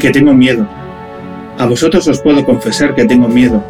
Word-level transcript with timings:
Que 0.00 0.10
tengo 0.10 0.34
miedo. 0.34 0.66
A 1.58 1.66
vosotros 1.66 2.08
os 2.08 2.20
puedo 2.20 2.44
confesar 2.44 2.94
que 2.94 3.04
tengo 3.04 3.28
miedo, 3.28 3.62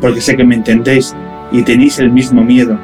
porque 0.00 0.20
sé 0.20 0.36
que 0.36 0.44
me 0.44 0.56
entendéis 0.56 1.14
y 1.52 1.62
tenéis 1.62 1.98
el 1.98 2.10
mismo 2.10 2.42
miedo, 2.42 2.78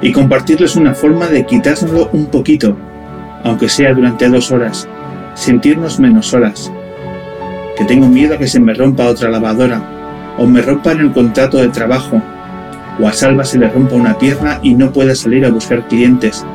y 0.00 0.12
compartirles 0.12 0.76
una 0.76 0.94
forma 0.94 1.26
de 1.26 1.44
quitárnoslo 1.44 2.08
un 2.12 2.26
poquito, 2.26 2.76
aunque 3.44 3.68
sea 3.68 3.92
durante 3.92 4.28
dos 4.28 4.50
horas, 4.52 4.88
sentirnos 5.34 5.98
menos 6.00 6.32
horas. 6.32 6.72
Que 7.76 7.84
tengo 7.84 8.06
miedo 8.06 8.34
a 8.34 8.38
que 8.38 8.46
se 8.46 8.60
me 8.60 8.72
rompa 8.72 9.08
otra 9.08 9.28
lavadora, 9.28 9.82
o 10.38 10.46
me 10.46 10.62
rompan 10.62 11.00
el 11.00 11.12
contrato 11.12 11.58
de 11.58 11.68
trabajo, 11.68 12.22
o 13.00 13.08
a 13.08 13.12
Salva 13.12 13.44
se 13.44 13.58
le 13.58 13.68
rompa 13.68 13.96
una 13.96 14.16
pierna 14.16 14.60
y 14.62 14.74
no 14.74 14.92
pueda 14.92 15.14
salir 15.14 15.44
a 15.44 15.50
buscar 15.50 15.88
clientes, 15.88 16.46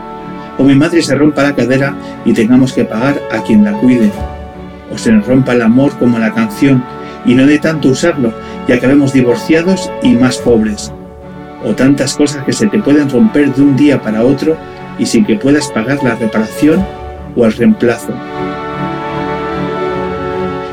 o 0.58 0.64
mi 0.64 0.76
madre 0.76 1.02
se 1.02 1.16
rompa 1.16 1.44
la 1.44 1.56
cadera 1.56 1.94
y 2.26 2.34
tengamos 2.34 2.74
que 2.74 2.86
pagar 2.86 3.22
a 3.32 3.44
quien 3.44 3.64
la 3.64 3.74
cuide 3.74 4.12
o 4.98 5.00
se 5.00 5.12
nos 5.12 5.28
rompa 5.28 5.54
el 5.54 5.62
amor 5.62 5.96
como 6.00 6.18
la 6.18 6.34
canción 6.34 6.84
y 7.24 7.36
no 7.36 7.46
de 7.46 7.60
tanto 7.60 7.90
usarlo 7.90 8.34
y 8.68 8.72
acabemos 8.72 9.14
divorciados 9.14 9.92
y 10.02 10.16
más 10.16 10.38
pobres. 10.38 10.92
O 11.64 11.74
tantas 11.74 12.16
cosas 12.16 12.44
que 12.46 12.54
se 12.54 12.66
te 12.66 12.80
pueden 12.80 13.08
romper 13.08 13.54
de 13.54 13.62
un 13.62 13.76
día 13.76 14.02
para 14.02 14.24
otro 14.24 14.58
y 14.98 15.06
sin 15.06 15.24
que 15.24 15.36
puedas 15.36 15.68
pagar 15.70 16.04
la 16.04 16.16
reparación 16.16 16.84
o 17.36 17.46
el 17.46 17.54
reemplazo. 17.54 18.12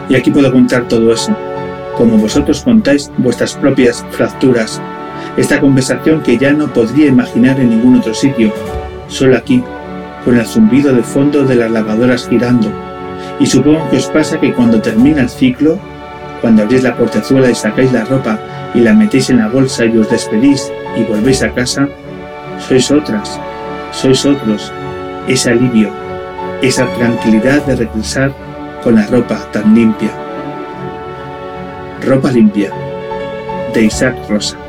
Y 0.08 0.14
aquí 0.14 0.30
puedo 0.30 0.50
contar 0.50 0.88
todo 0.88 1.12
eso, 1.12 1.36
como 1.98 2.16
vosotros 2.16 2.62
contáis 2.62 3.10
vuestras 3.18 3.54
propias 3.56 4.04
fracturas, 4.10 4.80
esta 5.36 5.60
conversación 5.60 6.22
que 6.22 6.38
ya 6.38 6.52
no 6.52 6.72
podría 6.72 7.06
imaginar 7.06 7.60
en 7.60 7.70
ningún 7.70 7.96
otro 7.96 8.14
sitio, 8.14 8.52
solo 9.08 9.36
aquí, 9.36 9.62
con 10.24 10.38
el 10.38 10.46
zumbido 10.46 10.94
de 10.94 11.02
fondo 11.02 11.44
de 11.44 11.56
las 11.56 11.70
lavadoras 11.70 12.28
girando, 12.28 12.70
y 13.40 13.46
supongo 13.46 13.88
que 13.90 13.96
os 13.96 14.06
pasa 14.06 14.40
que 14.40 14.52
cuando 14.52 14.80
termina 14.80 15.22
el 15.22 15.28
ciclo, 15.28 15.78
cuando 16.40 16.62
abrís 16.62 16.82
la 16.82 16.96
portezuela 16.96 17.50
y 17.50 17.54
sacáis 17.54 17.92
la 17.92 18.04
ropa 18.04 18.38
y 18.74 18.80
la 18.80 18.92
metéis 18.92 19.30
en 19.30 19.38
la 19.38 19.48
bolsa 19.48 19.84
y 19.84 19.96
os 19.96 20.10
despedís 20.10 20.70
y 20.96 21.02
volvéis 21.04 21.42
a 21.42 21.52
casa, 21.52 21.88
sois 22.58 22.90
otras, 22.90 23.40
sois 23.92 24.24
otros, 24.24 24.72
ese 25.26 25.50
alivio, 25.50 25.90
esa 26.62 26.86
tranquilidad 26.94 27.64
de 27.66 27.76
regresar 27.76 28.32
con 28.82 28.96
la 28.96 29.06
ropa 29.06 29.38
tan 29.52 29.74
limpia. 29.74 30.10
Ropa 32.02 32.30
limpia, 32.30 32.70
de 33.72 33.84
Isaac 33.84 34.16
Rosa. 34.28 34.63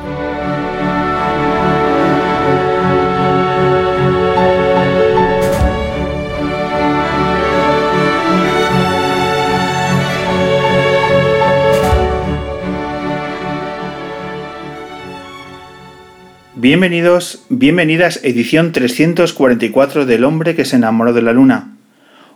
Bienvenidos, 16.68 17.46
bienvenidas, 17.50 18.22
edición 18.24 18.72
344 18.72 20.08
del 20.08 20.24
hombre 20.24 20.56
que 20.56 20.66
se 20.66 20.78
enamoró 20.78 21.14
de 21.14 21.22
la 21.22 21.32
luna. 21.32 21.76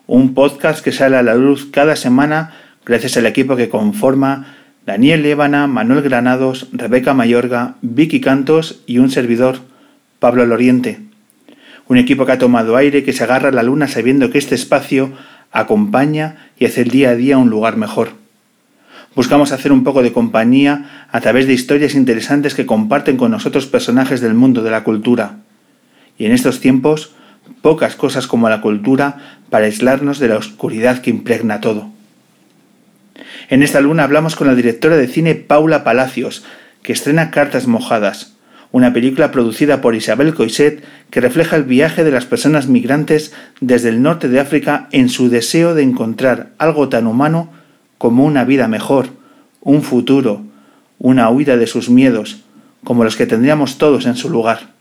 Un 0.06 0.36
podcast 0.36 0.84
que 0.84 0.92
sale 0.92 1.18
a 1.18 1.24
la 1.24 1.34
luz 1.34 1.66
cada 1.66 1.96
semana 1.96 2.54
gracias 2.86 3.18
al 3.18 3.26
equipo 3.26 3.56
que 3.56 3.70
conforma 3.70 4.56
Daniel 4.86 5.24
Lébana, 5.24 5.66
Manuel 5.66 6.04
Granados, 6.04 6.68
Rebeca 6.72 7.16
Mayorga, 7.16 7.78
Vicky 7.82 8.22
Cantos 8.22 8.84
y 8.86 9.00
un 9.00 9.10
servidor, 9.10 9.62
Pablo 10.20 10.46
Loriente. 10.46 11.00
Un 11.88 11.98
equipo 11.98 12.28
que 12.28 12.34
ha 12.34 12.38
tomado 12.38 12.78
aire, 12.78 13.04
que 13.04 13.14
se 13.14 13.24
agarra 13.24 13.50
a 13.50 13.52
la 13.52 13.64
luna 13.64 13.88
sabiendo 13.88 14.30
que 14.30 14.38
este 14.38 14.54
espacio 14.54 15.12
acompaña 15.52 16.52
y 16.60 16.66
hace 16.66 16.84
el 16.84 16.92
día 16.92 17.10
a 17.10 17.16
día 17.16 17.40
un 17.40 17.50
lugar 17.50 17.78
mejor. 17.78 18.19
Buscamos 19.16 19.52
hacer 19.52 19.72
un 19.72 19.84
poco 19.84 20.04
de 20.04 20.14
compañía 20.14 21.08
a 21.12 21.20
través 21.22 21.48
de 21.48 21.54
historias 21.54 21.96
interesantes 21.96 22.54
que 22.54 22.66
comparten 22.66 23.18
con 23.18 23.32
nosotros 23.32 23.66
personajes 23.66 24.22
del 24.22 24.36
mundo 24.36 24.62
de 24.62 24.72
la 24.72 24.84
cultura. 24.84 25.38
Y 26.18 26.26
en 26.26 26.32
estos 26.32 26.60
tiempos, 26.60 27.14
pocas 27.62 27.96
cosas 27.96 28.28
como 28.28 28.50
la 28.50 28.62
cultura 28.62 29.40
para 29.50 29.66
aislarnos 29.66 30.20
de 30.20 30.28
la 30.28 30.38
oscuridad 30.38 31.02
que 31.02 31.10
impregna 31.10 31.60
todo. 31.60 31.90
En 33.50 33.64
esta 33.64 33.82
luna 33.82 34.04
hablamos 34.04 34.36
con 34.36 34.48
la 34.48 34.56
directora 34.56 34.96
de 34.96 35.08
cine 35.08 35.36
Paula 35.36 35.84
Palacios, 35.84 36.44
que 36.84 36.94
estrena 36.94 37.32
Cartas 37.32 37.68
Mojadas, 37.68 38.36
una 38.72 38.94
película 38.94 39.32
producida 39.32 39.82
por 39.82 39.96
Isabel 39.96 40.36
Coiset 40.36 40.84
que 41.10 41.22
refleja 41.22 41.56
el 41.56 41.64
viaje 41.64 42.04
de 42.04 42.12
las 42.12 42.26
personas 42.26 42.68
migrantes 42.68 43.34
desde 43.60 43.90
el 43.90 44.04
norte 44.04 44.30
de 44.30 44.40
África 44.40 44.88
en 44.92 45.10
su 45.10 45.30
deseo 45.30 45.74
de 45.74 45.82
encontrar 45.82 46.52
algo 46.60 46.90
tan 46.90 47.08
humano 47.08 47.52
como 48.00 48.26
una 48.26 48.46
vida 48.46 48.68
mejor, 48.68 49.10
un 49.62 49.84
futuro, 49.84 50.42
una 50.98 51.30
huida 51.30 51.58
de 51.58 51.68
sus 51.68 51.92
miedos, 51.92 52.42
como 52.84 53.04
los 53.04 53.16
que 53.16 53.28
tendríamos 53.28 53.78
todos 53.78 54.08
en 54.08 54.16
su 54.16 54.32
lugar. 54.32 54.72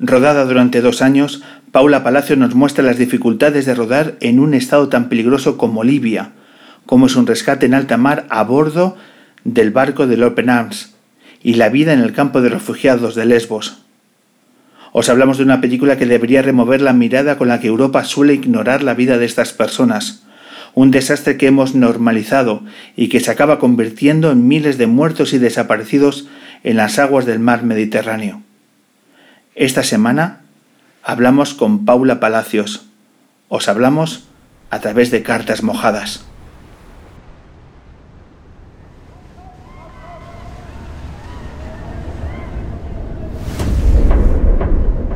Rodada 0.00 0.44
durante 0.44 0.82
dos 0.82 1.00
años, 1.00 1.42
Paula 1.72 2.02
Palacio 2.02 2.36
nos 2.36 2.54
muestra 2.54 2.84
las 2.84 2.98
dificultades 2.98 3.64
de 3.64 3.74
rodar 3.74 4.16
en 4.20 4.40
un 4.40 4.54
estado 4.54 4.88
tan 4.88 5.08
peligroso 5.08 5.56
como 5.56 5.84
Libia, 5.84 6.32
como 6.84 7.06
es 7.06 7.14
un 7.14 7.26
rescate 7.26 7.66
en 7.66 7.74
alta 7.74 7.96
mar 7.96 8.26
a 8.28 8.42
bordo 8.42 8.96
del 9.44 9.70
barco 9.70 10.06
del 10.06 10.24
Open 10.24 10.50
Arms 10.50 10.94
y 11.42 11.54
la 11.54 11.68
vida 11.68 11.92
en 11.92 12.00
el 12.00 12.12
campo 12.12 12.40
de 12.40 12.48
refugiados 12.48 13.14
de 13.14 13.24
Lesbos. 13.24 13.82
Os 14.92 15.08
hablamos 15.08 15.38
de 15.38 15.44
una 15.44 15.60
película 15.60 15.96
que 15.96 16.06
debería 16.06 16.42
remover 16.42 16.82
la 16.82 16.92
mirada 16.92 17.38
con 17.38 17.46
la 17.46 17.60
que 17.60 17.68
Europa 17.68 18.02
suele 18.04 18.34
ignorar 18.34 18.82
la 18.82 18.94
vida 18.94 19.18
de 19.18 19.26
estas 19.26 19.52
personas, 19.52 20.24
un 20.74 20.90
desastre 20.90 21.36
que 21.36 21.46
hemos 21.46 21.74
normalizado 21.74 22.62
y 22.96 23.08
que 23.08 23.20
se 23.20 23.30
acaba 23.30 23.58
convirtiendo 23.58 24.30
en 24.30 24.46
miles 24.46 24.78
de 24.78 24.86
muertos 24.86 25.32
y 25.32 25.38
desaparecidos 25.38 26.28
en 26.62 26.76
las 26.76 26.98
aguas 26.98 27.26
del 27.26 27.38
mar 27.38 27.62
Mediterráneo. 27.64 28.42
Esta 29.54 29.82
semana 29.82 30.40
hablamos 31.02 31.54
con 31.54 31.84
Paula 31.84 32.20
Palacios. 32.20 32.86
Os 33.48 33.68
hablamos 33.68 34.24
a 34.70 34.80
través 34.80 35.10
de 35.10 35.22
cartas 35.22 35.62
mojadas. 35.62 36.24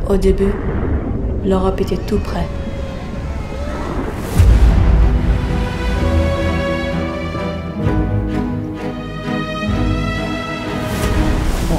Au 0.06 0.18
début, 0.18 0.52
l'Europe 1.44 1.80
était 1.80 1.96
tout 2.06 2.18
près. 2.18 2.63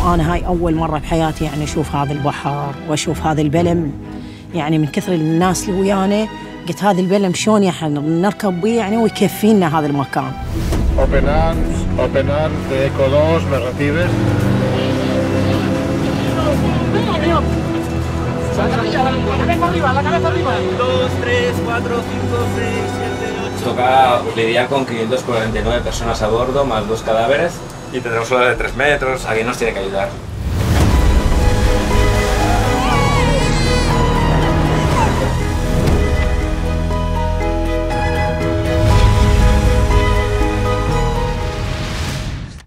وأنا 0.05 0.33
هاي 0.33 0.45
أول 0.45 0.75
مرة 0.75 0.99
بحياتي 0.99 1.45
يعني 1.45 1.63
أشوف 1.63 1.95
هذا 1.95 2.13
البحر 2.13 2.75
وأشوف 2.89 3.21
هذا 3.21 3.41
البلم 3.41 3.91
يعني 4.55 4.77
من 4.77 4.87
كثر 4.87 5.13
الناس 5.13 5.69
اللي 5.69 5.81
ويانا 5.81 6.27
قلت 6.67 6.83
هذا 6.83 7.01
البلم 7.01 7.33
شلون 7.33 7.63
يعني 7.63 7.99
نركب 7.99 8.61
بيه 8.61 8.77
يعني 8.77 8.97
ويكفينا 8.97 9.79
هذا 9.79 9.87
المكان 9.87 10.31
Open 10.97 11.27
arms, 11.27 11.77
open 12.05 12.27
arms 12.43 12.61
de 12.69 12.85
Eco 12.87 13.05
2, 13.09 13.43
¿me 13.51 13.59
recibes? 13.59 14.11
Toca 23.65 24.21
lidiar 24.37 24.67
con 24.67 24.85
549 24.85 25.81
personas 25.83 26.21
a 26.21 26.27
bordo, 26.27 26.63
más 26.63 26.87
dos 26.87 27.01
cadáveres. 27.01 27.51
Y 27.95 28.01
tendremos 28.01 28.29
olas 28.29 28.49
de 28.49 28.55
3 28.57 28.75
metros. 28.75 29.25
Alguien 29.25 29.47
nos 29.47 29.57
tiene 29.57 29.71
que 29.71 29.79
ayudar. 29.79 30.09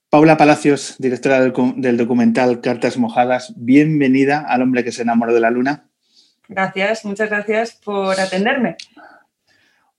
Paula 0.08 0.38
Palacios, 0.38 0.94
directora 0.98 1.40
del 1.42 1.96
documental 1.98 2.62
Cartas 2.62 2.96
Mojadas, 2.96 3.52
bienvenida 3.54 4.46
al 4.48 4.62
hombre 4.62 4.82
que 4.82 4.92
se 4.92 5.02
enamoró 5.02 5.34
de 5.34 5.40
la 5.40 5.50
luna. 5.50 5.90
Gracias, 6.48 7.04
muchas 7.04 7.28
gracias 7.28 7.72
por 7.84 8.18
atenderme. 8.18 8.78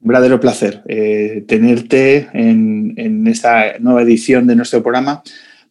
Un 0.01 0.07
verdadero 0.07 0.39
placer 0.39 0.81
eh, 0.87 1.43
tenerte 1.47 2.29
en, 2.33 2.93
en 2.95 3.27
esta 3.27 3.77
nueva 3.79 4.01
edición 4.01 4.47
de 4.47 4.55
nuestro 4.55 4.81
programa 4.81 5.23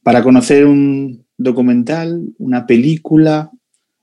para 0.02 0.22
conocer 0.22 0.66
un 0.66 1.24
documental, 1.38 2.22
una 2.38 2.66
película. 2.66 3.50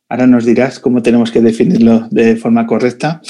Ahora 0.10 0.26
nos 0.26 0.46
dirás 0.46 0.80
cómo 0.80 1.04
tenemos 1.04 1.32
que 1.32 1.42
definirlo 1.42 2.08
de 2.10 2.38
forma 2.38 2.66
correcta, 2.66 3.22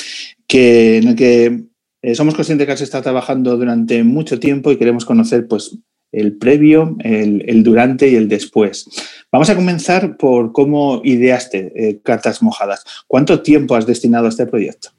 que, 0.47 0.97
en 0.97 1.07
el 1.09 1.15
que 1.15 1.63
eh, 2.01 2.15
somos 2.15 2.35
conscientes 2.35 2.65
que 2.65 2.73
has 2.73 2.81
estado 2.81 3.03
trabajando 3.03 3.57
durante 3.57 4.03
mucho 4.03 4.39
tiempo 4.39 4.71
y 4.71 4.77
queremos 4.77 5.03
conocer 5.03 5.47
pues, 5.47 5.77
el 6.13 6.37
previo, 6.37 6.95
el, 6.99 7.43
el 7.47 7.63
durante 7.63 8.07
y 8.09 8.15
el 8.15 8.29
después. 8.29 8.85
Vamos 9.31 9.49
a 9.49 9.55
comenzar 9.55 10.15
por 10.15 10.53
cómo 10.53 11.01
ideaste 11.03 11.73
eh, 11.75 11.99
Cartas 12.03 12.41
Mojadas. 12.41 12.85
¿Cuánto 13.07 13.41
tiempo 13.41 13.75
has 13.75 13.85
destinado 13.85 14.27
a 14.27 14.29
este 14.29 14.45
proyecto? 14.45 14.89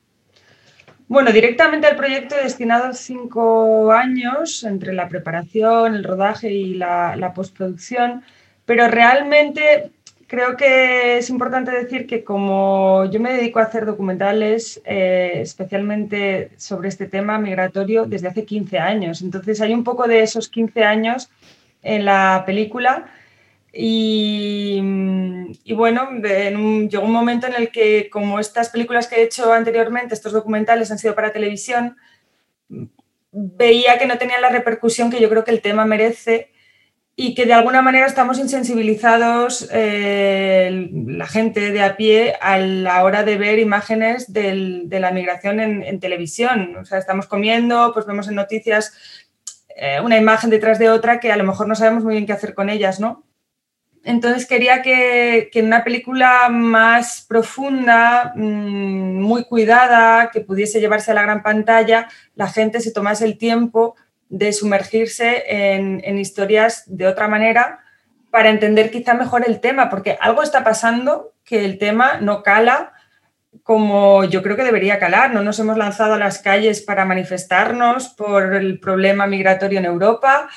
Bueno, 1.08 1.30
directamente 1.32 1.86
al 1.86 1.96
proyecto 1.96 2.34
destinado 2.34 2.92
cinco 2.92 3.92
años 3.92 4.64
entre 4.64 4.92
la 4.92 5.08
preparación, 5.08 5.94
el 5.94 6.02
rodaje 6.02 6.50
y 6.50 6.74
la, 6.74 7.14
la 7.14 7.32
postproducción, 7.32 8.22
pero 8.64 8.88
realmente 8.88 9.92
creo 10.26 10.56
que 10.56 11.18
es 11.18 11.30
importante 11.30 11.70
decir 11.70 12.06
que 12.06 12.24
como 12.24 13.04
yo 13.10 13.20
me 13.20 13.32
dedico 13.32 13.60
a 13.60 13.64
hacer 13.64 13.86
documentales, 13.86 14.82
eh, 14.84 15.34
especialmente 15.36 16.50
sobre 16.56 16.88
este 16.88 17.06
tema 17.06 17.38
migratorio, 17.38 18.06
desde 18.06 18.28
hace 18.28 18.44
15 18.44 18.78
años. 18.78 19.22
Entonces 19.22 19.60
hay 19.60 19.72
un 19.72 19.84
poco 19.84 20.08
de 20.08 20.22
esos 20.22 20.48
15 20.48 20.84
años 20.84 21.30
en 21.82 22.04
la 22.04 22.42
película. 22.46 23.06
Y, 23.78 24.80
y, 25.64 25.74
bueno, 25.74 26.08
en 26.24 26.56
un, 26.56 26.88
llegó 26.88 27.04
un 27.04 27.12
momento 27.12 27.46
en 27.46 27.54
el 27.54 27.70
que, 27.70 28.08
como 28.10 28.40
estas 28.40 28.70
películas 28.70 29.06
que 29.06 29.16
he 29.16 29.22
hecho 29.22 29.52
anteriormente, 29.52 30.14
estos 30.14 30.32
documentales 30.32 30.90
han 30.90 30.98
sido 30.98 31.14
para 31.14 31.32
televisión, 31.32 31.96
veía 33.32 33.98
que 33.98 34.06
no 34.06 34.16
tenían 34.16 34.40
la 34.40 34.48
repercusión 34.48 35.10
que 35.10 35.20
yo 35.20 35.28
creo 35.28 35.44
que 35.44 35.50
el 35.50 35.60
tema 35.60 35.84
merece 35.84 36.52
y 37.16 37.34
que 37.34 37.44
de 37.44 37.52
alguna 37.52 37.82
manera 37.82 38.06
estamos 38.06 38.38
insensibilizados 38.38 39.68
eh, 39.72 40.90
la 41.06 41.26
gente 41.26 41.72
de 41.72 41.82
a 41.82 41.96
pie 41.96 42.34
a 42.40 42.58
la 42.58 43.04
hora 43.04 43.24
de 43.24 43.36
ver 43.36 43.58
imágenes 43.58 44.32
de 44.32 44.98
la 45.00 45.10
migración 45.10 45.60
en, 45.60 45.82
en, 45.82 46.00
televisión. 46.00 46.76
O 46.76 46.84
sea, 46.84 46.98
estamos 46.98 47.26
comiendo, 47.26 47.92
pues 47.92 48.06
vemos 48.06 48.28
en 48.28 48.36
noticias 48.36 48.92
eh, 49.76 50.00
una 50.02 50.16
imagen 50.16 50.48
detrás 50.48 50.78
de 50.78 50.88
otra 50.88 51.20
que 51.20 51.30
a 51.30 51.36
lo 51.36 51.44
mejor 51.44 51.68
no 51.68 51.74
sabemos 51.74 52.02
muy 52.02 52.14
bien 52.14 52.24
qué 52.24 52.32
hacer 52.32 52.54
con 52.54 52.70
ellas, 52.70 52.98
¿no? 53.00 53.25
Entonces 54.06 54.46
quería 54.46 54.82
que, 54.82 55.50
que, 55.52 55.62
una 55.62 55.82
película 55.82 56.48
más 56.48 57.26
profunda, 57.28 58.32
mmm, 58.36 59.20
muy 59.20 59.44
cuidada, 59.44 60.30
que 60.30 60.40
pudiese 60.40 60.78
llevarse 60.78 61.10
a 61.10 61.14
la 61.14 61.22
gran 61.22 61.42
pantalla, 61.42 62.08
la 62.36 62.48
gente 62.48 62.80
se 62.80 62.92
tomase 62.92 63.24
el 63.24 63.36
tiempo 63.36 63.96
de 64.28 64.52
sumergirse 64.52 65.42
en, 65.48 66.00
en, 66.04 66.18
historias 66.18 66.84
de 66.86 67.08
otra 67.08 67.26
manera 67.26 67.80
para 68.30 68.50
entender 68.50 68.92
quizá 68.92 69.14
mejor 69.14 69.42
el 69.44 69.58
tema, 69.58 69.90
porque 69.90 70.16
algo 70.20 70.44
está 70.44 70.62
pasando 70.62 71.32
que 71.44 71.64
el 71.64 71.78
tema 71.78 72.18
no 72.20 72.44
cala 72.44 72.92
como 73.64 74.22
yo 74.22 74.42
creo 74.44 74.54
que 74.54 74.62
debería 74.62 75.00
calar. 75.00 75.34
No 75.34 75.42
nos 75.42 75.58
hemos 75.58 75.76
lanzado 75.76 76.14
a 76.14 76.18
las 76.18 76.38
calles 76.38 76.80
para 76.80 77.04
manifestarnos 77.04 78.08
por 78.10 78.54
el 78.54 78.78
problema 78.78 79.26
migratorio 79.26 79.80
en 79.80 79.84
Europa. 79.84 80.48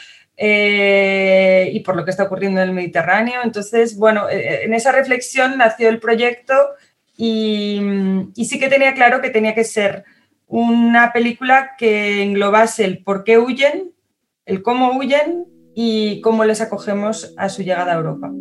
Eh, 0.41 1.69
y 1.73 1.81
por 1.81 1.97
lo 1.97 2.05
que 2.05 2.11
está 2.11 2.23
ocurriendo 2.23 2.61
en 2.61 2.69
el 2.69 2.73
Mediterráneo. 2.73 3.41
Entonces, 3.43 3.97
bueno, 3.97 4.29
eh, 4.29 4.63
en 4.63 4.73
esa 4.73 4.93
reflexión 4.93 5.57
nació 5.57 5.89
el 5.89 5.99
proyecto 5.99 6.53
y, 7.17 7.81
sí 8.35 8.57
que 8.57 8.69
tenía 8.69 8.93
claro 8.93 9.19
que 9.21 9.31
tenía 9.31 9.53
que 9.53 9.65
ser 9.65 10.05
una 10.47 11.11
película 11.11 11.71
que 11.77 12.23
englobase 12.23 12.85
el 12.85 13.03
por 13.03 13.25
qué 13.25 13.37
huyen, 13.37 13.91
el 14.45 14.61
cómo 14.61 14.97
huyen 14.97 15.45
y 15.75 16.21
cómo 16.21 16.45
les 16.45 16.61
acogemos 16.61 17.33
a 17.37 17.49
su 17.49 17.61
llegada 17.61 17.91
a 17.91 17.97
Europa. 17.97 18.31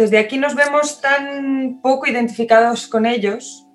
Desde 0.00 0.18
aquí 0.18 0.38
nos 0.38 0.54
vemos 0.54 1.02
tan 1.02 1.80
poco 1.82 2.06
identificados 2.06 2.86
con 2.86 3.04
ellos, 3.04 3.66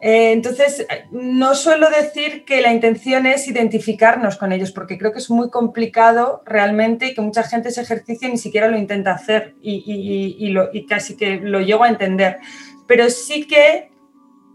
eh, 0.00 0.32
entonces 0.32 0.86
no 1.10 1.54
suelo 1.54 1.90
decir 1.90 2.46
que 2.46 2.62
la 2.62 2.72
intención 2.72 3.26
es 3.26 3.46
identificarnos 3.46 4.38
con 4.38 4.52
ellos, 4.52 4.72
porque 4.72 4.96
creo 4.96 5.12
que 5.12 5.18
es 5.18 5.28
muy 5.28 5.50
complicado 5.50 6.42
realmente 6.46 7.08
y 7.08 7.14
que 7.14 7.20
mucha 7.20 7.42
gente 7.42 7.68
ese 7.68 7.82
ejercicio 7.82 8.26
ni 8.30 8.38
siquiera 8.38 8.68
lo 8.68 8.78
intenta 8.78 9.12
hacer 9.12 9.54
y, 9.60 10.86
casi 10.88 11.18
que 11.18 11.36
lo 11.36 11.60
llego 11.60 11.84
a 11.84 11.90
entender. 11.90 12.38
Pero 12.88 13.10
sí 13.10 13.46
que 13.46 13.90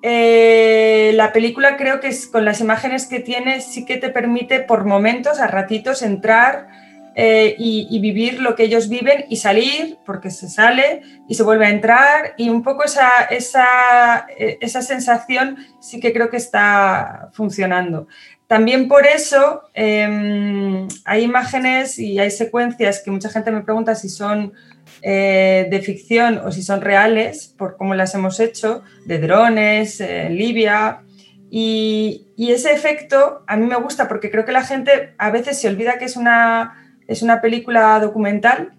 eh, 0.01 1.11
la 1.13 1.31
película 1.31 1.77
creo 1.77 1.99
que 1.99 2.07
es, 2.07 2.25
con 2.25 2.45
las 2.45 2.59
imágenes 2.61 3.05
que 3.05 3.19
tiene 3.19 3.61
sí 3.61 3.85
que 3.85 3.97
te 3.97 4.09
permite 4.09 4.61
por 4.61 4.85
momentos, 4.85 5.39
a 5.39 5.45
ratitos, 5.45 6.01
entrar 6.01 6.67
eh, 7.15 7.55
y, 7.57 7.99
vivir 7.99 8.41
lo 8.41 8.55
que 8.55 8.63
ellos 8.63 8.89
viven 8.89 9.25
y 9.29 9.37
salir, 9.37 9.97
porque 10.05 10.29
se 10.29 10.49
sale 10.49 11.01
y 11.27 11.35
se 11.35 11.43
vuelve 11.43 11.65
a 11.65 11.69
entrar 11.69 12.33
y 12.37 12.49
un 12.49 12.61
poco 12.61 12.83
esa, 12.83 13.09
esa, 13.29 14.27
esa 14.37 14.81
sensación 14.81 15.57
sí 15.79 15.99
que 15.99 16.13
creo 16.13 16.29
que 16.29 16.37
está 16.37 17.29
funcionando. 17.33 18.07
También 18.47 18.87
por 18.87 19.07
eso 19.07 19.63
eh, 19.73 20.87
hay 21.05 21.23
imágenes 21.23 21.97
y 21.97 22.19
hay 22.19 22.31
secuencias 22.31 23.01
que 23.03 23.11
mucha 23.11 23.29
gente 23.29 23.51
me 23.51 23.61
pregunta 23.61 23.95
si 23.95 24.09
son 24.09 24.53
eh, 25.01 25.67
de 25.71 25.79
ficción 25.79 26.39
o 26.39 26.51
si 26.51 26.61
son 26.61 26.81
reales, 26.81 27.53
por 27.57 27.77
cómo 27.77 27.95
las 27.95 28.13
hemos 28.13 28.39
hecho, 28.39 28.83
de 29.05 29.19
drones, 29.19 30.03
Libia, 30.29 31.01
y, 31.49 32.27
ese 32.37 32.73
efecto 32.73 33.43
a 33.47 33.55
mí 33.55 33.65
me 33.65 33.77
gusta 33.77 34.09
porque 34.09 34.29
creo 34.29 34.43
que 34.43 34.51
la 34.51 34.65
gente 34.65 35.13
a 35.17 35.31
veces 35.31 35.59
se 35.59 35.69
olvida 35.69 35.97
que 35.97 36.05
es 36.05 36.17
una, 36.17 36.84
es 37.07 37.21
una 37.21 37.41
película 37.41 37.99
documental, 37.99 38.73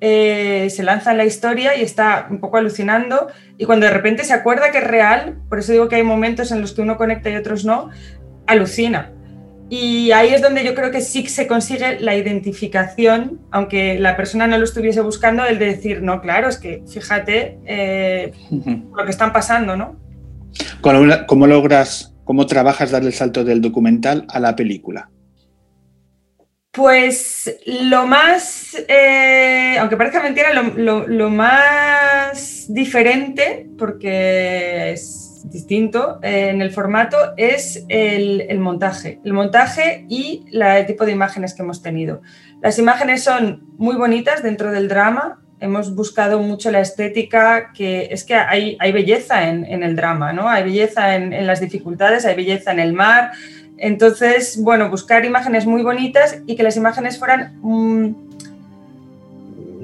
eh, 0.00 0.68
se 0.70 0.82
lanza 0.82 1.12
en 1.12 1.16
la 1.16 1.24
historia 1.24 1.76
y 1.76 1.82
está 1.82 2.26
un 2.30 2.38
poco 2.38 2.58
alucinando 2.58 3.28
y 3.56 3.64
cuando 3.64 3.86
de 3.86 3.92
repente 3.92 4.24
se 4.24 4.34
acuerda 4.34 4.70
que 4.70 4.78
es 4.78 4.84
real, 4.86 5.38
por 5.48 5.60
eso 5.60 5.72
digo 5.72 5.88
que 5.88 5.96
hay 5.96 6.02
momentos 6.02 6.52
en 6.52 6.60
los 6.60 6.72
que 6.72 6.82
uno 6.82 6.96
conecta 6.96 7.30
y 7.30 7.36
otros 7.36 7.64
no, 7.64 7.90
alucina. 8.46 9.12
Y 9.70 10.12
ahí 10.12 10.34
es 10.34 10.42
donde 10.42 10.62
yo 10.62 10.74
creo 10.74 10.90
que 10.90 11.00
sí 11.00 11.26
se 11.26 11.46
consigue 11.46 11.98
la 12.00 12.14
identificación, 12.16 13.40
aunque 13.50 13.98
la 13.98 14.14
persona 14.14 14.46
no 14.46 14.58
lo 14.58 14.64
estuviese 14.64 15.00
buscando, 15.00 15.44
el 15.46 15.58
de 15.58 15.66
decir, 15.66 16.02
no, 16.02 16.20
claro, 16.20 16.48
es 16.48 16.58
que 16.58 16.82
fíjate 16.86 17.58
eh, 17.64 18.32
lo 18.50 19.04
que 19.04 19.10
están 19.10 19.32
pasando, 19.32 19.76
¿no? 19.76 19.96
¿Cómo, 20.82 21.00
¿Cómo 21.26 21.46
logras, 21.46 22.14
cómo 22.24 22.44
trabajas 22.46 22.90
darle 22.90 23.08
el 23.08 23.14
salto 23.14 23.42
del 23.42 23.62
documental 23.62 24.26
a 24.28 24.38
la 24.38 24.54
película? 24.54 25.08
Pues 26.74 27.56
lo 27.66 28.04
más, 28.04 28.76
eh, 28.88 29.76
aunque 29.78 29.96
parezca 29.96 30.20
mentira, 30.20 30.52
lo, 30.52 31.30
más 31.30 32.66
diferente, 32.68 33.68
porque 33.78 34.90
es 34.90 35.42
distinto 35.44 36.18
eh, 36.20 36.48
en 36.48 36.60
el 36.60 36.72
formato, 36.72 37.16
es 37.36 37.84
el, 37.88 38.58
montaje. 38.58 39.20
El 39.24 39.34
montaje 39.34 40.04
y 40.08 40.46
el 40.50 40.86
tipo 40.86 41.06
de 41.06 41.12
imágenes 41.12 41.54
que 41.54 41.62
hemos 41.62 41.80
tenido. 41.80 42.22
Las 42.60 42.76
imágenes 42.80 43.22
son 43.22 43.62
muy 43.78 43.94
bonitas 43.94 44.42
dentro 44.42 44.72
del 44.72 44.88
drama. 44.88 45.42
Hemos 45.60 45.94
buscado 45.94 46.40
mucho 46.40 46.72
la 46.72 46.80
estética, 46.80 47.70
que 47.72 48.08
es 48.10 48.24
que 48.24 48.34
hay, 48.34 48.92
belleza 48.92 49.48
en, 49.48 49.64
el 49.84 49.94
drama, 49.94 50.32
¿no? 50.32 50.48
Hay 50.48 50.64
belleza 50.64 51.14
en 51.14 51.46
las 51.46 51.60
dificultades, 51.60 52.24
hay 52.24 52.34
belleza 52.34 52.72
en 52.72 52.80
el 52.80 52.94
mar, 52.94 53.30
entonces, 53.78 54.58
bueno, 54.60 54.88
buscar 54.88 55.24
imágenes 55.24 55.66
muy 55.66 55.82
bonitas 55.82 56.38
y 56.46 56.56
que 56.56 56.62
las 56.62 56.76
imágenes 56.76 57.18
fueran 57.18 57.58
mm, 57.60 58.14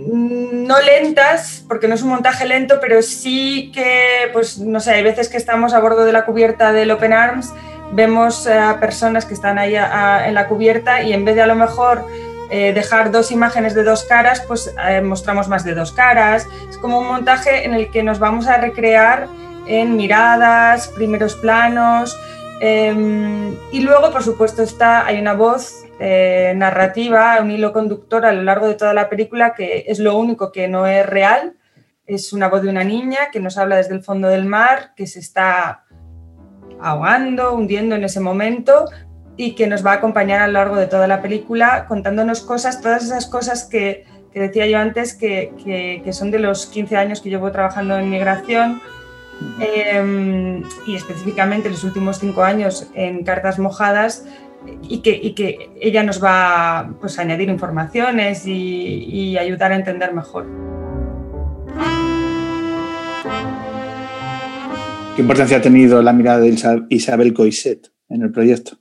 no 0.07 0.81
lentas, 0.81 1.65
porque 1.69 1.89
no 1.89 1.95
es 1.95 2.03
un 2.03 2.11
montaje 2.11 2.47
lento, 2.47 2.79
pero 2.81 3.03
sí 3.03 3.71
que, 3.75 4.31
pues 4.33 4.59
no 4.59 4.81
sé, 4.81 4.93
hay 4.93 5.03
veces 5.03 5.29
que 5.29 5.37
estamos 5.37 5.75
a 5.75 5.81
bordo 5.81 6.05
de 6.05 6.13
la 6.13 6.25
cubierta 6.25 6.73
del 6.73 6.91
Open 6.91 7.13
Arms, 7.13 7.53
vemos 7.93 8.47
a 8.47 8.79
personas 8.79 9.25
que 9.25 9.35
están 9.35 9.59
ahí 9.59 9.75
en 9.75 10.35
la 10.35 10.47
cubierta 10.49 11.03
y 11.03 11.13
en 11.13 11.25
vez 11.25 11.35
de 11.35 11.43
a 11.43 11.47
lo 11.47 11.55
mejor 11.55 12.07
eh, 12.51 12.73
dejar 12.73 13.11
dos 13.11 13.31
imágenes 13.31 13.75
de 13.75 13.85
dos 13.85 14.05
caras, 14.05 14.43
pues 14.47 14.75
eh, 14.89 15.01
mostramos 15.01 15.49
más 15.49 15.65
de 15.65 15.75
dos 15.75 15.93
caras. 15.93 16.47
Es 16.69 16.79
como 16.79 16.99
un 16.99 17.07
montaje 17.07 17.65
en 17.65 17.75
el 17.75 17.91
que 17.91 18.03
nos 18.03 18.19
vamos 18.19 18.47
a 18.47 18.57
recrear 18.57 19.29
en 19.67 19.97
miradas, 19.97 20.89
primeros 20.89 21.37
planos, 21.37 22.19
Em, 22.61 23.57
y 23.73 23.81
luego, 23.81 24.13
por 24.13 24.23
supuesto, 24.23 24.63
está, 24.63 25.07
hay 25.07 25.19
una 25.19 25.33
voz 25.33 25.87
eh, 25.99 26.53
narrativa, 26.57 27.39
un 27.41 27.51
hilo 27.51 27.73
conductor 27.73 28.27
a 28.27 28.33
lo 28.33 28.43
largo 28.43 28.69
de 28.69 28.75
toda 28.75 28.93
la 28.93 29.09
película 29.09 29.55
que 29.55 29.85
es 29.89 29.99
lo 29.99 30.17
único 30.17 30.53
que 30.53 30.69
no 30.69 30.87
es 30.87 31.07
real. 31.07 31.57
Es 32.07 32.35
una 32.35 32.49
voz 32.49 32.63
de 32.63 32.69
una 32.69 32.85
niña 32.85 33.31
que 33.33 33.41
nos 33.41 33.57
habla 33.57 33.77
desde 33.77 33.95
el 33.95 34.03
fondo 34.03 34.29
del 34.29 34.45
mar, 34.45 34.93
que 34.95 35.07
se 35.07 35.21
está 35.21 35.85
ahogando, 36.81 37.55
hundiendo 37.55 37.95
en 37.95 38.05
ese 38.05 38.21
momento 38.21 38.85
y 39.37 39.55
que 39.55 39.67
nos 39.67 39.85
va 39.85 39.93
a 39.93 39.95
acompañar 39.95 40.43
a 40.43 40.47
lo 40.47 40.55
largo 40.55 40.77
de 40.77 40.87
toda 40.87 41.07
la 41.07 41.23
película 41.23 41.87
contándonos 41.89 42.43
cosas, 42.43 42.83
todas 42.83 43.05
esas 43.05 43.27
cosas 43.27 43.65
que, 43.65 44.05
decía 44.35 44.67
yo 44.67 44.79
antes, 44.79 45.15
que, 45.15 45.53
que 46.05 46.13
son 46.13 46.31
de 46.31 46.41
los 46.41 46.67
15 46.67 46.97
años 46.97 47.21
que 47.23 47.31
llevo 47.31 47.51
trabajando 47.51 47.97
en 47.97 48.11
migración, 48.11 48.83
Em, 49.61 50.63
y 50.87 50.97
específicamente 50.97 51.71
los 51.71 51.85
últimos 51.85 52.19
cinco 52.19 52.43
años 52.43 52.89
en 52.95 53.25
cartas 53.25 53.59
mojadas 53.59 54.25
y 54.83 54.99
que, 54.99 55.35
que 55.35 55.71
ella 55.81 56.03
nos 56.03 56.23
va 56.23 56.95
pues, 57.01 57.19
a 57.19 57.23
añadir 57.23 57.49
informaciones 57.49 58.47
y, 58.47 59.37
ayudar 59.39 59.73
a 59.73 59.77
entender 59.77 60.13
mejor. 60.13 60.47
¿Qué 65.17 65.23
importancia 65.23 65.59
ha 65.59 65.63
tenido 65.63 66.03
la 66.03 66.13
mirada 66.13 66.41
de 66.41 66.57
Isabel 66.91 67.35
Coiset 67.35 67.91
en 68.09 68.23
el 68.23 68.33
proyecto? 68.33 68.79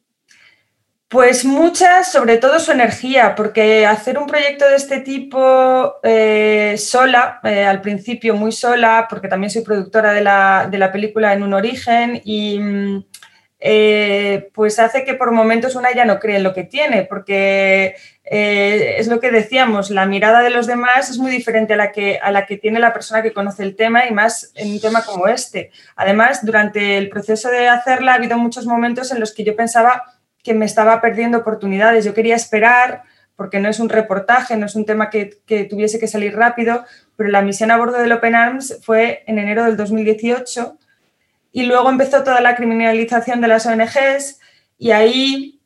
Pues 1.09 1.43
muchas, 1.43 2.11
sobre 2.11 2.37
todo 2.37 2.59
su 2.59 2.71
energía, 2.71 3.33
porque 3.33 3.87
hacer 3.87 4.19
un 4.19 4.27
proyecto 4.27 4.69
de 4.69 4.75
este 4.75 4.99
tipo 4.99 5.95
eh, 6.03 6.75
sola, 6.77 7.39
eh, 7.43 7.65
al 7.65 7.81
principio 7.81 8.35
muy 8.35 8.51
sola, 8.51 9.07
porque 9.09 9.27
también 9.27 9.49
soy 9.49 9.63
productora 9.63 10.13
de 10.13 10.21
la, 10.21 10.89
película 10.93 11.33
en 11.33 11.41
un 11.41 11.55
origen 11.55 12.21
y 12.23 12.59
mm, 12.59 13.05
eh, 13.59 14.51
pues 14.53 14.77
hace 14.77 15.03
que 15.03 15.15
por 15.15 15.31
momentos 15.31 15.73
una 15.75 15.91
ya 15.95 16.05
no 16.05 16.19
cree 16.19 16.37
en 16.37 16.43
lo 16.43 16.53
que 16.53 16.63
tiene, 16.63 17.01
porque 17.05 17.95
es 18.23 19.07
lo 19.07 19.19
que 19.19 19.31
decíamos, 19.31 19.89
la 19.89 20.05
mirada 20.05 20.43
de 20.43 20.51
los 20.51 20.67
demás 20.67 21.09
es 21.09 21.17
muy 21.17 21.31
diferente 21.31 21.73
a 21.73 21.77
la, 21.77 21.91
que, 21.91 22.19
a 22.21 22.31
la 22.31 22.45
que 22.45 22.57
tiene 22.57 22.79
la 22.79 22.93
persona 22.93 23.23
que 23.23 23.33
conoce 23.33 23.63
el 23.63 23.75
tema 23.75 24.05
y 24.05 24.11
más 24.13 24.51
en 24.53 24.73
un 24.73 24.79
tema 24.79 25.03
como 25.03 25.27
este. 25.27 25.71
Además, 25.95 26.45
durante 26.45 26.99
el 26.99 27.09
proceso 27.09 27.49
de 27.49 27.67
hacerla 27.67 28.11
ha 28.11 28.15
habido 28.15 28.37
muchos 28.37 28.67
momentos 28.67 29.11
en 29.11 29.19
los 29.19 29.33
que 29.33 29.43
yo 29.43 29.55
pensaba 29.55 30.18
que 30.50 30.56
me 30.56 30.65
estaba 30.65 31.00
perdiendo 31.00 31.38
oportunidades. 31.38 32.03
Yo 32.03 32.15
quería 32.15 32.36
esperar, 32.36 33.03
porque 33.36 33.60
no 33.60 33.70
es 33.70 33.79
un 33.79 33.88
reportaje, 33.88 34.58
no 34.58 34.65
es 34.65 34.74
un 34.74 34.84
tema 34.84 35.12
que, 35.12 35.39
tuviese 35.70 36.00
que 36.00 36.08
salir 36.08 36.36
rápido, 36.36 36.86
pero 37.15 37.29
la 37.29 37.44
misión 37.44 37.70
a 37.70 37.77
bordo 37.77 38.00
del 38.00 38.12
Open 38.13 38.34
Arms 38.34 38.79
fue 38.82 39.24
en 39.27 39.38
enero 39.38 39.63
del 39.63 39.77
2018 39.77 40.75
y 41.51 41.68
luego 41.68 41.88
empezó 41.91 42.24
toda 42.24 42.41
la 42.41 42.56
criminalización 42.56 43.41
de 43.41 43.48
las 43.48 43.68
ONGs 43.68 44.39
y 44.79 44.89
ahí 44.89 45.58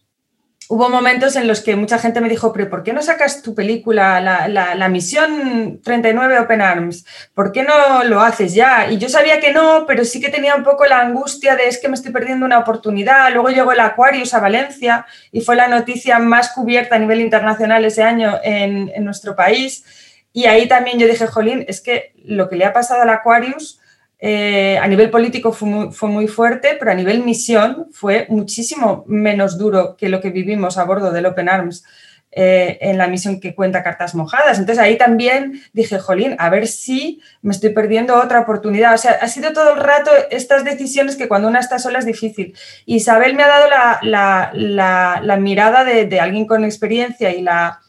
hubo 0.70 0.90
momentos 0.90 1.36
en 1.36 1.48
los 1.48 1.62
que 1.62 1.76
mucha 1.76 1.98
gente 2.00 2.22
me 2.22 2.30
dijo, 2.30 2.54
pero 2.54 2.70
¿por 2.70 2.84
qué 2.84 2.94
no 2.94 3.02
sacas 3.02 3.42
tu 3.42 3.54
película, 3.56 4.20
la, 4.20 4.90
misión 4.90 5.82
39 5.84 6.40
Open 6.40 6.62
Arms? 6.62 7.06
¿Por 7.34 7.52
qué 7.52 7.64
no 7.64 8.04
lo 8.04 8.22
haces 8.22 8.54
ya? 8.54 8.90
Y 8.90 8.98
yo 8.98 9.10
sabía 9.10 9.40
que 9.40 9.54
no, 9.54 9.86
pero 9.88 10.06
sí 10.06 10.20
que 10.20 10.30
tenía 10.30 10.56
un 10.56 10.64
poco 10.64 10.86
la 10.86 11.00
angustia 11.00 11.56
de 11.56 11.68
es 11.68 11.80
que 11.80 11.88
me 11.88 11.96
estoy 11.96 12.12
perdiendo 12.12 12.46
una 12.46 12.60
oportunidad. 12.60 13.32
Luego 13.32 13.50
llegó 13.50 13.72
el 13.72 13.80
Aquarius 13.80 14.34
a 14.34 14.40
Valencia 14.40 15.06
y 15.32 15.42
fue 15.42 15.56
la 15.56 15.68
noticia 15.68 16.20
más 16.20 16.50
cubierta 16.50 16.96
a 16.96 17.00
nivel 17.00 17.22
internacional 17.22 17.86
ese 17.86 18.04
año 18.04 18.40
en, 18.44 18.92
en 18.94 19.04
nuestro 19.04 19.36
país. 19.36 19.84
Y 20.32 20.46
ahí 20.46 20.68
también 20.68 20.98
yo 20.98 21.08
dije, 21.08 21.28
Jolín, 21.28 21.66
es 21.68 21.82
que 21.82 22.14
lo 22.26 22.50
que 22.50 22.56
le 22.56 22.66
ha 22.66 22.74
pasado 22.74 23.02
al 23.02 23.10
Aquarius 23.10 23.80
eh, 24.26 24.78
a 24.82 24.88
nivel 24.88 25.10
político 25.10 25.52
fue 25.52 26.08
muy, 26.08 26.28
fuerte, 26.30 26.78
pero 26.80 26.92
a 26.92 26.96
nivel 26.96 27.26
misión 27.26 27.88
fue 27.92 28.26
muchísimo 28.30 29.04
menos 29.06 29.58
duro 29.58 29.98
que 29.98 30.08
lo 30.08 30.22
que 30.22 30.30
vivimos 30.30 30.78
a 30.78 30.86
bordo 30.86 31.12
del 31.12 31.26
Open 31.26 31.50
Arms 31.50 31.84
eh, 32.32 32.78
en 32.80 32.98
la 32.98 33.10
misión 33.10 33.42
que 33.42 33.54
cuenta 33.54 33.84
Cartas 33.84 34.16
Mojadas. 34.16 34.60
Entonces 34.60 34.82
ahí 34.82 34.98
también 34.98 35.62
dije, 35.74 36.00
jolín, 36.00 36.38
a 36.40 36.50
ver 36.50 36.68
si 36.68 37.22
me 37.42 37.52
estoy 37.52 37.72
perdiendo 37.72 38.16
otra 38.16 38.40
oportunidad. 38.40 38.94
O 38.94 38.98
sea, 38.98 39.18
ha 39.22 39.28
sido 39.28 39.52
todo 39.52 39.74
el 39.74 39.82
rato 39.82 40.10
estas 40.32 40.64
decisiones 40.64 41.18
que 41.18 41.28
cuando 41.28 41.50
una 41.50 41.60
está 41.60 41.78
sola 41.78 42.00
es 42.00 42.06
difícil. 42.06 42.56
Isabel 42.86 43.36
me 43.36 43.44
ha 43.44 43.50
dado 43.50 43.68
la, 44.04 45.38
mirada 45.38 45.84
de, 45.84 46.20
alguien 46.22 46.48
con 46.48 46.64
experiencia 46.64 47.34
y 47.34 47.42
la, 47.42 47.82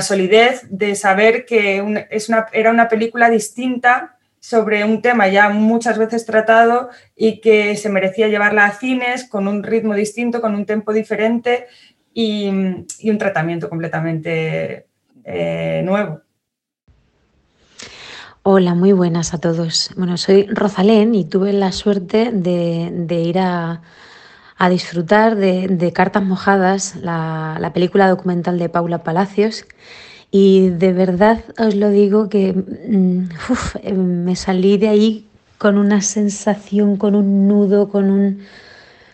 solidez 0.00 0.66
de 0.68 0.96
saber 0.96 1.46
que 1.46 2.06
es 2.10 2.28
una, 2.28 2.48
era 2.52 2.72
una 2.72 2.88
película 2.88 3.30
distinta 3.30 4.15
sobre 4.46 4.84
un 4.84 5.02
tema 5.02 5.26
ya 5.26 5.48
muchas 5.48 5.98
veces 5.98 6.24
tratado 6.24 6.88
y 7.16 7.40
que 7.40 7.74
se 7.74 7.88
merecía 7.88 8.28
llevarla 8.28 8.66
a 8.66 8.70
cines 8.70 9.28
con 9.28 9.48
un 9.48 9.64
ritmo 9.64 9.92
distinto, 9.92 10.40
con 10.40 10.54
un 10.54 10.64
tempo 10.64 10.92
diferente 10.92 11.66
y, 12.14 12.48
un 12.48 13.18
tratamiento 13.18 13.68
completamente 13.68 14.86
eh, 15.24 15.82
nuevo. 15.84 16.20
Hola, 18.44 18.76
muy 18.76 18.92
buenas 18.92 19.34
a 19.34 19.38
todos. 19.38 19.90
Bueno, 19.96 20.16
soy 20.16 20.46
Rosalén 20.46 21.16
y 21.16 21.24
tuve 21.24 21.52
la 21.52 21.72
suerte 21.72 22.30
de, 22.32 23.20
ir 23.20 23.40
a, 23.40 23.82
disfrutar 24.70 25.34
de, 25.34 25.92
Cartas 25.92 26.22
Mojadas, 26.22 26.94
la, 26.94 27.58
la 27.60 27.72
película 27.72 28.08
documental 28.08 28.60
de 28.60 28.68
Paula 28.68 29.02
Palacios 29.02 29.66
y 30.30 30.70
de 30.70 30.92
verdad 30.92 31.40
os 31.58 31.74
lo 31.74 31.90
digo 31.90 32.28
que 32.28 32.52
mm, 32.52 33.28
eh, 33.82 33.92
me 33.92 34.36
salí 34.36 34.76
de 34.76 34.88
ahí 34.88 35.26
con 35.58 35.78
una 35.78 36.02
sensación, 36.02 36.96
con 36.96 37.14
un 37.14 37.48
nudo, 37.48 37.88
con, 37.88 38.10
un, 38.10 38.40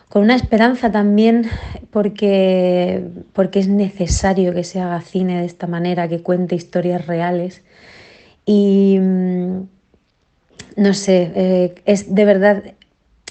con 0.08 0.22
una 0.22 0.34
esperanza 0.34 0.90
también, 0.90 1.48
porque, 1.90 3.04
porque 3.32 3.60
es 3.60 3.68
necesario 3.68 4.52
que 4.52 4.64
se 4.64 4.80
haga 4.80 5.00
cine 5.02 5.40
de 5.40 5.46
esta 5.46 5.66
manera, 5.66 6.08
que 6.08 6.20
cuente 6.20 6.56
historias 6.56 7.06
reales. 7.06 7.62
Y 8.44 8.98
mm, 9.00 9.62
no 10.76 10.94
sé, 10.94 11.30
eh, 11.34 11.74
es 11.84 12.14
de 12.14 12.24
verdad 12.24 12.64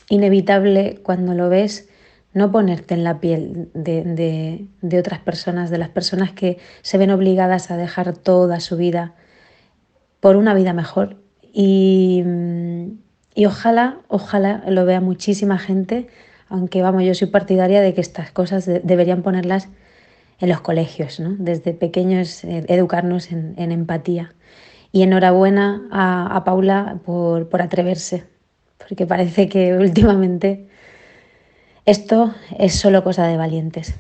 inevitable 0.10 1.00
cuando 1.04 1.34
lo 1.34 1.50
ves 1.50 1.90
no 2.34 2.52
ponerte 2.52 2.94
en 2.94 3.04
la 3.04 3.20
piel 3.20 3.70
de, 3.74 4.68
otras 5.00 5.20
personas, 5.20 5.70
de 5.70 5.78
las 5.78 5.90
personas 5.90 6.32
que 6.32 6.58
se 6.82 6.98
ven 6.98 7.12
obligadas 7.12 7.72
a 7.72 7.78
dejar 7.78 8.16
toda 8.16 8.60
su 8.60 8.78
vida 8.78 9.14
por 10.20 10.36
una 10.38 10.54
vida 10.54 10.74
mejor. 10.74 11.18
Y, 11.54 12.24
y, 13.36 13.46
ojalá, 13.46 13.98
ojalá 14.08 14.64
lo 14.68 14.86
vea 14.86 15.02
muchísima 15.02 15.58
gente, 15.58 16.08
aunque 16.48 16.82
vamos, 16.82 17.04
yo 17.04 17.14
soy 17.14 17.28
partidaria 17.28 17.82
de 17.82 17.94
que 17.94 18.02
estas 18.02 18.32
cosas 18.32 18.66
deberían 18.66 19.24
ponerlas 19.24 19.68
en 20.40 20.50
los 20.50 20.62
colegios, 20.62 21.20
¿no? 21.20 21.36
desde 21.38 21.74
pequeños 21.74 22.44
eh, 22.44 22.64
educarnos 22.68 23.32
en, 23.32 23.56
empatía. 23.58 24.34
Y 24.94 25.04
enhorabuena 25.04 25.88
a, 25.92 26.36
a 26.36 26.44
Paula 26.44 27.00
por, 27.06 27.48
por 27.48 27.62
atreverse, 27.62 28.26
porque 28.78 29.06
parece 29.06 29.48
que 29.48 29.74
últimamente 29.78 30.68
esto 31.86 32.34
es 32.58 32.76
solo 32.76 33.04
cosa 33.04 33.28
de 33.28 33.38
valientes. 33.38 33.96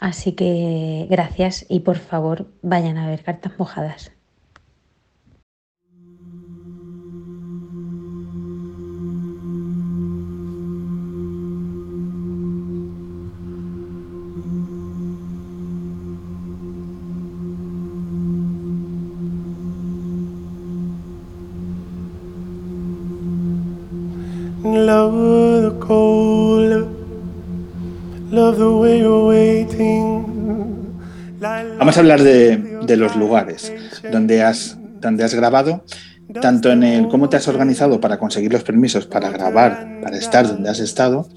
Así 0.00 0.32
que 0.32 1.06
gracias 1.10 1.66
y 1.68 1.80
por 1.80 1.98
favor 1.98 2.46
vayan 2.62 2.98
a 2.98 3.08
ver 3.08 3.22
cartas 3.22 3.52
mojadas. 3.58 4.13
Vamos 31.78 31.96
a 31.96 32.00
hablar 32.00 32.22
de, 32.22 32.96
los 32.96 33.16
lugares 33.16 33.72
donde 34.10 34.42
has, 34.42 34.78
donde 35.00 35.24
has 35.24 35.34
grabado, 35.34 35.84
tanto 36.40 36.72
en 36.72 36.82
el 36.82 37.08
cómo 37.08 37.28
te 37.28 37.36
has 37.36 37.48
organizado 37.48 38.00
para 38.00 38.18
conseguir 38.18 38.52
los 38.52 38.62
permisos 38.62 39.06
para 39.06 39.30
grabar, 39.30 40.00
para 40.02 40.16
estar 40.16 40.46
donde 40.46 40.70
has 40.70 40.80
estado, 40.80 41.28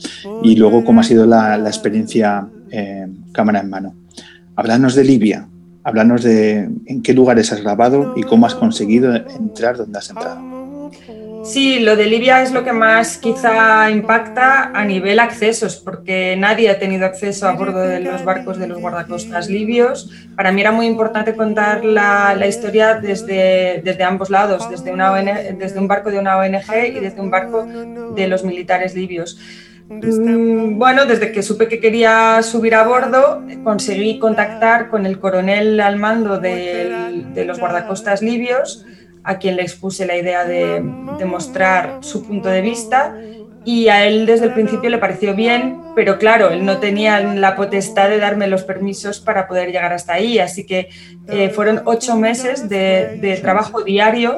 y 0.43 0.55
luego 0.55 0.85
cómo 0.85 1.01
ha 1.01 1.03
sido 1.03 1.25
la, 1.25 1.57
la 1.57 1.69
experiencia 1.69 2.47
eh, 2.71 3.07
cámara 3.31 3.59
en 3.59 3.69
mano. 3.69 3.95
Háblanos 4.55 4.95
de 4.95 5.03
Libia, 5.03 5.47
háblanos 5.83 6.23
de 6.23 6.69
en 6.85 7.01
qué 7.01 7.13
lugares 7.13 7.51
has 7.51 7.61
grabado 7.61 8.13
y 8.15 8.23
cómo 8.23 8.45
has 8.45 8.55
conseguido 8.55 9.15
entrar 9.15 9.77
donde 9.77 9.99
has 9.99 10.09
entrado. 10.09 10.56
Sí, 11.47 11.79
lo 11.79 11.95
de 11.95 12.07
Libia 12.07 12.43
es 12.43 12.51
lo 12.51 12.65
que 12.65 12.73
más 12.73 13.17
quizá 13.17 13.89
impacta 13.89 14.71
a 14.73 14.83
nivel 14.83 15.17
accesos, 15.19 15.77
porque 15.77 16.35
nadie 16.37 16.69
ha 16.69 16.77
tenido 16.77 17.05
acceso 17.05 17.47
a 17.47 17.53
bordo 17.53 17.79
de 17.79 18.01
los 18.01 18.25
barcos 18.25 18.57
de 18.57 18.67
los 18.67 18.81
guardacostas 18.81 19.49
libios. 19.49 20.11
Para 20.35 20.51
mí 20.51 20.59
era 20.59 20.73
muy 20.73 20.87
importante 20.87 21.35
contar 21.35 21.85
la, 21.85 22.35
la 22.35 22.47
historia 22.47 22.95
desde, 22.95 23.81
desde, 23.81 24.03
ambos 24.03 24.29
lados, 24.29 24.69
desde, 24.69 24.91
una 24.91 25.13
ONG, 25.13 25.57
desde 25.57 25.79
un 25.79 25.87
barco 25.87 26.11
de 26.11 26.19
una 26.19 26.37
ONG 26.37 26.97
y 26.97 26.99
desde 26.99 27.21
un 27.21 27.31
barco 27.31 27.65
de 27.65 28.27
los 28.27 28.43
militares 28.43 28.93
libios. 28.93 29.39
Mm, 29.87 30.77
bueno, 30.77 31.05
desde 31.05 31.31
que 31.31 31.41
supe 31.41 31.69
que 31.69 31.79
quería 31.79 32.43
subir 32.43 32.75
a 32.75 32.83
bordo, 32.83 33.41
conseguí 33.63 34.19
contactar 34.19 34.89
con 34.89 35.05
el 35.05 35.17
coronel 35.17 35.79
al 35.79 35.95
mando 35.95 36.39
de, 36.39 37.23
de 37.33 37.45
los 37.45 37.57
guardacostas 37.57 38.21
libios 38.21 38.85
a 39.27 39.37
quien 39.39 39.57
le 39.57 39.61
expuse 39.61 40.05
la 40.05 40.15
idea 40.15 40.45
de, 40.45 40.81
de, 41.19 41.25
mostrar 41.25 41.97
su 41.99 42.25
punto 42.25 42.47
de 42.47 42.61
vista 42.61 43.13
y 43.67 43.89
a 43.89 44.05
él 44.05 44.25
desde 44.25 44.45
el 44.45 44.53
principio 44.53 44.89
le 44.89 44.97
pareció 44.97 45.35
bien, 45.35 45.81
pero 45.93 46.17
claro, 46.17 46.51
él 46.51 46.63
no 46.63 46.77
tenía 46.77 47.19
la 47.19 47.57
potestad 47.57 48.07
de 48.07 48.17
darme 48.17 48.47
los 48.47 48.63
permisos 48.63 49.19
para 49.19 49.45
poder 49.45 49.73
llegar 49.73 49.91
hasta 49.91 50.13
ahí, 50.13 50.39
así 50.39 50.65
que 50.65 50.87
eh, 51.27 51.49
fueron 51.49 51.81
ocho 51.83 52.15
meses 52.15 52.69
de, 52.69 53.17
de, 53.19 53.35
trabajo 53.35 53.83
diario, 53.83 54.37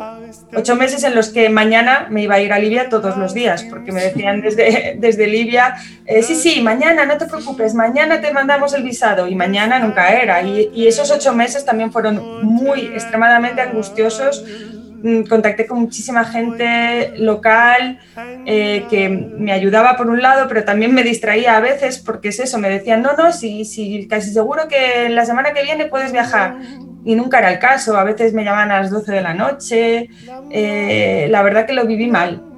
ocho 0.55 0.75
meses 0.75 1.03
en 1.03 1.13
los 1.13 1.29
que 1.29 1.47
mañana 1.49 2.07
me 2.09 2.23
iba 2.23 2.33
a 2.33 2.41
ir 2.41 2.51
a 2.51 2.57
Libia 2.57 2.89
todos 2.89 3.17
los 3.17 3.35
días, 3.35 3.63
porque 3.69 3.91
me 3.91 4.01
decían 4.01 4.41
desde, 4.41 4.95
desde 4.99 5.27
Libia, 5.27 5.75
eh, 6.07 6.23
sí, 6.23 6.33
sí, 6.33 6.61
mañana, 6.63 7.05
no 7.05 7.19
te 7.19 7.27
preocupes, 7.27 7.75
mañana 7.75 8.21
te 8.21 8.33
mandamos 8.33 8.73
el 8.73 8.81
visado, 8.81 9.27
y 9.27 9.35
mañana 9.35 9.77
nunca 9.77 10.11
era, 10.11 10.41
y, 10.41 10.71
y 10.73 10.87
esos 10.87 11.11
ocho 11.11 11.33
meses 11.33 11.63
también 11.65 11.91
fueron 11.91 12.43
muy 12.43 12.87
extremadamente 12.87 13.61
angustiosos, 13.61 14.43
Mm, 14.43 14.78
contacté 15.27 15.65
con 15.65 15.79
muchísima 15.79 16.25
gente 16.25 17.13
local 17.17 17.99
eh, 18.45 18.85
que 18.89 19.09
me 19.09 19.51
ayudaba 19.51 19.95
por 19.95 20.07
un 20.07 20.21
lado, 20.21 20.47
pero 20.47 20.63
también 20.63 20.93
me 20.93 21.03
distraía 21.03 21.57
a 21.57 21.59
veces 21.59 21.99
porque 21.99 22.29
es 22.29 22.39
eso, 22.39 22.57
me 22.57 22.69
decían, 22.69 23.01
no, 23.01 23.13
no, 23.13 23.31
sí, 23.31 23.65
sí, 23.65 24.07
casi 24.09 24.31
seguro 24.31 24.67
que 24.67 25.09
la 25.09 25.25
semana 25.25 25.53
que 25.53 25.63
viene 25.63 25.85
puedes 25.85 26.11
viajar. 26.11 26.57
Y 27.05 27.15
nunca 27.15 27.39
era 27.39 27.51
el 27.51 27.59
caso, 27.59 27.97
a 27.97 28.03
veces 28.03 28.33
me 28.33 28.43
llamaban 28.43 28.71
a 28.71 28.81
las 28.81 28.91
12 28.91 29.11
de 29.11 29.21
la 29.21 29.33
noche, 29.33 30.09
eh, 30.51 31.27
la 31.29 31.41
verdad 31.43 31.65
que 31.65 31.73
lo 31.73 31.85
viví 31.85 32.07
mal. 32.07 32.48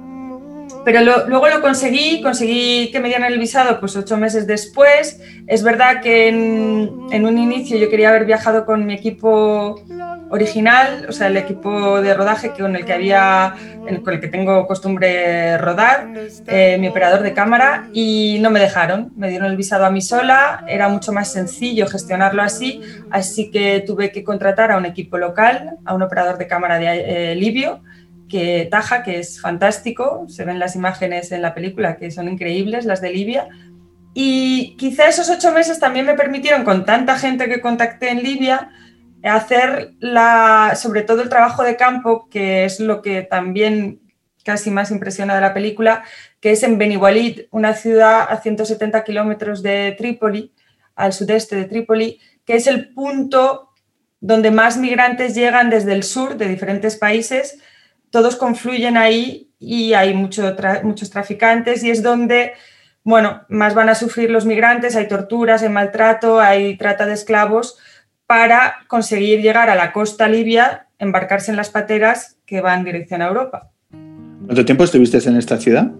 Pero 0.84 1.00
luego 1.00 1.48
lo 1.48 1.60
conseguí, 1.60 2.20
conseguí 2.22 2.90
que 2.90 3.00
me 3.00 3.08
dieran 3.08 3.30
el 3.30 3.38
visado 3.38 3.78
pues 3.80 3.96
ocho 3.96 4.16
meses 4.16 4.46
después. 4.46 5.20
Es 5.46 5.62
verdad 5.62 6.00
que 6.02 6.28
en, 6.28 7.06
en 7.10 7.26
un 7.26 7.38
inicio 7.38 7.78
yo 7.78 7.88
quería 7.88 8.08
haber 8.08 8.24
viajado 8.24 8.64
con 8.64 8.84
mi 8.86 8.94
equipo 8.94 9.82
original, 10.32 11.04
o 11.10 11.12
sea, 11.12 11.26
el 11.26 11.36
equipo 11.36 12.00
de 12.00 12.14
rodaje 12.14 12.52
con 12.52 12.74
el 12.74 12.86
que 12.86 12.94
había, 12.94 13.54
con 14.02 14.14
el 14.14 14.20
que 14.20 14.28
tengo 14.28 14.66
costumbre 14.66 15.58
rodar, 15.58 16.08
eh, 16.46 16.78
mi 16.80 16.88
operador 16.88 17.20
de 17.20 17.34
cámara, 17.34 17.88
y 17.92 18.38
no 18.40 18.50
me 18.50 18.58
dejaron. 18.58 19.12
Me 19.14 19.28
dieron 19.28 19.50
el 19.50 19.58
visado 19.58 19.84
a 19.84 19.90
mí 19.90 20.00
sola, 20.00 20.64
era 20.68 20.88
mucho 20.88 21.12
más 21.12 21.30
sencillo 21.30 21.86
gestionarlo 21.86 22.40
así, 22.40 22.80
así 23.10 23.50
que 23.50 23.84
tuve 23.86 24.10
que 24.10 24.24
contratar 24.24 24.72
a 24.72 24.78
un 24.78 24.86
equipo 24.86 25.18
local, 25.18 25.76
a 25.84 25.94
un 25.94 26.02
operador 26.02 26.38
de 26.38 26.46
cámara 26.46 26.78
de 26.78 27.32
eh, 27.32 27.34
Libio, 27.34 27.82
que 28.32 28.66
Taja, 28.70 29.02
que 29.02 29.18
es 29.18 29.42
fantástico, 29.42 30.24
se 30.26 30.46
ven 30.46 30.58
las 30.58 30.74
imágenes 30.74 31.32
en 31.32 31.42
la 31.42 31.52
película 31.52 31.98
que 31.98 32.10
son 32.10 32.28
increíbles, 32.28 32.86
las 32.86 33.02
de 33.02 33.12
Libia, 33.12 33.46
y 34.14 34.74
quizá 34.78 35.06
esos 35.06 35.28
ocho 35.28 35.52
meses 35.52 35.78
también 35.78 36.06
me 36.06 36.14
permitieron, 36.14 36.64
con 36.64 36.86
tanta 36.86 37.18
gente 37.18 37.46
que 37.46 37.60
contacté 37.60 38.08
en 38.08 38.22
Libia, 38.22 38.70
hacer 39.22 39.92
la, 40.00 40.72
sobre 40.76 41.02
todo 41.02 41.20
el 41.20 41.28
trabajo 41.28 41.62
de 41.62 41.76
campo, 41.76 42.30
que 42.30 42.64
es 42.64 42.80
lo 42.80 43.02
que 43.02 43.20
también 43.20 44.00
casi 44.46 44.70
más 44.70 44.90
impresiona 44.90 45.34
de 45.34 45.42
la 45.42 45.52
película, 45.52 46.02
que 46.40 46.52
es 46.52 46.62
en 46.62 46.78
Beni 46.78 46.96
Walid, 46.96 47.42
una 47.50 47.74
ciudad 47.74 48.26
a 48.30 48.38
170 48.38 49.04
kilómetros 49.04 49.62
de 49.62 49.94
Trípoli, 49.98 50.54
al 50.96 51.12
sudeste 51.12 51.54
de 51.54 51.66
Trípoli, 51.66 52.18
que 52.46 52.54
es 52.54 52.66
el 52.66 52.94
punto 52.94 53.68
donde 54.20 54.50
más 54.50 54.78
migrantes 54.78 55.34
llegan 55.34 55.68
desde 55.68 55.92
el 55.92 56.02
sur 56.02 56.38
de 56.38 56.48
diferentes 56.48 56.96
países. 56.96 57.58
Todos 58.12 58.36
confluyen 58.36 58.98
ahí 58.98 59.48
y 59.58 59.94
hay 59.94 60.12
mucho 60.12 60.54
tra 60.54 60.82
muchos 60.84 61.08
traficantes 61.08 61.82
y 61.82 61.90
es 61.90 62.02
donde, 62.02 62.52
bueno, 63.04 63.40
más 63.48 63.74
van 63.74 63.88
a 63.88 63.94
sufrir 63.94 64.30
los 64.30 64.44
migrantes. 64.44 64.96
Hay 64.96 65.08
torturas, 65.08 65.62
hay 65.62 65.70
maltrato, 65.70 66.38
hay 66.38 66.76
trata 66.76 67.06
de 67.06 67.14
esclavos 67.14 67.78
para 68.26 68.84
conseguir 68.86 69.40
llegar 69.40 69.70
a 69.70 69.76
la 69.76 69.92
costa 69.94 70.28
libia, 70.28 70.88
embarcarse 70.98 71.50
en 71.52 71.56
las 71.56 71.70
pateras 71.70 72.36
que 72.44 72.60
van 72.60 72.80
en 72.80 72.84
dirección 72.84 73.22
a 73.22 73.28
Europa. 73.28 73.70
¿Cuánto 74.44 74.64
tiempo 74.66 74.84
estuviste 74.84 75.16
en 75.26 75.38
esta 75.38 75.56
ciudad? 75.56 75.90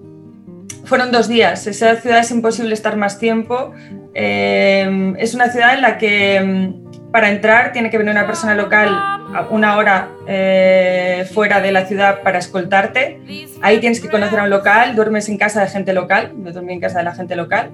Fueron 0.84 1.12
dos 1.12 1.28
días. 1.28 1.66
Esa 1.66 1.96
ciudad 1.96 2.18
es 2.18 2.30
imposible 2.30 2.74
estar 2.74 2.98
más 2.98 3.18
tiempo. 3.18 3.72
Eh, 4.12 5.14
es 5.18 5.34
una 5.34 5.48
ciudad 5.48 5.72
en 5.72 5.80
la 5.80 5.96
que 5.96 6.40
mm, 6.40 6.91
para 7.12 7.30
entrar 7.30 7.72
tiene 7.72 7.90
que 7.90 7.98
venir 7.98 8.12
una 8.12 8.26
persona 8.26 8.54
local 8.54 9.22
una 9.50 9.76
hora 9.76 10.08
eh, 10.26 11.28
fuera 11.32 11.60
de 11.60 11.72
la 11.72 11.86
ciudad 11.86 12.22
para 12.22 12.38
escoltarte. 12.38 13.20
Ahí 13.60 13.78
tienes 13.80 14.00
que 14.00 14.08
conocer 14.08 14.38
a 14.38 14.44
un 14.44 14.50
local, 14.50 14.94
duermes 14.94 15.28
en 15.28 15.38
casa 15.38 15.60
de 15.60 15.68
gente 15.68 15.92
local, 15.92 16.32
yo 16.36 16.52
dormí 16.52 16.74
en 16.74 16.80
casa 16.80 16.98
de 16.98 17.04
la 17.04 17.14
gente 17.14 17.36
local. 17.36 17.70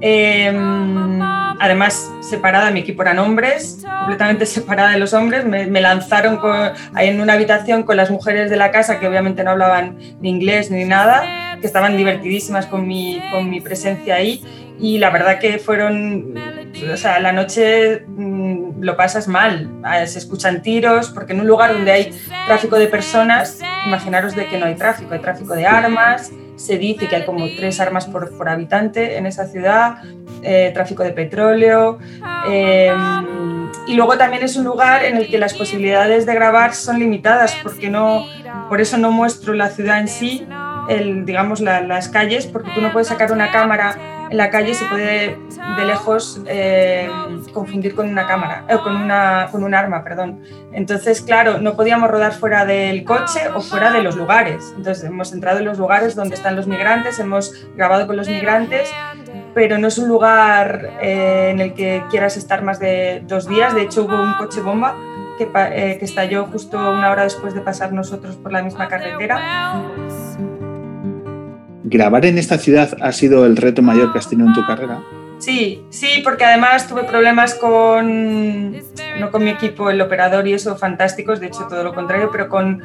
Eh, 0.00 0.52
además, 1.60 2.10
separada, 2.20 2.70
mi 2.70 2.80
equipo 2.80 3.02
eran 3.02 3.18
hombres, 3.18 3.84
completamente 4.00 4.46
separada 4.46 4.90
de 4.90 4.98
los 4.98 5.12
hombres. 5.12 5.44
Me, 5.44 5.80
lanzaron 5.80 6.38
con, 6.38 6.72
en 6.98 7.20
una 7.20 7.34
habitación 7.34 7.82
con 7.84 7.96
las 7.96 8.10
mujeres 8.10 8.50
de 8.50 8.56
la 8.56 8.70
casa 8.70 8.98
que 8.98 9.06
obviamente 9.06 9.44
no 9.44 9.52
hablaban 9.52 9.98
ni 10.20 10.30
inglés 10.30 10.70
ni 10.70 10.84
nada, 10.84 11.58
que 11.60 11.66
estaban 11.66 11.96
divertidísimas 11.96 12.66
con 12.66 12.86
mi, 12.86 13.20
con 13.30 13.48
mi 13.48 13.60
presencia 13.60 14.16
ahí. 14.16 14.42
Y 14.80 14.98
la 14.98 15.10
verdad 15.10 15.38
que 15.38 15.58
fueron, 15.58 16.34
o 16.92 16.96
sea, 16.96 17.20
la 17.20 17.32
noche 17.32 18.04
mmm, 18.08 18.63
lo 18.84 18.96
pasas 18.96 19.28
mal, 19.28 19.70
se 20.06 20.18
escuchan 20.18 20.62
tiros, 20.62 21.08
porque 21.10 21.32
en 21.32 21.40
un 21.40 21.46
lugar 21.46 21.72
donde 21.72 21.90
hay 21.90 22.20
tráfico 22.46 22.76
de 22.76 22.86
personas, 22.86 23.60
imaginaros 23.86 24.36
de 24.36 24.46
que 24.46 24.58
no 24.58 24.66
hay 24.66 24.74
tráfico, 24.74 25.14
hay 25.14 25.20
tráfico 25.20 25.54
de 25.54 25.66
armas, 25.66 26.30
se 26.56 26.76
dice 26.76 27.08
que 27.08 27.16
hay 27.16 27.24
como 27.24 27.46
tres 27.56 27.80
armas 27.80 28.06
por, 28.06 28.36
por 28.36 28.48
habitante 28.48 29.16
en 29.16 29.26
esa 29.26 29.46
ciudad, 29.46 29.96
eh, 30.42 30.70
tráfico 30.74 31.02
de 31.02 31.10
petróleo. 31.12 31.98
Eh, 32.48 32.92
y 33.86 33.94
luego 33.94 34.18
también 34.18 34.42
es 34.42 34.56
un 34.56 34.64
lugar 34.64 35.04
en 35.04 35.16
el 35.16 35.28
que 35.28 35.38
las 35.38 35.54
posibilidades 35.54 36.26
de 36.26 36.34
grabar 36.34 36.74
son 36.74 36.98
limitadas, 36.98 37.56
porque 37.62 37.88
no, 37.88 38.26
por 38.68 38.82
eso 38.82 38.98
no 38.98 39.10
muestro 39.10 39.54
la 39.54 39.70
ciudad 39.70 39.98
en 39.98 40.08
sí, 40.08 40.46
digamos 41.24 41.60
la, 41.60 41.80
las 41.80 42.08
calles, 42.08 42.46
porque 42.46 42.70
tú 42.74 42.82
no 42.82 42.92
puedes 42.92 43.08
sacar 43.08 43.32
una 43.32 43.50
cámara 43.50 43.96
en 44.30 44.36
la 44.36 44.50
calle 44.50 44.74
se 44.74 44.84
puede 44.86 45.36
de 45.76 45.84
lejos 45.86 46.40
eh, 46.46 47.08
confundir 47.54 47.94
con 47.94 48.08
una 48.08 48.26
cámara, 48.26 48.64
eh, 48.68 48.76
con, 48.82 48.96
una, 48.96 49.48
con 49.50 49.64
un 49.64 49.74
arma, 49.74 50.04
perdón. 50.04 50.42
Entonces, 50.72 51.22
claro, 51.22 51.58
no 51.58 51.74
podíamos 51.74 52.10
rodar 52.10 52.32
fuera 52.32 52.66
del 52.66 53.04
coche 53.04 53.40
o 53.54 53.60
fuera 53.60 53.90
de 53.92 54.02
los 54.02 54.16
lugares. 54.16 54.74
Entonces, 54.76 55.04
hemos 55.04 55.32
entrado 55.32 55.60
en 55.60 55.64
los 55.64 55.78
lugares 55.78 56.14
donde 56.14 56.34
están 56.34 56.56
los 56.56 56.66
migrantes, 56.66 57.18
hemos 57.18 57.66
grabado 57.76 58.06
con 58.06 58.16
los 58.16 58.28
migrantes, 58.28 58.92
pero 59.54 59.78
no 59.78 59.88
es 59.88 59.96
un 59.96 60.08
lugar 60.08 60.90
eh, 61.00 61.50
en 61.52 61.60
el 61.60 61.72
que 61.74 62.02
quieras 62.10 62.36
estar 62.36 62.62
más 62.62 62.78
de 62.80 63.22
dos 63.26 63.48
días. 63.48 63.74
De 63.74 63.82
hecho, 63.82 64.04
hubo 64.04 64.20
un 64.20 64.34
coche 64.34 64.60
bomba 64.60 64.96
que, 65.38 65.48
eh, 65.54 65.96
que 65.98 66.04
estalló 66.04 66.46
justo 66.46 66.76
una 66.78 67.10
hora 67.10 67.22
después 67.22 67.54
de 67.54 67.60
pasar 67.60 67.92
nosotros 67.92 68.36
por 68.36 68.52
la 68.52 68.62
misma 68.62 68.88
carretera. 68.88 69.80
¿Grabar 71.84 72.24
en 72.24 72.38
esta 72.38 72.58
ciudad 72.58 72.96
ha 73.00 73.12
sido 73.12 73.46
el 73.46 73.56
reto 73.56 73.82
mayor 73.82 74.12
que 74.12 74.18
has 74.18 74.28
tenido 74.28 74.48
en 74.48 74.54
tu 74.54 74.66
carrera? 74.66 75.00
Sí, 75.44 75.84
sí, 75.90 76.22
porque 76.24 76.42
además 76.42 76.88
tuve 76.88 77.04
problemas 77.04 77.54
con, 77.54 78.72
no 79.20 79.30
con 79.30 79.44
mi 79.44 79.50
equipo, 79.50 79.90
el 79.90 80.00
operador 80.00 80.48
y 80.48 80.54
eso, 80.54 80.74
fantásticos, 80.78 81.38
de 81.38 81.48
hecho 81.48 81.66
todo 81.68 81.84
lo 81.84 81.94
contrario, 81.94 82.30
pero 82.32 82.48
con 82.48 82.82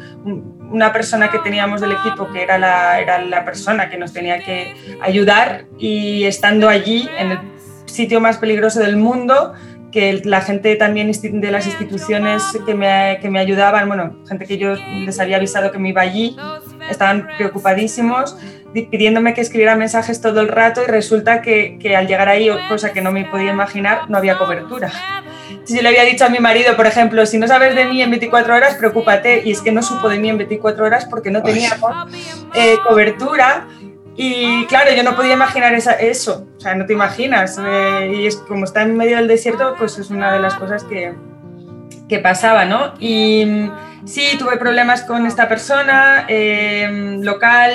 una 0.69 0.91
persona 0.91 1.31
que 1.31 1.39
teníamos 1.39 1.79
del 1.79 1.93
equipo 1.93 2.29
que 2.33 2.43
era 2.43 2.57
la, 2.57 2.99
era 2.99 3.21
la 3.21 3.45
persona 3.45 3.89
que 3.89 3.97
nos 3.97 4.11
tenía 4.11 4.43
que 4.43 4.75
ayudar 5.01 5.67
y 5.77 6.25
estando 6.25 6.67
allí, 6.67 7.07
en 7.17 7.31
el 7.31 7.39
sitio 7.85 8.19
más 8.19 8.37
peligroso 8.37 8.81
del 8.81 8.97
mundo, 8.97 9.53
que 9.93 10.21
la 10.25 10.41
gente 10.41 10.75
también 10.75 11.09
de 11.11 11.51
las 11.51 11.65
instituciones 11.65 12.43
que 12.65 12.75
me, 12.75 13.19
que 13.21 13.29
me 13.29 13.39
ayudaban, 13.39 13.87
bueno, 13.87 14.17
gente 14.27 14.45
que 14.45 14.57
yo 14.57 14.75
les 14.75 15.17
había 15.21 15.37
avisado 15.37 15.71
que 15.71 15.79
me 15.79 15.89
iba 15.89 16.01
allí, 16.01 16.35
estaban 16.89 17.27
preocupadísimos 17.37 18.35
pidiéndome 18.73 19.33
que 19.33 19.41
escribiera 19.41 19.75
mensajes 19.75 20.21
todo 20.21 20.41
el 20.41 20.47
rato 20.47 20.83
y 20.83 20.85
resulta 20.85 21.41
que, 21.41 21.77
que 21.79 21.95
al 21.95 22.07
llegar 22.07 22.29
ahí, 22.29 22.49
cosa 22.67 22.93
que 22.93 23.01
no 23.01 23.11
me 23.11 23.25
podía 23.25 23.51
imaginar, 23.51 24.09
no 24.09 24.17
había 24.17 24.37
cobertura. 24.37 24.91
Si 25.63 25.75
yo 25.75 25.81
le 25.81 25.89
había 25.89 26.03
dicho 26.03 26.25
a 26.25 26.29
mi 26.29 26.39
marido, 26.39 26.75
por 26.75 26.87
ejemplo, 26.87 27.25
si 27.25 27.37
no 27.37 27.47
sabes 27.47 27.75
de 27.75 27.85
mí 27.85 28.01
en 28.01 28.09
24 28.09 28.55
horas, 28.55 28.75
preocúpate. 28.75 29.41
Y 29.45 29.51
es 29.51 29.61
que 29.61 29.71
no 29.71 29.81
supo 29.81 30.09
de 30.09 30.19
mí 30.19 30.29
en 30.29 30.37
24 30.37 30.85
horas 30.85 31.05
porque 31.05 31.31
no 31.31 31.41
teníamos 31.41 32.13
eh, 32.53 32.75
cobertura. 32.87 33.67
Y 34.15 34.65
claro, 34.65 34.91
yo 34.95 35.03
no 35.03 35.15
podía 35.15 35.33
imaginar 35.33 35.73
esa, 35.73 35.93
eso, 35.93 36.47
o 36.57 36.59
sea, 36.59 36.75
no 36.75 36.85
te 36.85 36.93
imaginas. 36.93 37.59
Eh, 37.63 38.13
y 38.17 38.27
es 38.27 38.35
como 38.35 38.65
está 38.65 38.81
en 38.81 38.97
medio 38.97 39.17
del 39.17 39.27
desierto, 39.27 39.75
pues 39.77 39.97
es 39.97 40.09
una 40.09 40.33
de 40.33 40.39
las 40.39 40.55
cosas 40.55 40.83
que, 40.83 41.13
que 42.07 42.19
pasaba, 42.19 42.65
¿no? 42.65 42.93
Y 42.99 43.69
sí, 44.05 44.37
tuve 44.37 44.57
problemas 44.57 45.03
con 45.03 45.25
esta 45.25 45.47
persona 45.47 46.25
eh, 46.27 47.17
local 47.21 47.73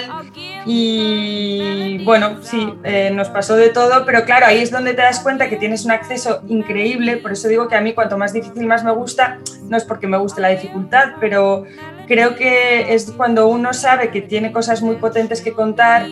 y 0.67 2.03
bueno, 2.05 2.39
sí, 2.43 2.75
eh, 2.85 3.11
nos 3.13 3.29
pasó 3.29 3.57
de 3.57 3.71
todo, 3.71 4.05
pero 4.05 4.25
claro, 4.25 4.47
ahí 4.47 4.59
es 4.59 4.71
donde 4.71 4.95
te 4.95 5.03
das 5.03 5.21
cuenta 5.21 5.49
que 5.49 5.57
tienes 5.57 5.85
un 5.85 5.91
acceso 5.91 6.43
increíble, 6.49 7.19
por 7.19 7.33
eso 7.33 7.49
digo 7.49 7.69
que 7.69 7.77
a 7.77 7.81
mí 7.81 7.93
cuanto 7.93 8.19
más 8.19 8.33
difícil 8.33 8.67
más 8.67 8.85
me 8.85 8.93
gusta, 8.93 9.39
no 9.69 9.77
es 9.77 9.85
porque 9.85 10.07
me 10.07 10.17
guste 10.17 10.41
la 10.41 10.49
dificultad, 10.49 11.15
pero 11.21 11.65
creo 12.07 12.35
que 12.35 12.95
es 12.95 13.13
cuando 13.13 13.49
uno 13.49 13.73
sabe 13.73 14.11
que 14.11 14.23
tiene 14.23 14.53
cosas 14.53 14.83
muy 14.83 14.97
potentes 14.97 15.41
que 15.41 15.53
contar. 15.53 16.07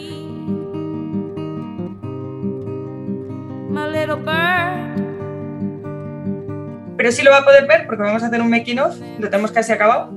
Pero 7.03 7.11
sí 7.11 7.25
lo 7.25 7.33
va 7.33 7.39
a 7.39 7.45
poder 7.45 7.67
ver 7.67 7.85
porque 7.85 8.01
vamos 8.01 8.23
a 8.23 8.27
hacer 8.27 8.41
un 8.41 8.49
making 8.49 8.79
of, 8.79 8.97
lo 9.19 9.29
tenemos 9.29 9.51
casi 9.51 9.73
acabado. 9.73 10.13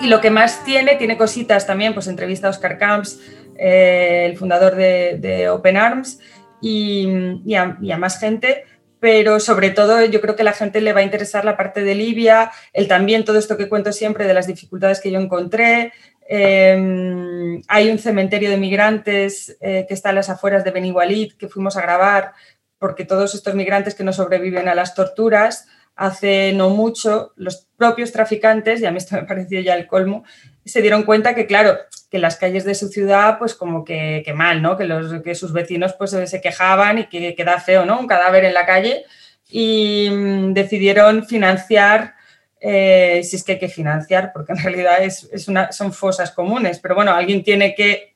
Y 0.00 0.06
lo 0.06 0.20
que 0.20 0.30
más 0.30 0.64
tiene, 0.64 0.94
tiene 0.94 1.16
cositas 1.16 1.66
también, 1.66 1.92
pues 1.92 2.06
entrevista 2.06 2.46
a 2.46 2.50
Oscar 2.50 2.78
Camps, 2.78 3.18
eh, 3.56 4.24
el 4.30 4.38
fundador 4.38 4.76
de, 4.76 5.48
Open 5.50 5.76
Arms, 5.76 6.20
y, 6.62 7.52
a, 7.52 7.98
más 7.98 8.20
gente, 8.20 8.62
pero 9.00 9.40
sobre 9.40 9.70
todo 9.70 10.04
yo 10.04 10.20
creo 10.20 10.36
que 10.36 10.42
a 10.42 10.44
la 10.44 10.52
gente 10.52 10.80
le 10.80 10.92
va 10.92 11.00
a 11.00 11.02
interesar 11.02 11.44
la 11.44 11.56
parte 11.56 11.82
de 11.82 11.96
Libia, 11.96 12.52
el 12.72 12.86
también 12.86 13.24
todo 13.24 13.36
esto 13.36 13.56
que 13.56 13.68
cuento 13.68 13.90
siempre 13.90 14.24
de 14.24 14.34
las 14.34 14.46
dificultades 14.46 15.00
que 15.00 15.10
yo 15.10 15.18
encontré. 15.18 15.92
Em, 16.28 17.60
hay 17.66 17.90
un 17.90 17.98
cementerio 17.98 18.50
de 18.50 18.56
migrantes 18.56 19.56
eh, 19.60 19.84
que 19.88 19.94
está 19.94 20.10
a 20.10 20.12
las 20.12 20.30
afueras 20.30 20.62
de 20.62 20.70
Beniwalid 20.70 21.32
que 21.32 21.48
fuimos 21.48 21.76
a 21.76 21.82
grabar 21.82 22.34
porque 22.78 23.04
todos 23.04 23.34
estos 23.34 23.56
migrantes 23.56 23.96
que 23.96 24.04
no 24.04 24.12
sobreviven 24.12 24.68
a 24.68 24.76
las 24.76 24.94
torturas 24.94 25.66
hace 25.98 26.52
no 26.54 26.70
mucho 26.70 27.32
los 27.36 27.66
propios 27.76 28.12
traficantes, 28.12 28.80
y 28.80 28.86
a 28.86 28.92
mí 28.92 28.98
esto 28.98 29.16
me 29.16 29.22
pareció 29.26 29.60
ya 29.60 29.74
el 29.74 29.86
colmo, 29.86 30.24
se 30.64 30.80
dieron 30.80 31.02
cuenta 31.02 31.34
que, 31.34 31.46
claro, 31.46 31.76
que 32.10 32.18
las 32.18 32.36
calles 32.36 32.64
de 32.64 32.74
su 32.74 32.88
ciudad, 32.88 33.38
pues 33.38 33.54
como 33.54 33.84
que, 33.84 34.24
mal, 34.34 34.62
¿no? 34.62 34.78
Que, 34.78 34.84
los, 34.84 35.22
que 35.22 35.34
sus 35.34 35.52
vecinos 35.52 35.94
pues 35.94 36.10
se 36.10 36.40
quejaban 36.40 36.98
y 36.98 37.06
que 37.06 37.34
queda 37.34 37.60
feo, 37.60 37.84
¿no? 37.84 37.98
Un 38.00 38.06
cadáver 38.06 38.44
en 38.44 38.54
la 38.54 38.64
calle 38.64 39.04
y 39.50 40.08
mm, 40.10 40.54
decidieron 40.54 41.26
financiar, 41.26 42.14
eh, 42.60 43.20
si 43.24 43.36
es 43.36 43.44
que 43.44 43.52
hay 43.52 43.58
que 43.58 43.68
financiar, 43.68 44.32
porque 44.32 44.52
en 44.52 44.62
realidad 44.62 45.02
es, 45.02 45.48
una, 45.48 45.72
son 45.72 45.92
fosas 45.92 46.30
comunes, 46.30 46.78
pero 46.78 46.94
bueno, 46.94 47.12
alguien 47.12 47.42
tiene 47.42 47.74
que 47.74 48.14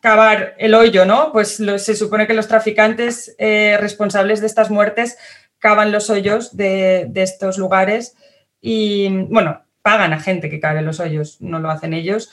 cavar 0.00 0.54
el 0.58 0.74
hoyo, 0.74 1.06
¿no? 1.06 1.32
Pues 1.32 1.56
se 1.56 1.96
supone 1.96 2.26
que 2.26 2.34
los 2.34 2.48
traficantes 2.48 3.34
eh, 3.38 3.78
responsables 3.80 4.40
de 4.40 4.46
estas 4.46 4.70
muertes 4.70 5.16
cavan 5.64 5.92
los 5.92 6.10
hoyos 6.10 6.54
de, 6.58 7.10
estos 7.14 7.56
lugares 7.56 8.14
y, 8.60 9.08
bueno, 9.30 9.62
pagan 9.80 10.12
a 10.12 10.20
gente 10.20 10.50
que 10.50 10.60
cabe 10.60 10.82
los 10.82 11.00
hoyos, 11.00 11.40
no 11.40 11.58
lo 11.58 11.70
hacen 11.70 11.94
ellos. 11.94 12.30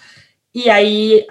Y 0.51 0.67
ahí 0.67 1.25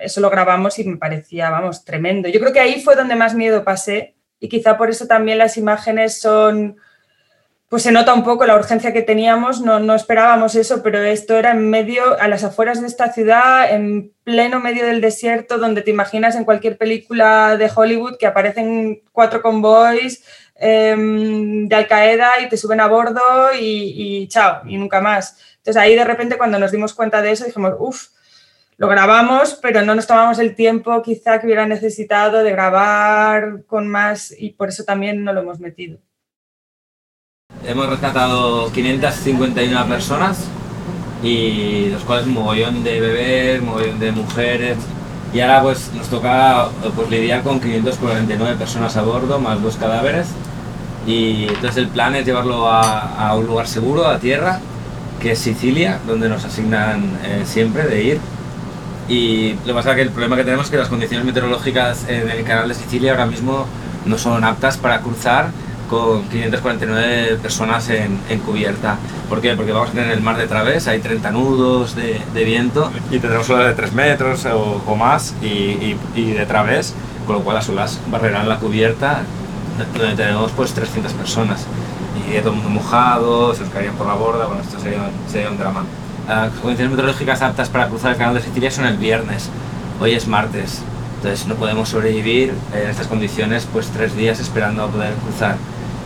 eso 0.00 0.22
lo 0.22 0.30
grabamos 0.30 0.78
y 0.78 0.84
me 0.84 0.96
parecía, 0.96 1.50
vamos, 1.50 1.84
tremendo. 1.84 2.30
Yo 2.30 2.40
creo 2.40 2.54
que 2.54 2.60
ahí 2.60 2.80
fue 2.80 2.96
donde 2.96 3.14
más 3.14 3.34
miedo 3.34 3.62
pasé 3.62 4.14
y 4.40 4.48
quizá 4.48 4.78
por 4.78 4.88
eso 4.88 5.06
también 5.06 5.36
las 5.36 5.58
imágenes 5.58 6.18
son, 6.18 6.78
pues 7.72 7.84
se 7.84 7.90
nota 7.90 8.12
un 8.12 8.22
poco 8.22 8.44
la 8.44 8.54
urgencia 8.54 8.92
que 8.92 9.00
teníamos, 9.00 9.62
no, 9.62 9.80
no 9.80 9.94
esperábamos 9.94 10.56
eso, 10.56 10.82
pero 10.82 11.02
esto 11.02 11.38
era 11.38 11.52
en 11.52 11.70
medio, 11.70 12.20
a 12.20 12.28
las 12.28 12.44
afueras 12.44 12.82
de 12.82 12.86
esta 12.86 13.10
ciudad, 13.12 13.72
en 13.72 14.12
pleno 14.24 14.60
medio 14.60 14.84
del 14.84 15.00
desierto, 15.00 15.56
donde 15.56 15.80
te 15.80 15.90
imaginas 15.90 16.36
en 16.36 16.44
cualquier 16.44 16.76
película 16.76 17.56
de 17.56 17.70
Hollywood 17.74 18.18
que 18.18 18.26
aparecen 18.26 19.00
cuatro 19.12 19.40
convoys 19.40 20.22
Em, 20.64 21.66
de 21.66 21.74
Al 21.74 21.88
Qaeda 21.88 22.40
y 22.40 22.48
te 22.48 22.56
suben 22.56 22.78
a 22.80 22.86
bordo 22.86 23.20
y, 23.58 24.28
chao, 24.28 24.62
y 24.64 24.78
nunca 24.78 25.00
más. 25.00 25.36
Entonces 25.56 25.76
ahí 25.76 25.96
de 25.96 26.04
repente 26.04 26.38
cuando 26.38 26.56
nos 26.56 26.70
dimos 26.70 26.94
cuenta 26.94 27.20
de 27.20 27.32
eso 27.32 27.44
dijimos, 27.44 27.74
uff, 27.80 28.10
lo 28.76 28.86
grabamos, 28.86 29.58
pero 29.60 29.82
no 29.82 29.96
nos 29.96 30.06
tomamos 30.06 30.38
el 30.38 30.54
tiempo 30.54 31.02
quizá 31.02 31.40
que 31.40 31.46
hubiera 31.46 31.66
necesitado 31.66 32.44
de 32.44 32.52
grabar 32.52 33.64
con 33.66 33.88
más 33.88 34.32
y 34.38 34.50
por 34.50 34.68
eso 34.68 34.84
también 34.84 35.24
no 35.24 35.32
lo 35.32 35.40
hemos 35.40 35.58
metido. 35.58 35.98
Hemos 37.64 37.88
rescatado 37.88 38.72
551 38.72 39.86
personas 39.86 40.48
y 41.22 41.90
los 41.90 42.02
cuales 42.02 42.26
un 42.26 42.34
mogollón 42.34 42.82
de 42.82 43.00
bebés, 43.00 43.60
un 43.60 43.66
mogollón 43.66 44.00
de 44.00 44.10
mujeres, 44.10 44.76
y 45.32 45.40
ahora 45.40 45.62
pues 45.62 45.90
nos 45.94 46.08
toca 46.08 46.68
pues, 46.96 47.08
lidiar 47.08 47.42
con 47.42 47.60
549 47.60 48.56
personas 48.56 48.96
a 48.96 49.02
bordo, 49.02 49.38
más 49.38 49.62
dos 49.62 49.76
cadáveres. 49.76 50.26
Y 51.06 51.44
entonces 51.44 51.76
el 51.76 51.88
plan 51.88 52.16
es 52.16 52.26
llevarlo 52.26 52.68
a, 52.68 53.32
un 53.36 53.46
lugar 53.46 53.68
seguro, 53.68 54.08
a 54.08 54.18
tierra, 54.18 54.58
que 55.20 55.32
es 55.32 55.38
Sicilia, 55.38 56.00
donde 56.04 56.28
nos 56.28 56.44
asignan 56.44 57.16
eh, 57.24 57.42
siempre 57.46 57.84
de 57.84 58.02
ir. 58.02 58.20
Y 59.08 59.52
lo 59.52 59.66
que 59.66 59.74
pasa 59.74 59.90
es 59.90 59.96
que 59.96 60.02
el 60.02 60.10
problema 60.10 60.36
que 60.36 60.44
tenemos 60.44 60.66
es 60.66 60.70
que 60.72 60.78
las 60.78 60.88
condiciones 60.88 61.24
meteorológicas 61.24 62.08
en 62.08 62.28
el 62.28 62.42
canal 62.42 62.68
de 62.68 62.74
Sicilia 62.74 63.12
ahora 63.12 63.26
mismo 63.26 63.66
no 64.04 64.18
son 64.18 64.42
aptas 64.42 64.76
para 64.78 65.00
cruzar 65.00 65.50
con 65.92 66.22
549 66.22 67.36
personas 67.42 67.86
en, 67.90 68.18
cubierta. 68.46 68.96
¿Por 69.28 69.42
qué? 69.42 69.54
Porque 69.54 69.72
vamos 69.72 69.90
a 69.90 69.92
tener 69.92 70.10
el 70.12 70.22
mar 70.22 70.38
de 70.38 70.46
través, 70.46 70.88
hay 70.88 71.00
30 71.00 71.30
nudos 71.32 71.94
de, 71.94 72.44
viento. 72.44 72.90
Y 73.10 73.18
tendremos 73.18 73.50
olas 73.50 73.66
de 73.66 73.74
3 73.74 73.92
metros 73.92 74.46
o, 74.46 74.96
más 74.96 75.34
y, 75.42 75.94
de 76.14 76.46
través, 76.46 76.94
con 77.26 77.36
lo 77.36 77.42
cual 77.42 77.56
las 77.56 77.68
olas 77.68 78.00
barrerán 78.10 78.48
la 78.48 78.58
cubierta 78.58 79.20
donde 79.98 80.16
tenemos 80.16 80.50
pues 80.52 80.72
300 80.72 81.12
personas 81.12 81.66
y 82.26 82.38
todo 82.38 82.50
el 82.50 82.56
mundo 82.56 82.70
mojado, 82.70 83.54
se 83.54 83.62
nos 83.62 83.70
caerían 83.70 83.94
por 83.96 84.06
la 84.06 84.14
borda, 84.14 84.46
bueno, 84.46 84.62
esto 84.62 84.80
sería, 84.80 85.10
sería 85.30 85.50
un 85.50 85.58
drama. 85.58 85.84
Las 86.26 86.52
condiciones 86.52 86.90
meteorológicas 86.90 87.42
aptas 87.42 87.68
para 87.68 87.88
cruzar 87.88 88.12
el 88.12 88.16
canal 88.16 88.34
de 88.34 88.40
Sicilia 88.40 88.70
son 88.70 88.86
el 88.86 88.96
viernes, 88.96 89.50
hoy 90.00 90.12
es 90.12 90.26
martes, 90.26 90.82
entonces 91.16 91.46
no 91.46 91.54
podemos 91.56 91.88
sobrevivir 91.88 92.54
en 92.74 92.88
estas 92.88 93.08
condiciones 93.08 93.66
pues 93.72 93.88
tres 93.88 94.16
días 94.16 94.40
esperando 94.40 94.84
a 94.84 94.88
poder 94.88 95.14
cruzar. 95.14 95.56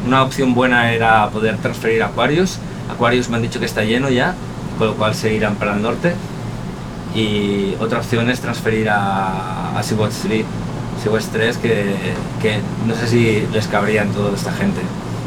Una 0.07 0.23
opción 0.23 0.55
buena 0.55 0.93
era 0.93 1.29
poder 1.31 1.57
transferir 1.59 2.03
a 2.03 2.07
Aquarius, 2.07 2.59
Aquarius 2.93 3.29
me 3.29 3.37
han 3.37 3.43
dicho 3.43 3.59
que 3.59 3.67
está 3.67 3.83
lleno 3.83 4.09
ya, 4.09 4.35
con 4.79 4.89
lo 4.89 4.95
cual 4.95 5.15
se 5.15 5.35
irán 5.35 5.57
para 5.57 5.75
el 5.75 5.83
norte, 5.83 6.15
y 7.15 7.75
otra 7.81 7.99
opción 7.99 8.31
es 8.31 8.41
transferir 8.41 8.89
a, 8.89 9.77
a 9.77 9.83
Sea-Watch 9.83 10.15
3, 10.23 10.45
Sea-Watch 11.03 11.25
3 11.33 11.59
que, 11.59 11.95
que 12.41 12.61
no 12.87 12.95
sé 12.95 13.09
si 13.09 13.47
les 13.53 13.67
cabría 13.67 14.03
en 14.03 14.13
toda 14.13 14.35
esta 14.35 14.53
gente 14.53 14.81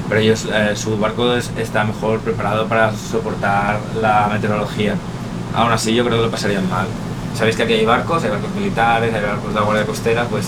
pero 0.09 0.21
ellos, 0.21 0.47
eh, 0.51 0.75
su 0.75 0.97
barco 0.97 1.35
está 1.35 1.83
mejor 1.83 2.19
preparado 2.21 2.67
para 2.67 2.91
soportar 2.95 3.79
la 4.01 4.27
meteorología. 4.27 4.95
Aún 5.53 5.71
así, 5.71 5.93
yo 5.93 6.03
creo 6.03 6.17
que 6.17 6.23
lo 6.23 6.31
pasarían 6.31 6.67
mal. 6.67 6.87
Sabéis 7.35 7.55
que 7.55 7.63
aquí 7.63 7.73
hay 7.73 7.85
barcos, 7.85 8.23
hay 8.23 8.31
barcos 8.31 8.49
militares, 8.55 9.13
hay 9.13 9.21
barcos 9.21 9.53
de 9.53 9.59
la 9.59 9.61
Guardia 9.61 9.85
Costera, 9.85 10.23
pues 10.23 10.47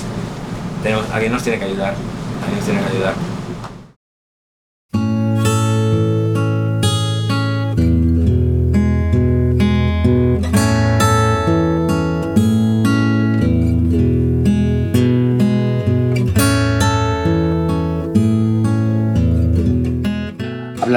tenemos, 0.82 1.06
alguien 1.14 1.32
nos 1.32 1.44
tiene 1.44 1.60
que 1.60 1.66
ayudar. 1.66 1.94
Alguien 2.42 2.56
nos 2.56 2.66
tiene 2.66 2.82
que 2.82 2.98
ayudar. 2.98 3.14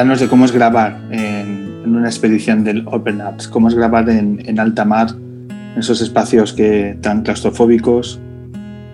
De 0.05 0.29
cómo 0.29 0.45
es 0.45 0.53
grabar 0.53 1.01
en, 1.11 1.83
una 1.87 2.07
expedición 2.07 2.63
del 2.63 2.87
Open 2.87 3.23
Apps, 3.23 3.49
cómo 3.49 3.69
es 3.69 3.75
grabar 3.75 4.09
en, 4.11 4.61
alta 4.61 4.85
mar, 4.85 5.09
en 5.11 5.79
esos 5.79 6.03
espacios 6.03 6.53
que 6.53 6.99
tan 7.01 7.23
claustrofóbicos. 7.23 8.21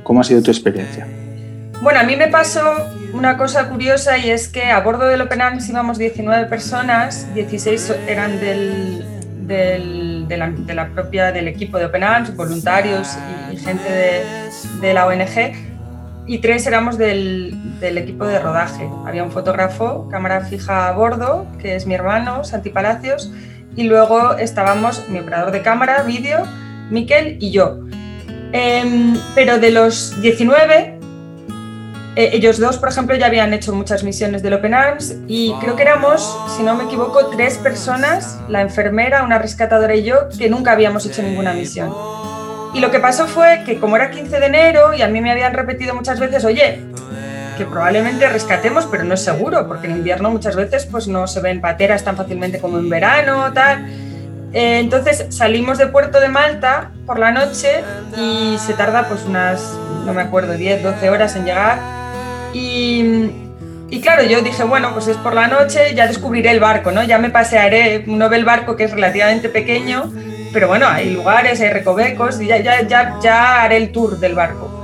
¿Cómo 0.05 0.21
ha 0.21 0.25
sido 0.25 0.41
tu 0.41 0.53
experiencia? 0.53 1.09
Bueno, 1.83 1.99
a 1.99 2.05
mí 2.05 2.15
me 2.15 2.29
pasó 2.29 2.63
una 3.13 3.37
cosa 3.37 3.69
curiosa 3.69 4.19
y 4.19 4.31
es 4.31 4.47
que 4.47 4.71
a 4.71 4.81
bordo 4.81 5.07
del 5.07 5.21
Open 5.21 5.41
íbamos 5.69 5.99
19 5.99 6.47
personas, 6.47 7.27
16 7.35 7.93
eran 8.07 8.39
del, 8.39 9.05
de, 9.49 10.75
la, 10.75 10.89
propia, 10.91 11.33
del 11.33 11.49
equipo 11.49 11.77
de 11.77 11.87
Open 11.87 12.05
Arms, 12.05 12.37
voluntarios 12.37 13.19
y, 13.53 13.57
gente 13.57 13.91
de, 13.91 14.23
de 14.81 14.95
la 14.95 15.07
ONG 15.07 15.70
y 16.27 16.39
tres 16.39 16.67
éramos 16.67 16.99
del, 16.99 17.57
equipo 17.81 18.27
de 18.27 18.39
rodaje. 18.39 18.89
Había 19.07 19.25
un 19.25 19.31
fotógrafo, 19.31 20.09
cámara 20.11 20.43
fija 20.43 20.89
a 20.89 20.93
bordo, 20.93 21.47
que 21.59 21.77
es 21.77 21.87
mi 21.87 21.95
hermano, 21.95 22.45
Santi 22.45 22.71
Palacios, 22.71 23.33
y 23.77 23.85
luego 23.85 24.35
estábamos 24.35 25.09
mi 25.09 25.19
operador 25.19 25.53
de 25.53 25.63
cámara, 25.63 26.03
vídeo, 26.03 26.47
Miquel 26.91 27.37
y 27.41 27.51
yo. 27.51 27.79
Em, 28.53 29.17
pero 29.35 29.59
de 29.59 29.71
los 29.71 30.21
19, 30.21 30.99
eh, 32.17 32.31
ellos 32.33 32.59
dos, 32.59 32.79
por 32.79 32.89
ejemplo, 32.89 33.15
ya 33.17 33.27
habían 33.27 33.55
hecho 33.55 33.73
muchas 33.73 34.03
misiones 34.03 34.43
del 34.43 34.55
Open 34.55 34.75
Arms 34.75 35.17
y 35.29 35.55
creo 35.61 35.77
que 35.77 35.83
éramos, 35.83 36.37
si 36.57 36.63
no 36.63 36.75
me 36.75 36.85
equivoco, 36.85 37.27
tres 37.29 37.59
personas, 37.59 38.41
la 38.49 38.61
enfermera, 38.61 39.23
una 39.23 39.39
rescatadora 39.39 39.95
y 39.95 40.03
yo, 40.03 40.29
que 40.37 40.51
nunca 40.51 40.73
habíamos 40.73 41.07
hecho 41.07 41.23
ninguna 41.23 41.53
misión. 41.53 41.95
Y 42.73 42.81
lo 42.81 42.91
que 42.91 43.01
pasó 43.01 43.27
fue 43.27 43.63
que 43.65 43.79
como 43.79 43.97
era 43.97 44.11
15 44.11 44.39
de 44.39 44.47
enero 44.47 44.95
y 44.95 45.03
a 45.03 45.09
mí 45.09 45.21
me 45.21 45.33
habían 45.33 45.55
repetido 45.55 45.95
muchas 45.95 46.21
veces, 46.21 46.45
oye, 46.45 46.81
que 47.59 47.67
probablemente 47.67 48.27
rescatemos, 48.29 48.87
pero 48.87 49.05
no 49.05 49.15
es 49.15 49.23
seguro, 49.23 49.69
porque 49.69 49.87
en 49.87 49.97
invierno 49.97 50.31
muchas 50.31 50.57
veces 50.57 50.87
pues 50.87 51.09
no 51.09 51.27
se 51.27 51.41
ven 51.41 51.61
pateras 51.61 52.05
tan 52.05 52.17
fácilmente 52.17 52.59
como 52.59 52.79
en 52.79 52.89
verano, 52.89 53.53
tal. 53.53 53.87
Eh, 54.53 54.79
entonces 54.79 55.27
salimos 55.29 55.79
de 55.79 55.87
Puerto 55.89 56.21
de 56.21 56.29
Malta 56.29 56.91
por 57.07 57.19
la 57.19 57.31
noche 57.33 57.85
y 58.17 58.57
se 58.59 58.73
tarda 58.73 59.07
pues 59.09 59.25
unas, 59.25 59.77
no 60.07 60.15
me 60.15 60.23
acuerdo, 60.23 60.55
10, 60.55 60.83
12 60.83 61.11
horas 61.11 61.37
en 61.37 61.45
llegar. 61.45 61.79
Y, 62.55 63.31
y, 63.91 64.01
claro, 64.01 64.23
yo 64.23 64.41
dije, 64.41 64.65
bueno, 64.65 64.93
pues 64.93 65.09
es 65.09 65.17
por 65.19 65.35
la 65.35 65.47
noche, 65.47 65.95
ya 65.95 66.07
descubriré 66.07 66.51
el 66.53 66.61
barco, 66.61 66.93
¿no? 66.93 67.03
Ya 67.03 67.19
me 67.19 67.31
pasearé, 67.31 68.05
uno 68.07 68.29
ve 68.29 68.37
el 68.37 68.45
barco 68.45 68.75
que 68.75 68.85
es 68.85 68.91
relativamente 68.91 69.49
pequeño, 69.49 70.11
pero 70.53 70.69
bueno, 70.69 70.87
hay 70.89 71.11
lugares, 71.11 71.61
hay 71.61 71.71
recovecos, 71.71 72.39
ya, 72.39 72.59
ya, 72.59 72.87
ya, 72.87 73.19
ya 73.23 73.63
haré 73.63 73.77
el 73.77 73.93
tour 73.93 74.19
del 74.19 74.35
barco. 74.35 74.77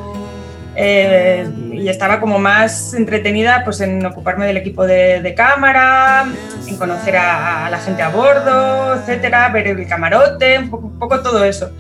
Eh, 0.79 1.49
y 1.73 1.89
estaba 1.89 2.21
como 2.21 2.39
más 2.39 2.93
entretenida 2.93 3.63
pues, 3.65 3.81
en 3.81 4.05
ocuparme 4.05 4.47
del 4.47 4.59
equipo 4.59 4.87
de, 4.87 5.35
cámara, 5.37 6.27
en 6.67 6.77
conocer 6.77 7.17
a, 7.17 7.69
la 7.71 7.79
gente 7.79 8.03
a 8.03 8.11
bordo, 8.11 8.95
etcétera, 8.95 9.49
ver 9.49 9.69
el 9.69 9.87
camarote, 9.87 10.61
poco, 10.71 10.87
un 10.87 10.99
poco, 10.99 11.21
todo 11.21 11.45
eso. 11.45 11.73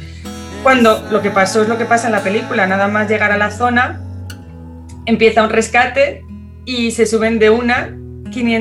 Cuando 0.62 1.06
lo 1.10 1.22
que 1.22 1.30
pasó 1.30 1.62
es 1.62 1.68
lo 1.68 1.78
que 1.78 1.84
pasa 1.84 2.06
en 2.06 2.12
la 2.12 2.20
película, 2.20 2.66
nada 2.66 2.88
más 2.88 3.08
llegar 3.08 3.32
a 3.32 3.36
la 3.36 3.50
zona, 3.50 4.00
empieza 5.04 5.42
un 5.42 5.50
rescate 5.50 6.24
y 6.64 6.90
se 6.90 7.06
suben 7.06 7.38
de 7.38 7.50
una 7.50 7.96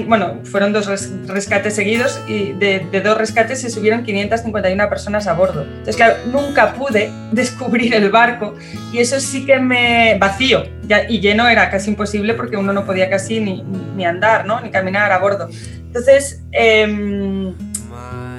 bueno, 0.08 0.40
fueron 0.44 0.74
dos 0.74 0.88
rescates 1.28 1.76
seguidos 1.76 2.22
y 2.28 2.54
de, 2.54 2.80
dos 3.04 3.18
rescates 3.18 3.62
se 3.62 3.70
subieron 3.70 4.04
551 4.04 4.90
personas 4.90 5.28
a 5.28 5.34
bordo. 5.34 5.64
Entonces, 5.64 5.96
claro, 5.96 6.16
nunca 6.32 6.74
pude 6.74 7.12
descubrir 7.32 7.94
el 7.94 8.10
barco 8.10 8.56
y 8.92 9.00
eso 9.00 9.20
sí 9.20 9.46
que 9.46 9.60
me 9.60 10.18
vacío 10.20 10.64
y 11.10 11.20
lleno 11.20 11.48
era 11.48 11.70
casi 11.70 11.90
imposible 11.90 12.34
porque 12.34 12.58
uno 12.58 12.74
no 12.74 12.86
podía 12.86 13.10
casi 13.10 13.40
ni, 13.40 13.64
ni 13.96 14.06
andar, 14.06 14.46
¿no? 14.46 14.62
Ni 14.62 14.70
caminar 14.70 15.12
a 15.12 15.18
bordo. 15.20 15.50
Entonces, 15.88 16.44
em, 16.52 17.54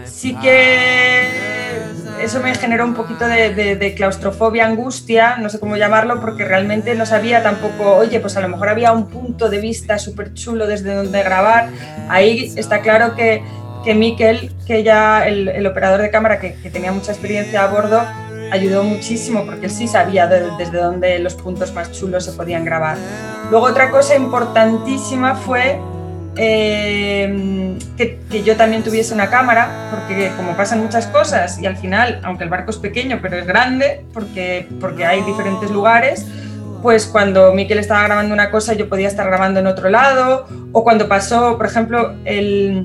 sí 0.04 0.34
que 0.42 1.55
eso 2.20 2.40
me 2.40 2.54
generó 2.54 2.84
un 2.84 2.94
poquito 2.94 3.26
de, 3.26 3.94
claustrofobia, 3.96 4.66
angustia, 4.66 5.36
no 5.38 5.48
sé 5.48 5.60
cómo 5.60 5.76
llamarlo, 5.76 6.20
porque 6.20 6.44
realmente 6.44 6.94
no 6.94 7.06
sabía 7.06 7.42
tampoco, 7.42 7.96
oye, 7.96 8.20
pues 8.20 8.36
a 8.36 8.40
lo 8.40 8.48
mejor 8.48 8.68
había 8.68 8.92
un 8.92 9.08
punto 9.08 9.48
de 9.48 9.60
vista 9.60 9.98
súper 9.98 10.34
chulo 10.34 10.66
desde 10.66 10.94
donde 10.94 11.22
grabar. 11.22 11.68
Ahí 12.08 12.52
está 12.56 12.80
claro 12.80 13.14
que, 13.14 13.42
que 13.84 13.94
Miquel, 13.94 14.52
que 14.66 14.82
ya 14.82 15.26
el, 15.26 15.66
operador 15.66 16.02
de 16.02 16.10
cámara 16.10 16.40
que, 16.40 16.50
tenía 16.70 16.92
mucha 16.92 17.12
experiencia 17.12 17.64
a 17.64 17.68
bordo, 17.68 18.02
ayudó 18.50 18.82
muchísimo 18.82 19.44
porque 19.44 19.66
él 19.66 19.72
sí 19.72 19.88
sabía 19.88 20.26
desde 20.26 20.78
dónde 20.78 21.18
los 21.18 21.34
puntos 21.34 21.72
más 21.72 21.92
chulos 21.92 22.24
se 22.24 22.32
podían 22.32 22.64
grabar. 22.64 22.96
Luego 23.50 23.66
otra 23.66 23.90
cosa 23.90 24.16
importantísima 24.16 25.34
fue 25.34 25.78
eh, 26.36 27.78
que, 27.96 28.42
yo 28.44 28.56
también 28.56 28.82
tuviese 28.82 29.14
una 29.14 29.30
cámara, 29.30 29.88
porque 29.90 30.30
como 30.36 30.56
pasan 30.56 30.82
muchas 30.82 31.06
cosas 31.06 31.58
y 31.58 31.66
al 31.66 31.76
final, 31.76 32.20
aunque 32.22 32.44
el 32.44 32.50
barco 32.50 32.70
es 32.70 32.76
pequeño, 32.76 33.18
pero 33.22 33.38
es 33.38 33.46
grande, 33.46 34.04
porque, 34.12 34.68
porque 34.80 35.06
hay 35.06 35.22
diferentes 35.22 35.70
lugares, 35.70 36.26
pues 36.82 37.06
cuando 37.06 37.52
Miquel 37.52 37.78
estaba 37.78 38.02
grabando 38.04 38.34
una 38.34 38.50
cosa 38.50 38.74
yo 38.74 38.88
podía 38.88 39.08
estar 39.08 39.26
grabando 39.26 39.60
en 39.60 39.66
otro 39.66 39.88
lado, 39.88 40.46
o 40.72 40.84
cuando 40.84 41.08
pasó, 41.08 41.56
por 41.56 41.66
ejemplo, 41.66 42.14
el, 42.24 42.84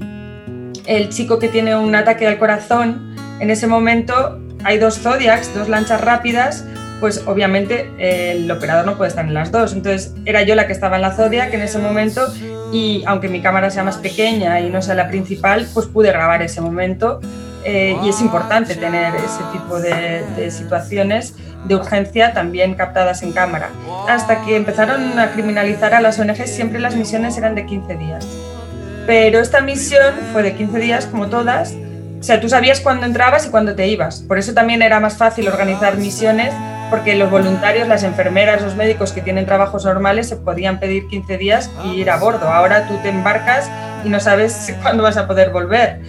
el 0.85 1.09
chico 1.09 1.37
que 1.37 1.49
tiene 1.49 1.75
un 1.75 1.93
ataque 1.93 2.27
al 2.27 2.39
corazón, 2.39 3.15
en 3.39 3.49
ese 3.49 3.67
momento 3.67 4.39
hay 4.63 4.77
dos 4.77 4.99
Zodiacs, 4.99 5.53
dos 5.53 5.67
lanchas 5.67 6.01
rápidas, 6.01 6.65
pues 7.01 7.23
obviamente 7.25 7.89
el 7.97 8.49
operador 8.49 8.85
no 8.85 8.95
puede 8.95 9.09
estar 9.09 9.25
en 9.25 9.33
las 9.33 9.51
dos. 9.51 9.73
Entonces 9.73 10.13
era 10.23 10.43
yo 10.43 10.55
la 10.55 10.67
que 10.67 10.73
estaba 10.73 10.95
en 10.95 11.01
la 11.01 11.11
Zodiac 11.11 11.53
en 11.53 11.61
ese 11.61 11.79
momento 11.79 12.21
y 12.71 13.03
aunque 13.07 13.27
mi 13.27 13.41
cámara 13.41 13.69
sea 13.71 13.83
más 13.83 13.97
pequeña 13.97 14.61
y 14.61 14.69
no 14.69 14.81
sea 14.81 14.95
la 14.95 15.09
principal, 15.09 15.67
pues 15.73 15.87
pude 15.87 16.11
grabar 16.11 16.41
ese 16.43 16.61
momento 16.61 17.19
eh, 17.65 17.97
y 18.03 18.09
es 18.09 18.21
importante 18.21 18.75
tener 18.75 19.13
ese 19.15 19.43
tipo 19.51 19.79
de, 19.79 20.49
situaciones 20.51 21.35
de 21.65 21.75
urgencia 21.75 22.33
también 22.33 22.75
captadas 22.75 23.23
en 23.23 23.33
cámara. 23.33 23.69
Hasta 24.07 24.43
que 24.45 24.55
empezaron 24.55 25.17
a 25.19 25.31
criminalizar 25.31 25.93
a 25.93 26.01
las 26.01 26.19
ONGs, 26.19 26.49
siempre 26.49 26.79
las 26.79 26.95
misiones 26.95 27.37
eran 27.37 27.55
de 27.55 27.65
15 27.65 27.95
días. 27.97 28.27
Pero 29.05 29.39
esta 29.39 29.61
misión 29.61 30.15
fue 30.31 30.43
de 30.43 30.53
15 30.53 30.79
días, 30.79 31.05
como 31.07 31.27
todas. 31.27 31.73
O 32.19 32.23
sea, 32.23 32.39
tú 32.39 32.47
sabías 32.49 32.79
cuándo 32.79 33.05
entrabas 33.05 33.47
y 33.47 33.49
cuándo 33.49 33.75
te 33.75 33.87
ibas. 33.87 34.21
Por 34.21 34.37
eso 34.37 34.53
también 34.53 34.81
era 34.81 34.99
más 34.99 35.17
fácil 35.17 35.47
organizar 35.47 35.97
misiones 35.97 36.53
porque 36.91 37.15
los 37.15 37.31
voluntarios, 37.31 37.87
las 37.87 38.03
enfermeras, 38.03 38.61
los 38.61 38.75
médicos 38.75 39.13
que 39.13 39.21
tienen 39.21 39.47
trabajos 39.47 39.85
normales 39.85 40.29
se 40.29 40.35
podían 40.35 40.79
pedir 40.79 41.07
15 41.07 41.37
días 41.39 41.71
y 41.85 42.01
ir 42.01 42.11
a 42.11 42.17
bordo. 42.17 42.49
Ahora 42.49 42.87
tú 42.87 42.97
te 43.01 43.09
embarcas 43.09 43.71
y 44.05 44.09
no 44.09 44.19
sabes 44.19 44.75
cuándo 44.83 45.01
vas 45.01 45.17
a 45.17 45.25
poder 45.25 45.51
volver. 45.51 46.01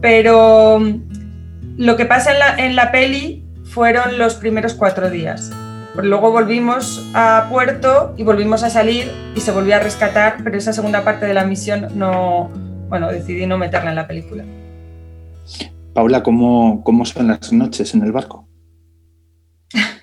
Pero 0.00 0.78
mm, 0.78 1.78
lo 1.78 1.96
que 1.96 2.04
pasa 2.04 2.32
en 2.32 2.38
la, 2.38 2.56
en 2.58 2.76
la 2.76 2.92
peli 2.92 3.44
fueron 3.64 4.18
los 4.18 4.34
primeros 4.34 4.74
cuatro 4.74 5.10
días. 5.10 5.50
Luego 5.96 6.30
volvimos 6.30 7.04
a 7.14 7.48
puerto 7.50 8.14
y 8.16 8.22
volvimos 8.22 8.62
a 8.62 8.70
salir 8.70 9.10
y 9.34 9.40
se 9.40 9.50
volvió 9.50 9.74
a 9.74 9.80
rescatar, 9.80 10.36
pero 10.44 10.56
esa 10.56 10.72
segunda 10.72 11.02
parte 11.02 11.26
de 11.26 11.34
la 11.34 11.44
misión 11.44 11.88
no, 11.94 12.50
bueno, 12.88 13.08
decidí 13.08 13.46
no 13.46 13.58
meterla 13.58 13.90
en 13.90 13.96
la 13.96 14.06
película. 14.06 14.44
Paula, 15.94 16.22
¿cómo, 16.22 16.84
cómo 16.84 17.04
son 17.04 17.28
las 17.28 17.52
noches 17.52 17.94
en 17.94 18.02
el 18.02 18.12
barco? 18.12 18.46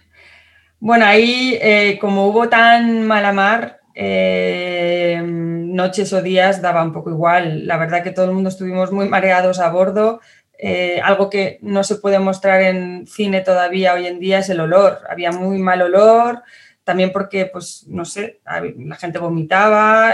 Bueno, 0.86 1.08
ahí 1.08 1.58
eh, 1.64 1.98
como 2.00 2.28
hubo 2.28 2.48
tan 2.48 3.08
mala 3.08 3.34
mar, 3.34 3.80
eh, 3.96 5.20
noches 5.26 6.14
o 6.14 6.22
días 6.22 6.62
daba 6.62 6.84
un 6.84 6.94
poco 6.94 7.10
igual. 7.10 7.66
La 7.66 7.78
verdad 7.78 8.04
que 8.04 8.12
todo 8.12 8.26
el 8.26 8.34
mundo 8.34 8.50
estuvimos 8.50 8.92
muy 8.92 9.10
mareados 9.10 9.58
a 9.60 9.72
bordo. 9.72 10.22
Eh, 10.60 11.02
algo 11.04 11.32
que 11.32 11.58
no 11.64 11.84
se 11.84 11.96
puede 11.96 12.20
mostrar 12.20 12.62
en 12.62 13.08
cine 13.08 13.42
todavía 13.42 13.96
hoy 13.96 14.06
en 14.06 14.20
día 14.20 14.38
es 14.38 14.50
el 14.50 14.60
olor. 14.60 15.00
Había 15.10 15.32
muy 15.32 15.58
mal 15.58 15.82
olor, 15.82 16.44
también 16.84 17.12
porque, 17.12 17.48
pues, 17.48 17.88
no 17.88 18.06
sé, 18.06 18.42
la 18.46 18.96
gente 18.96 19.18
vomitaba. 19.18 20.14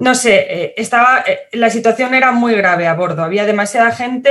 No 0.00 0.14
sé, 0.14 0.72
estaba, 0.78 1.22
la 1.52 1.68
situación 1.68 2.14
era 2.14 2.32
muy 2.32 2.54
grave 2.54 2.86
a 2.86 2.94
bordo. 2.94 3.22
Había 3.22 3.44
demasiada 3.44 3.92
gente, 3.92 4.30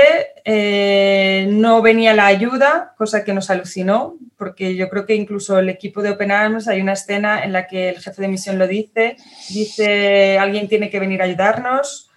no 1.48 1.84
venía 1.84 2.16
la 2.16 2.26
ayuda, 2.26 2.96
cosa 2.98 3.24
que 3.24 3.36
nos 3.36 3.52
alucinó, 3.52 4.18
porque 4.36 4.76
yo 4.76 4.90
creo 4.90 5.06
que 5.06 5.14
incluso 5.14 5.60
el 5.60 5.70
equipo 5.70 6.02
de 6.02 6.10
Open 6.10 6.32
Arms 6.32 6.68
hay 6.68 6.82
una 6.82 6.94
escena 6.94 7.44
en 7.44 7.54
la 7.54 7.68
que 7.68 7.90
el 7.90 8.00
jefe 8.00 8.20
de 8.20 8.30
misión 8.30 8.58
lo 8.58 8.66
dice, 8.66 9.16
dice 9.50 10.40
alguien 10.40 10.68
tiene 10.68 10.90
que 10.90 11.00
venir 11.00 11.22
a 11.22 11.26
ayudarnos, 11.26 12.10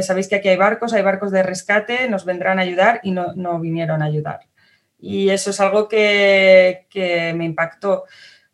sabéis 0.00 0.28
que 0.28 0.36
aquí 0.36 0.48
hay 0.48 0.56
barcos, 0.56 0.94
hay 0.94 1.02
barcos 1.02 1.30
de 1.30 1.42
rescate, 1.42 2.08
nos 2.08 2.24
vendrán 2.24 2.58
a 2.58 2.62
ayudar 2.62 3.00
y 3.02 3.10
no, 3.10 3.60
vinieron 3.60 4.00
a 4.00 4.06
ayudar. 4.06 4.40
Y 4.98 5.28
eso 5.28 5.50
es 5.50 5.60
algo 5.60 5.88
que, 5.88 6.86
que 6.88 7.34
me 7.34 7.44
impactó. 7.44 8.04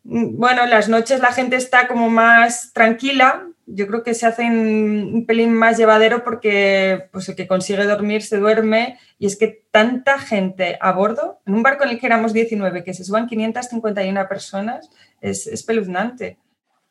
Bueno, 0.03 0.65
las 0.65 0.89
noches 0.89 1.21
la 1.21 1.31
gente 1.31 1.55
está 1.55 1.87
como 1.87 2.09
más 2.09 2.73
tranquila, 2.73 3.47
yo 3.73 3.87
creo 3.87 4.03
que 4.03 4.13
se 4.13 4.25
hace 4.25 4.43
un 4.43 5.25
pelín 5.25 5.53
más 5.53 5.77
llevadero 5.77 6.23
porque 6.23 7.05
pues, 7.11 7.29
el 7.29 7.35
que 7.35 7.47
consigue 7.47 7.83
dormir 7.85 8.21
se 8.21 8.37
duerme 8.37 8.97
y 9.17 9.25
es 9.25 9.37
que 9.37 9.63
tanta 9.71 10.19
gente 10.19 10.77
a 10.81 10.91
bordo, 10.91 11.39
en 11.45 11.55
un 11.55 11.63
barco 11.63 11.83
en 11.83 11.91
el 11.91 11.99
que 11.99 12.07
éramos 12.07 12.33
19, 12.33 12.83
que 12.83 12.93
se 12.93 13.03
suban 13.03 13.27
551 13.27 14.27
personas, 14.27 14.89
es 15.21 15.47
espeluznante. 15.47 16.37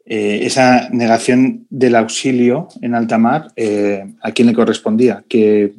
Eh, 0.05 0.47
esa 0.47 0.89
negación 0.91 1.67
del 1.71 1.95
auxilio 1.95 2.69
en 2.81 2.95
alta 2.95 3.19
mar, 3.19 3.53
eh, 3.57 4.13
¿a 4.23 4.33
quién 4.33 4.49
le 4.49 4.55
correspondía? 4.55 5.25
¿Qué, 5.29 5.75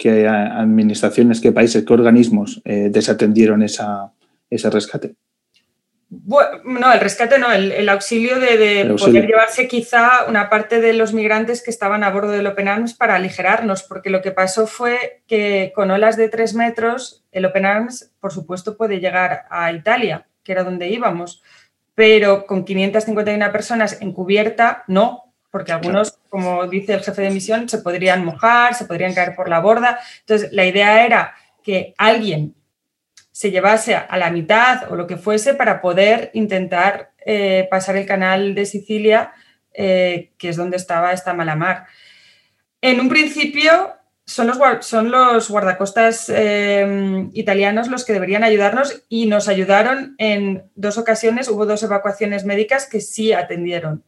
administraciones, 0.00 1.40
qué 1.40 1.50
países, 1.50 1.84
qué 1.84 1.92
organismos 1.92 2.62
eh, 2.64 2.88
desatendieron 2.90 3.62
esa, 3.62 4.12
ese 4.48 4.70
rescate? 4.70 5.16
No, 6.10 6.92
el 6.92 7.00
rescate 7.00 7.38
no, 7.38 7.52
el, 7.52 7.88
auxilio 7.88 8.40
de, 8.40 8.94
poder 8.98 9.26
llevarse 9.26 9.68
quizá 9.68 10.24
una 10.26 10.48
parte 10.48 10.80
de 10.80 10.94
los 10.94 11.12
migrantes 11.12 11.62
que 11.62 11.70
estaban 11.70 12.02
a 12.02 12.10
bordo 12.10 12.30
del 12.30 12.46
Open 12.46 12.68
Arms 12.68 12.94
para 12.94 13.16
aligerarnos, 13.16 13.82
porque 13.82 14.08
lo 14.08 14.22
que 14.22 14.30
pasó 14.30 14.66
fue 14.66 15.22
que 15.26 15.70
con 15.74 15.90
olas 15.90 16.16
de 16.16 16.30
tres 16.30 16.54
metros, 16.54 17.24
el 17.30 17.44
Open 17.44 17.66
Arms, 17.66 18.12
por 18.20 18.32
supuesto, 18.32 18.76
puede 18.78 19.00
llegar 19.00 19.44
a 19.50 19.70
Italia, 19.72 20.26
que 20.44 20.52
era 20.52 20.64
donde 20.64 20.88
íbamos, 20.88 21.42
pero 21.94 22.46
con 22.46 22.64
551 22.64 23.52
personas 23.52 24.00
en 24.00 24.12
cubierta, 24.12 24.84
no. 24.86 25.34
porque 25.50 25.72
algunos, 25.72 26.18
como 26.30 26.66
dice 26.68 26.94
el 26.94 27.02
jefe 27.02 27.20
de 27.20 27.30
misión, 27.30 27.68
se 27.68 27.78
podrían 27.78 28.24
mojar, 28.24 28.74
se 28.74 28.86
podrían 28.86 29.12
caer 29.12 29.34
por 29.34 29.50
la 29.50 29.60
borda. 29.60 29.98
Entonces, 30.20 30.52
la 30.52 30.64
idea 30.64 31.04
era 31.04 31.34
que 31.62 31.94
alguien 31.98 32.54
se 33.38 33.52
llevase 33.52 33.94
a 33.94 34.16
la 34.16 34.30
mitad 34.30 34.90
o 34.90 34.96
lo 34.96 35.06
que 35.06 35.16
fuese 35.16 35.54
para 35.54 35.80
poder 35.80 36.30
intentar 36.34 37.12
eh, 37.24 37.68
pasar 37.70 37.96
el 37.96 38.04
canal 38.04 38.56
de 38.56 38.66
Sicilia, 38.66 39.32
eh, 39.72 40.32
que 40.38 40.48
es 40.48 40.56
donde 40.56 40.76
estaba 40.76 41.12
esta 41.12 41.34
mala 41.34 41.54
mar. 41.54 41.86
En 42.80 42.98
un 42.98 43.08
principio 43.08 43.92
son 44.26 44.48
los, 44.48 44.58
son 44.80 45.12
los 45.12 45.48
guardacostas 45.50 46.28
eh, 46.34 47.28
italianos 47.32 47.86
los 47.86 48.04
que 48.04 48.12
deberían 48.12 48.42
ayudarnos 48.42 49.04
y 49.08 49.26
nos 49.26 49.46
ayudaron 49.46 50.16
en 50.18 50.64
dos 50.74 50.98
ocasiones. 50.98 51.48
Hubo 51.48 51.64
dos 51.64 51.84
evacuaciones 51.84 52.44
médicas 52.44 52.88
que 52.88 53.00
sí 53.00 53.32
atendieron 53.32 54.02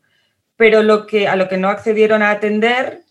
pero 0.60 0.82
lo 0.82 1.06
que, 1.06 1.26
a 1.26 1.36
lo 1.36 1.48
que 1.48 1.56
no 1.56 1.70
accedieron 1.70 2.20
a 2.20 2.32
atender 2.32 3.04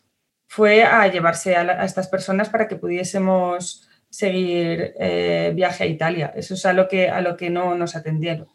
fue 0.46 0.84
a 0.84 1.08
llevarse 1.08 1.56
a, 1.56 1.84
estas 1.84 2.08
personas 2.08 2.48
para 2.48 2.68
que 2.68 2.76
pudiésemos 2.76 3.89
seguir 4.10 4.94
eh, 5.00 5.52
viaje 5.56 5.84
a 5.84 5.88
Italia. 5.88 6.34
Eso 6.36 6.56
es 6.56 6.66
a 6.66 6.74
lo 6.74 6.88
que, 6.88 7.10
a 7.10 7.22
lo 7.22 7.38
que 7.38 7.50
no 7.50 7.76
nos 7.76 7.96
atendieron. 7.96 8.48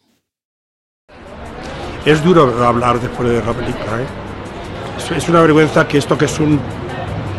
Es 2.04 2.22
duro 2.22 2.64
hablar 2.64 3.00
después 3.00 3.28
de 3.30 3.42
la 3.42 3.52
película. 3.52 4.02
¿eh? 4.02 5.14
Es, 5.16 5.28
una 5.28 5.40
vergüenza 5.40 5.88
que 5.88 5.98
esto 5.98 6.18
que 6.18 6.26
es 6.26 6.38
un 6.38 6.60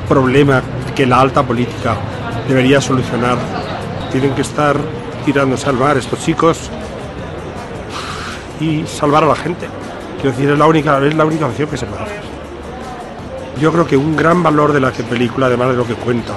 problema 0.08 0.64
que 0.96 1.06
la 1.06 1.20
alta 1.20 1.44
política 1.44 1.96
debería 2.48 2.80
solucionar, 2.82 3.38
tienen 4.12 4.34
que 4.34 4.42
estar 4.42 4.78
tirando 5.26 5.56
a 5.56 5.58
salvar 5.58 5.98
estos 5.98 6.24
chicos 6.24 6.70
y 8.60 8.86
salvar 8.86 9.24
a 9.24 9.28
la 9.28 9.36
gente. 9.36 9.68
Quiero 10.22 10.32
decir, 10.32 10.50
es 10.50 10.58
la 10.58 10.66
única, 10.68 11.06
es 11.06 11.16
la 11.16 11.26
única 11.26 11.48
opción 11.48 11.70
que 11.70 11.78
se 11.78 11.86
puede 11.86 12.04
hacer. 12.04 12.22
Yo 13.60 13.72
creo 13.72 13.88
que 13.88 13.98
un 13.98 14.16
gran 14.16 14.42
valor 14.44 14.74
de 14.74 14.80
la 14.80 14.92
película, 14.92 15.48
además 15.48 15.70
de 15.70 15.76
lo 15.76 15.88
que 15.88 15.94
cuenta, 15.94 16.34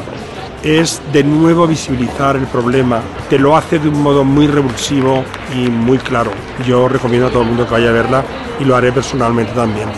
es 0.62 1.00
de 1.12 1.24
nuevo 1.24 1.66
visibilizar 1.66 2.36
el 2.36 2.46
problema. 2.46 3.02
Te 3.28 3.38
lo 3.38 3.56
hace 3.56 3.78
de 3.78 3.88
un 3.88 4.02
modo 4.02 4.24
muy 4.24 4.46
revulsivo 4.46 5.24
y 5.54 5.68
muy 5.68 5.98
claro. 5.98 6.30
Yo 6.66 6.88
recomiendo 6.88 7.28
a 7.28 7.30
todo 7.30 7.42
el 7.42 7.48
mundo 7.48 7.64
que 7.66 7.72
vaya 7.72 7.90
a 7.90 7.92
verla 7.92 8.24
y 8.60 8.64
lo 8.64 8.76
haré 8.76 8.92
personalmente 8.92 9.52
también. 9.52 9.88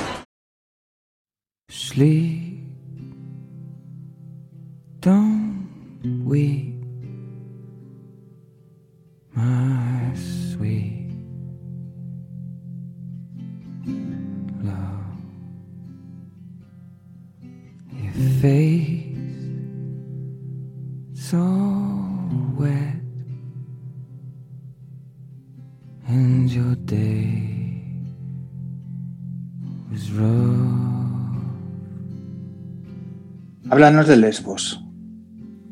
Háblanos 33.71 34.09
de 34.09 34.17
Lesbos. 34.17 34.83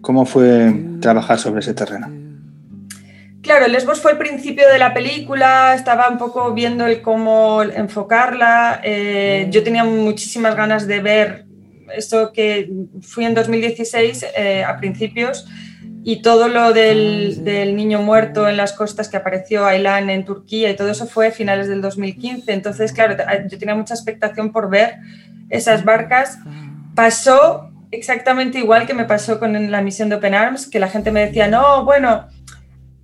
¿Cómo 0.00 0.24
fue 0.26 0.72
trabajar 1.00 1.38
sobre 1.38 1.60
ese 1.60 1.74
terreno? 1.74 2.08
Claro, 3.42 3.66
Lesbos 3.66 4.00
fue 4.00 4.12
el 4.12 4.18
principio 4.18 4.68
de 4.68 4.78
la 4.78 4.94
película, 4.94 5.74
estaba 5.74 6.08
un 6.08 6.18
poco 6.18 6.54
viendo 6.54 6.86
el 6.86 7.02
cómo 7.02 7.62
enfocarla. 7.62 8.80
Eh, 8.84 9.48
yo 9.50 9.64
tenía 9.64 9.82
muchísimas 9.82 10.54
ganas 10.54 10.86
de 10.86 11.00
ver 11.00 11.47
esto 11.94 12.32
que 12.32 12.70
fui 13.02 13.24
en 13.24 13.34
2016 13.34 14.26
eh, 14.36 14.64
a 14.64 14.76
principios 14.76 15.46
y 16.04 16.22
todo 16.22 16.48
lo 16.48 16.72
del, 16.72 17.44
niño 17.76 18.00
muerto 18.00 18.48
en 18.48 18.56
las 18.56 18.72
costas 18.72 19.08
que 19.08 19.16
apareció 19.16 19.66
Aylan 19.66 20.08
en 20.10 20.24
Turquía 20.24 20.70
y 20.70 20.76
todo 20.76 20.90
eso 20.90 21.06
fue 21.06 21.28
a 21.28 21.30
finales 21.30 21.68
del 21.68 21.82
2015. 21.82 22.52
Entonces, 22.52 22.92
claro, 22.92 23.16
yo 23.48 23.58
tenía 23.58 23.74
mucha 23.74 23.94
expectación 23.94 24.52
por 24.52 24.70
ver 24.70 24.96
esas 25.50 25.84
barcas. 25.84 26.38
Pasó 26.94 27.70
exactamente 27.90 28.58
igual 28.58 28.86
que 28.86 28.94
me 28.94 29.04
pasó 29.04 29.38
con 29.38 29.70
la 29.70 29.82
misión 29.82 30.08
de 30.08 30.16
Open 30.16 30.34
Arms, 30.34 30.66
que 30.66 30.80
la 30.80 30.88
gente 30.88 31.10
me 31.10 31.26
decía, 31.26 31.48
no, 31.48 31.84
bueno, 31.84 32.26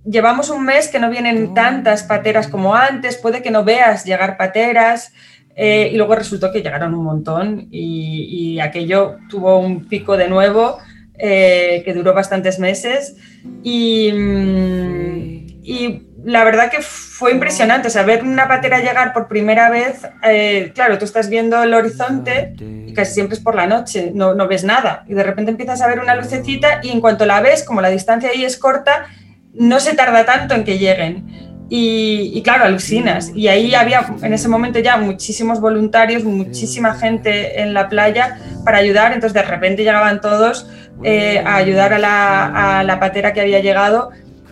llevamos 0.03 0.49
un 0.49 0.63
mes 0.65 0.87
que 0.87 0.99
no 0.99 1.09
vienen 1.09 1.53
tantas 1.53 2.03
pateras 2.03 2.47
como 2.47 2.75
antes, 2.75 3.17
puede 3.17 3.41
que 3.41 3.51
no 3.51 3.63
veas 3.63 4.05
llegar 4.05 4.37
pateras. 4.37 5.13
Eh, 5.57 5.89
y 5.93 5.95
luego 5.95 6.15
resultó 6.15 6.51
que 6.51 6.61
llegaron 6.61 6.93
un 6.93 7.03
montón 7.03 7.67
y, 7.71 8.59
aquello 8.59 9.17
tuvo 9.29 9.59
un 9.59 9.85
pico 9.87 10.17
de 10.17 10.27
nuevo 10.27 10.79
eh, 11.17 11.81
que 11.85 11.93
duró 11.93 12.13
bastantes 12.13 12.59
meses 12.59 13.15
y, 13.63 14.11
mm, 14.11 15.45
y, 15.63 16.01
la 16.25 16.43
verdad 16.43 16.71
que 16.71 16.81
fue 16.81 17.31
impresionante, 17.31 17.87
o 17.87 17.91
sea, 17.91 18.01
ver 18.01 18.23
una 18.23 18.47
patera 18.47 18.79
llegar 18.79 19.13
por 19.13 19.27
primera 19.27 19.69
vez, 19.69 20.01
eh, 20.23 20.71
claro, 20.73 20.97
tú 20.97 21.05
estás 21.05 21.29
viendo 21.29 21.61
el 21.61 21.71
horizonte 21.73 22.55
y 22.59 22.93
casi 22.93 23.13
siempre 23.13 23.35
es 23.35 23.43
por 23.43 23.53
la 23.53 23.67
noche, 23.67 24.11
no, 24.13 24.33
no 24.33 24.47
ves 24.47 24.63
nada 24.63 25.05
y 25.07 25.13
de 25.13 25.21
repente 25.21 25.51
empiezas 25.51 25.81
a 25.81 25.87
ver 25.87 25.99
una 25.99 26.15
lucecita 26.15 26.79
y 26.81 26.89
en 26.89 26.99
cuanto 26.99 27.27
la 27.27 27.41
ves, 27.41 27.63
como 27.63 27.79
la 27.79 27.89
distancia 27.89 28.31
ahí 28.31 28.43
es 28.43 28.57
corta, 28.57 29.05
no 29.53 29.79
se 29.79 29.95
tarda 29.95 30.25
tanto 30.25 30.53
en 30.53 30.63
que 30.63 30.77
lleguen. 30.77 31.44
Y, 31.67 32.41
claro, 32.43 32.65
alucinas. 32.65 33.31
Y 33.35 33.47
ahí 33.47 33.73
había 33.73 34.05
en 34.21 34.33
ese 34.33 34.47
momento 34.47 34.79
ya 34.79 34.97
muchísimos 34.97 35.59
voluntarios, 35.59 36.23
muchísima 36.23 36.93
gente 36.93 37.61
en 37.61 37.73
la 37.73 37.89
playa 37.89 38.37
para 38.63 38.77
ayudar. 38.77 39.13
Entonces 39.13 39.33
de 39.33 39.41
repente 39.41 39.83
llegaban 39.83 40.21
todos 40.21 40.67
eh, 41.03 41.39
a 41.43 41.55
ayudar 41.55 41.93
a 41.93 41.99
la, 41.99 42.79
a 42.79 42.83
la, 42.83 42.99
patera 42.99 43.33
que 43.33 43.41
había 43.41 43.59
llegado. 43.61 44.11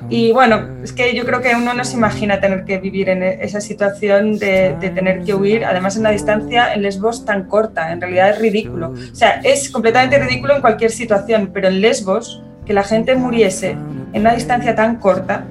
Y 0.10 0.32
bueno, 0.34 0.68
es 0.84 0.92
que 0.92 1.16
yo 1.16 1.24
creo 1.24 1.42
que 1.42 1.56
uno 1.56 1.74
no 1.74 1.86
se 1.86 1.96
imagina 1.96 2.42
tener 2.42 2.66
que 2.66 2.78
vivir 2.78 3.08
en 3.10 3.24
esa 3.24 3.62
situación 3.62 4.38
de, 4.38 4.76
de 4.80 4.90
tener 4.90 5.24
que 5.24 5.34
huir, 5.34 5.64
además 5.64 5.96
en 5.96 6.02
una 6.02 6.10
distancia 6.10 6.74
en 6.74 6.82
Lesbos 6.82 7.24
tan 7.24 7.46
corta. 7.46 7.92
En 7.92 8.02
realidad 8.02 8.32
es 8.32 8.40
ridículo. 8.40 8.90
O 8.90 9.16
sea, 9.16 9.40
es 9.44 9.70
completamente 9.70 10.18
ridículo 10.20 10.56
en 10.56 10.62
cualquier 10.62 10.92
situación, 10.92 11.52
pero 11.54 11.70
en 11.70 11.80
Lesbos, 11.80 12.44
que 12.66 12.74
la 12.74 12.84
gente 12.84 13.16
muriese 13.16 13.78
en 14.14 14.22
una 14.22 14.34
distancia 14.34 14.76
tan 14.76 14.98
corta, 14.98 15.46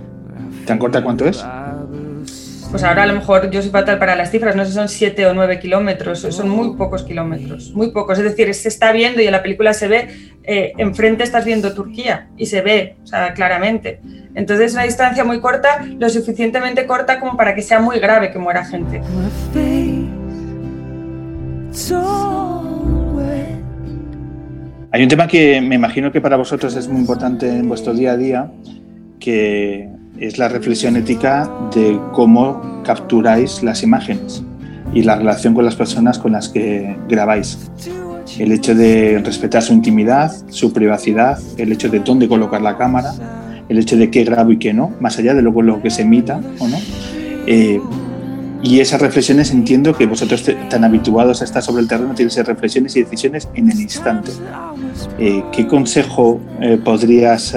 ¿Tan 0.67 0.79
corta 0.79 1.03
cuánto 1.03 1.27
es? 1.27 1.45
Pues 2.73 2.85
ahora 2.85 3.03
a 3.03 3.07
lo 3.07 3.13
mejor 3.13 3.51
yo 3.51 3.61
soy 3.61 3.71
fatal 3.71 3.99
para 3.99 4.17
las 4.17 4.31
cifras, 4.31 4.57
no 4.57 4.65
sé 4.65 4.71
si 4.71 4.77
son 4.77 4.89
7 4.89 5.27
o 5.27 5.35
9 5.35 5.61
kilómetros, 5.61 6.21
son 6.21 6.49
muy 6.49 6.75
pocos 6.75 7.03
kilómetros, 7.03 7.73
muy 7.73 7.91
pocos. 7.91 8.19
Es 8.19 8.25
decir, 8.25 8.53
se 8.55 8.69
está 8.69 8.93
viendo 8.93 9.21
y 9.21 9.27
en 9.27 9.33
la 9.33 9.43
película 9.43 9.75
se 9.75 9.89
ve, 9.89 10.09
eh, 10.43 10.73
enfrente 10.79 11.23
estás 11.23 11.45
viendo 11.45 11.75
Turquía 11.75 12.29
y 12.39 12.47
se 12.47 12.63
ve, 12.63 12.97
o 13.03 13.07
sea, 13.07 13.35
claramente. 13.35 14.01
Entonces 14.35 14.69
es 14.69 14.73
una 14.73 14.85
distancia 14.85 15.23
muy 15.23 15.39
corta, 15.41 15.85
lo 15.99 16.09
suficientemente 16.09 16.87
corta 16.87 17.21
como 17.21 17.37
para 17.37 17.55
que 17.55 17.61
sea 17.61 17.79
muy 17.79 17.99
grave 17.99 18.31
que 18.31 18.39
muera 18.39 18.65
gente. 18.65 19.03
Hay 24.95 25.03
un 25.03 25.09
tema 25.09 25.27
que 25.27 25.61
me 25.61 25.75
imagino 25.75 26.11
que 26.11 26.23
para 26.23 26.37
vosotros 26.37 26.75
es 26.75 26.89
muy 26.89 27.01
importante 27.01 27.49
en 27.51 27.69
vuestro 27.69 27.93
día 27.93 28.13
a 28.13 28.17
día, 28.17 28.51
que 29.21 29.91
es 30.19 30.39
la 30.39 30.49
reflexión 30.49 30.97
ética 30.97 31.51
de 31.75 31.99
cómo 32.13 32.83
capturáis 32.85 33.63
las 33.63 33.83
imágenes 33.83 34.43
y 34.95 35.03
la 35.03 35.17
relación 35.17 35.55
con 35.55 35.65
las 35.65 35.75
personas 35.75 36.19
con 36.19 36.33
las 36.33 36.49
que 36.49 36.97
grabáis. 37.09 37.59
El 38.39 38.53
hecho 38.53 38.75
de 38.75 39.21
respetar 39.25 39.63
su 39.63 39.73
intimidad, 39.73 40.33
su 40.49 40.73
privacidad, 40.73 41.39
el 41.57 41.73
hecho 41.73 41.89
de 41.89 42.01
dónde 42.01 42.29
colocar 42.29 42.63
la 42.63 42.77
cámara, 42.77 43.13
el 43.69 43.79
hecho 43.79 43.97
de 43.97 44.11
qué 44.11 44.25
grabo 44.25 44.53
y 44.53 44.59
qué 44.59 44.73
no, 44.73 44.93
más 45.01 45.19
allá 45.19 45.35
de 45.35 45.43
luego 45.43 45.63
lo 45.63 45.83
que 45.83 45.91
se 45.91 46.03
emita 46.03 46.41
o 46.59 46.69
no. 46.69 46.79
Eh, 47.47 47.81
y 48.63 48.79
esas 48.79 49.01
reflexiones 49.01 49.51
entiendo 49.51 49.97
que 49.97 50.07
vosotros 50.07 50.49
tan 50.71 50.85
habituados 50.85 51.43
a 51.43 51.45
estar 51.45 51.63
sobre 51.63 51.83
el 51.83 51.89
terreno 51.89 52.15
tenéis 52.15 52.37
reflexiones 52.47 52.95
y 52.95 53.03
decisiones 53.03 53.49
en 53.55 53.71
el 53.71 53.81
instante. 53.81 54.31
Eh, 55.19 55.43
¿Qué 55.51 55.67
consejo 55.67 56.41
eh, 56.61 56.79
podrías 56.83 57.57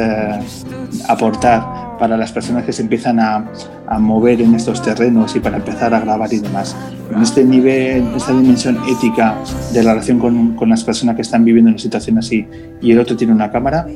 aportar 1.08 1.75
para 2.00 2.18
las 2.18 2.32
personas 2.32 2.64
que 2.64 2.74
se 2.74 2.82
empiezan 2.82 3.20
a, 3.20 3.52
mover 4.00 4.42
en 4.42 4.56
estos 4.56 4.82
terrenos 4.82 5.36
y 5.36 5.40
para 5.40 5.58
empezar 5.58 5.94
a 5.94 6.00
grabar 6.00 6.32
y 6.34 6.40
demás. 6.40 6.76
En 7.14 7.22
este 7.22 7.44
nivel, 7.44 8.04
esta 8.16 8.34
dimensión 8.34 8.78
ética 8.88 9.36
de 9.74 9.84
la 9.84 9.94
relación 9.94 10.20
con, 10.20 10.56
con 10.56 10.70
las 10.70 10.84
personas 10.84 11.16
que 11.16 11.22
están 11.22 11.46
viviendo 11.46 11.70
en 11.70 11.76
una 11.76 11.82
situación 11.82 12.18
así 12.18 12.48
y 12.82 12.92
el 12.92 13.00
otro 13.00 13.16
tiene 13.16 13.34
una 13.34 13.52
cámara, 13.52 13.88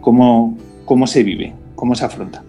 ¿cómo, 0.00 0.56
cómo 0.84 1.06
se 1.06 1.22
vive? 1.22 1.54
¿Cómo 1.74 1.94
se 1.94 2.04
afronta? 2.04 2.42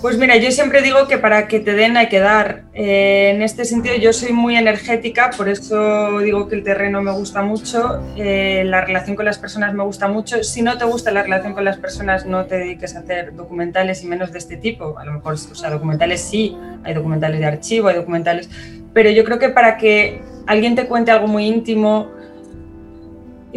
Pues 0.00 0.16
mira, 0.16 0.34
yo 0.38 0.50
siempre 0.50 0.80
digo 0.80 1.06
que 1.08 1.18
para 1.18 1.46
que 1.46 1.60
te 1.60 1.74
den 1.74 1.98
hay 1.98 2.08
que 2.08 2.20
dar. 2.20 2.62
Eh, 2.72 3.32
en 3.34 3.42
este 3.42 3.66
sentido 3.66 3.96
yo 3.96 4.14
soy 4.14 4.32
muy 4.32 4.56
energética, 4.56 5.28
por 5.36 5.50
eso 5.50 6.20
digo 6.20 6.48
que 6.48 6.56
el 6.56 6.64
terreno 6.64 7.02
me 7.02 7.12
gusta 7.12 7.42
mucho, 7.42 8.02
eh, 8.16 8.62
la 8.64 8.80
relación 8.80 9.14
con 9.14 9.26
las 9.26 9.36
personas 9.36 9.74
me 9.74 9.84
gusta 9.84 10.08
mucho. 10.08 10.42
Si 10.42 10.62
no 10.62 10.78
te 10.78 10.86
gusta 10.86 11.10
la 11.10 11.22
relación 11.22 11.52
con 11.52 11.66
las 11.66 11.76
personas, 11.76 12.24
no 12.24 12.46
te 12.46 12.56
dediques 12.56 12.96
a 12.96 13.00
hacer 13.00 13.34
documentales 13.34 14.02
y 14.02 14.06
menos 14.06 14.32
de 14.32 14.38
este 14.38 14.56
tipo. 14.56 14.98
A 14.98 15.04
lo 15.04 15.12
mejor, 15.12 15.34
o 15.34 15.36
sea, 15.36 15.68
documentales 15.68 16.22
sí, 16.22 16.56
hay 16.82 16.94
documentales 16.94 17.38
de 17.38 17.46
archivo, 17.46 17.88
hay 17.88 17.96
documentales, 17.96 18.48
pero 18.94 19.10
yo 19.10 19.22
creo 19.24 19.38
que 19.38 19.50
para 19.50 19.76
que 19.76 20.22
alguien 20.46 20.76
te 20.76 20.86
cuente 20.86 21.10
algo 21.10 21.26
muy 21.26 21.46
íntimo 21.46 22.10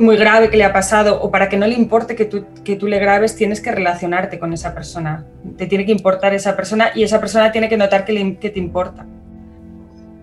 muy 0.01 0.17
grave 0.17 0.49
que 0.49 0.57
le 0.57 0.63
ha 0.63 0.73
pasado, 0.73 1.21
o 1.21 1.29
para 1.29 1.49
que 1.49 1.57
no 1.57 1.67
le 1.67 1.75
importe 1.75 2.15
que 2.15 2.25
tú, 2.25 2.45
que 2.63 2.75
tú 2.75 2.87
le 2.87 2.99
grabes, 2.99 3.35
tienes 3.35 3.61
que 3.61 3.71
relacionarte 3.71 4.39
con 4.39 4.51
esa 4.53 4.73
persona. 4.73 5.25
Te 5.57 5.67
tiene 5.67 5.85
que 5.85 5.91
importar 5.91 6.33
esa 6.33 6.55
persona 6.55 6.89
y 6.95 7.03
esa 7.03 7.19
persona 7.19 7.51
tiene 7.51 7.69
que 7.69 7.77
notar 7.77 8.03
que, 8.03 8.13
le, 8.13 8.37
que 8.37 8.49
te 8.49 8.59
importa. 8.59 9.05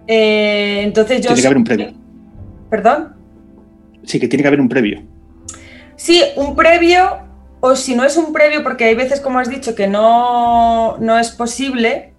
Eh, 0.07 0.81
entonces 0.83 1.21
yo... 1.21 1.29
Tiene 1.29 1.41
que 1.41 1.47
haber 1.47 1.59
un 1.59 1.64
previo. 1.64 1.93
¿Perdón? 2.68 3.14
Sí, 4.05 4.18
que 4.18 4.27
tiene 4.27 4.43
que 4.43 4.49
haber 4.49 4.61
un 4.61 4.68
previo. 4.68 5.03
Sí, 5.95 6.23
un 6.37 6.57
previo, 6.57 7.18
o 7.61 7.77
si 7.77 7.95
no 7.95 8.05
es 8.05 8.16
un 8.16 8.33
previo, 8.33 8.64
porque 8.64 8.87
hay 8.87 8.95
veces, 8.95 9.21
como 9.21 9.39
has 9.39 9.49
dicho, 9.49 9.75
que 9.75 9.87
no, 9.87 10.97
no 10.99 11.18
es 11.18 11.31
posible. 11.31 12.14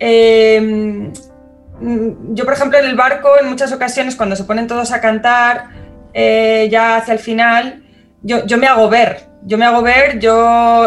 Eh, 0.00 1.10
yo, 2.32 2.44
por 2.44 2.54
ejemplo, 2.54 2.78
en 2.78 2.86
el 2.86 2.96
barco, 2.96 3.28
en 3.40 3.48
muchas 3.48 3.72
ocasiones, 3.72 4.16
cuando 4.16 4.36
se 4.36 4.44
ponen 4.44 4.66
todos 4.66 4.92
a 4.92 5.00
cantar, 5.00 5.79
eh, 6.12 6.68
ya 6.70 6.96
hacia 6.96 7.14
el 7.14 7.20
final, 7.20 7.82
yo, 8.22 8.44
yo, 8.46 8.58
me 8.58 8.66
hago 8.66 8.88
ver, 8.88 9.28
yo 9.42 9.56
me 9.56 9.64
hago 9.64 9.82
ver, 9.82 10.18
yo 10.18 10.36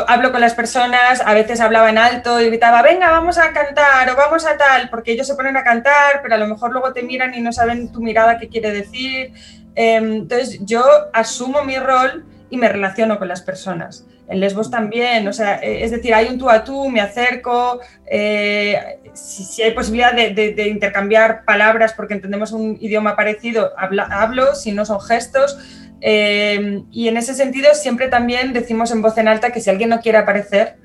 hablo 0.07 0.32
con 0.32 0.41
las 0.41 0.53
personas, 0.53 1.21
a 1.26 1.34
veces 1.34 1.59
hablaba 1.59 1.89
en 1.89 1.97
alto 1.97 2.39
y 2.39 2.47
gritaba, 2.47 2.82
venga, 2.82 3.09
vamos 3.09 3.38
a 3.38 3.51
cantar 3.51 4.09
o 4.09 4.15
vamos 4.15 4.45
a 4.45 4.57
tal, 4.57 4.89
porque 4.89 5.11
ellos 5.11 5.26
se 5.26 5.36
ponen 5.36 5.57
a 5.57 5.63
cantar, 5.63 6.21
pero 6.21 6.36
a 6.36 6.38
lo 6.38 6.47
mejor 6.47 6.71
luego 6.71 6.93
te 6.93 7.03
miran 7.03 7.34
y 7.34 7.41
no 7.41 7.51
saben 7.51 7.91
tu 7.91 8.01
mirada 8.01 8.38
qué 8.38 8.49
quiere 8.49 8.71
decir. 8.71 9.34
Em, 9.76 10.13
entonces 10.13 10.59
yo 10.61 10.84
asumo 11.13 11.63
mi 11.63 11.78
rol 11.78 12.26
y 12.49 12.57
me 12.57 12.69
relaciono 12.69 13.17
con 13.17 13.28
las 13.28 13.41
personas. 13.41 14.05
En 14.28 14.39
Lesbos 14.39 14.71
también, 14.71 15.28
o 15.28 15.34
sea, 15.34 15.59
eh, 15.61 15.84
es 15.84 15.91
decir, 15.91 16.13
hay 16.13 16.28
un 16.28 16.38
tú 16.38 16.49
a 16.49 16.63
tú, 16.63 16.89
me 16.89 17.01
acerco, 17.01 17.82
eh, 18.05 18.99
si, 19.13 19.61
hay 19.61 19.71
posibilidad 19.71 20.13
de, 20.13 20.67
intercambiar 20.69 21.43
palabras 21.43 21.93
porque 21.93 22.13
entendemos 22.13 22.53
un 22.53 22.78
idioma 22.80 23.15
parecido, 23.15 23.71
hablo, 23.78 24.55
si 24.55 24.71
no 24.71 24.86
son 24.86 25.01
gestos. 25.01 25.57
Eh, 25.99 26.84
y 26.91 27.07
en 27.07 27.17
ese 27.17 27.34
sentido 27.34 27.69
siempre 27.74 28.07
también 28.09 28.51
decimos 28.53 28.91
en 28.91 29.01
voz 29.01 29.17
en 29.17 29.28
alta 29.28 29.51
que 29.51 29.61
si 29.61 29.69
alguien 29.69 29.89
no 29.89 30.01
quiere 30.01 30.17
aparecer 30.17 30.76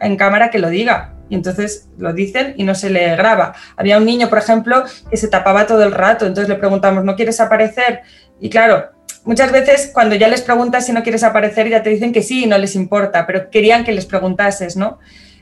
en 0.00 0.16
cámara, 0.16 0.50
que 0.50 0.58
lo 0.58 0.68
diga. 0.68 1.14
Y 1.28 1.34
entonces 1.34 1.88
lo 1.98 2.12
dicen 2.12 2.54
y 2.56 2.64
no 2.64 2.74
se 2.74 2.90
le 2.90 3.16
graba. 3.16 3.54
Había 3.76 3.98
un 3.98 4.04
niño, 4.04 4.28
por 4.28 4.38
ejemplo, 4.38 4.84
que 5.10 5.16
se 5.16 5.28
tapaba 5.28 5.66
todo 5.66 5.82
el 5.82 5.92
rato, 5.92 6.26
entonces 6.26 6.48
le 6.48 6.56
preguntamos, 6.56 7.04
¿no 7.04 7.16
quieres 7.16 7.40
aparecer? 7.40 8.02
Y 8.40 8.50
claro, 8.50 8.90
muchas 9.24 9.52
veces 9.52 9.90
cuando 9.92 10.14
ya 10.14 10.28
les 10.28 10.42
preguntas 10.42 10.86
si 10.86 10.92
no 10.92 11.02
quieres 11.02 11.22
aparecer, 11.22 11.68
ya 11.68 11.82
te 11.82 11.90
dicen 11.90 12.12
que 12.12 12.22
sí 12.22 12.44
y 12.44 12.46
no 12.46 12.58
les 12.58 12.74
importa, 12.74 13.26
pero 13.26 13.50
querían 13.50 13.84
que 13.84 13.92
les 13.92 14.06
preguntases, 14.06 14.76
¿no? 14.76 14.98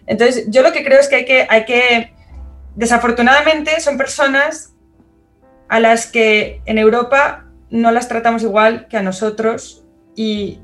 Entonces, 0.07 0.47
yo 0.49 0.63
lo 0.63 0.73
que 0.73 0.85
creo 0.85 0.99
es 0.99 1.09
que 1.09 1.17
hay 1.17 1.25
que, 1.25 1.47
hay 1.49 1.65
que 1.65 2.13
desafortunadamente, 2.75 3.81
son 3.81 3.97
personas 3.97 4.75
a 5.69 5.81
las 5.81 6.07
que 6.07 6.61
en 6.67 6.79
Europa 6.79 7.47
no 7.71 7.91
las 7.93 8.09
tratamos 8.09 8.43
igual 8.43 8.89
que 8.89 8.97
a 8.97 9.03
nosotros 9.03 9.85
y 10.15 10.59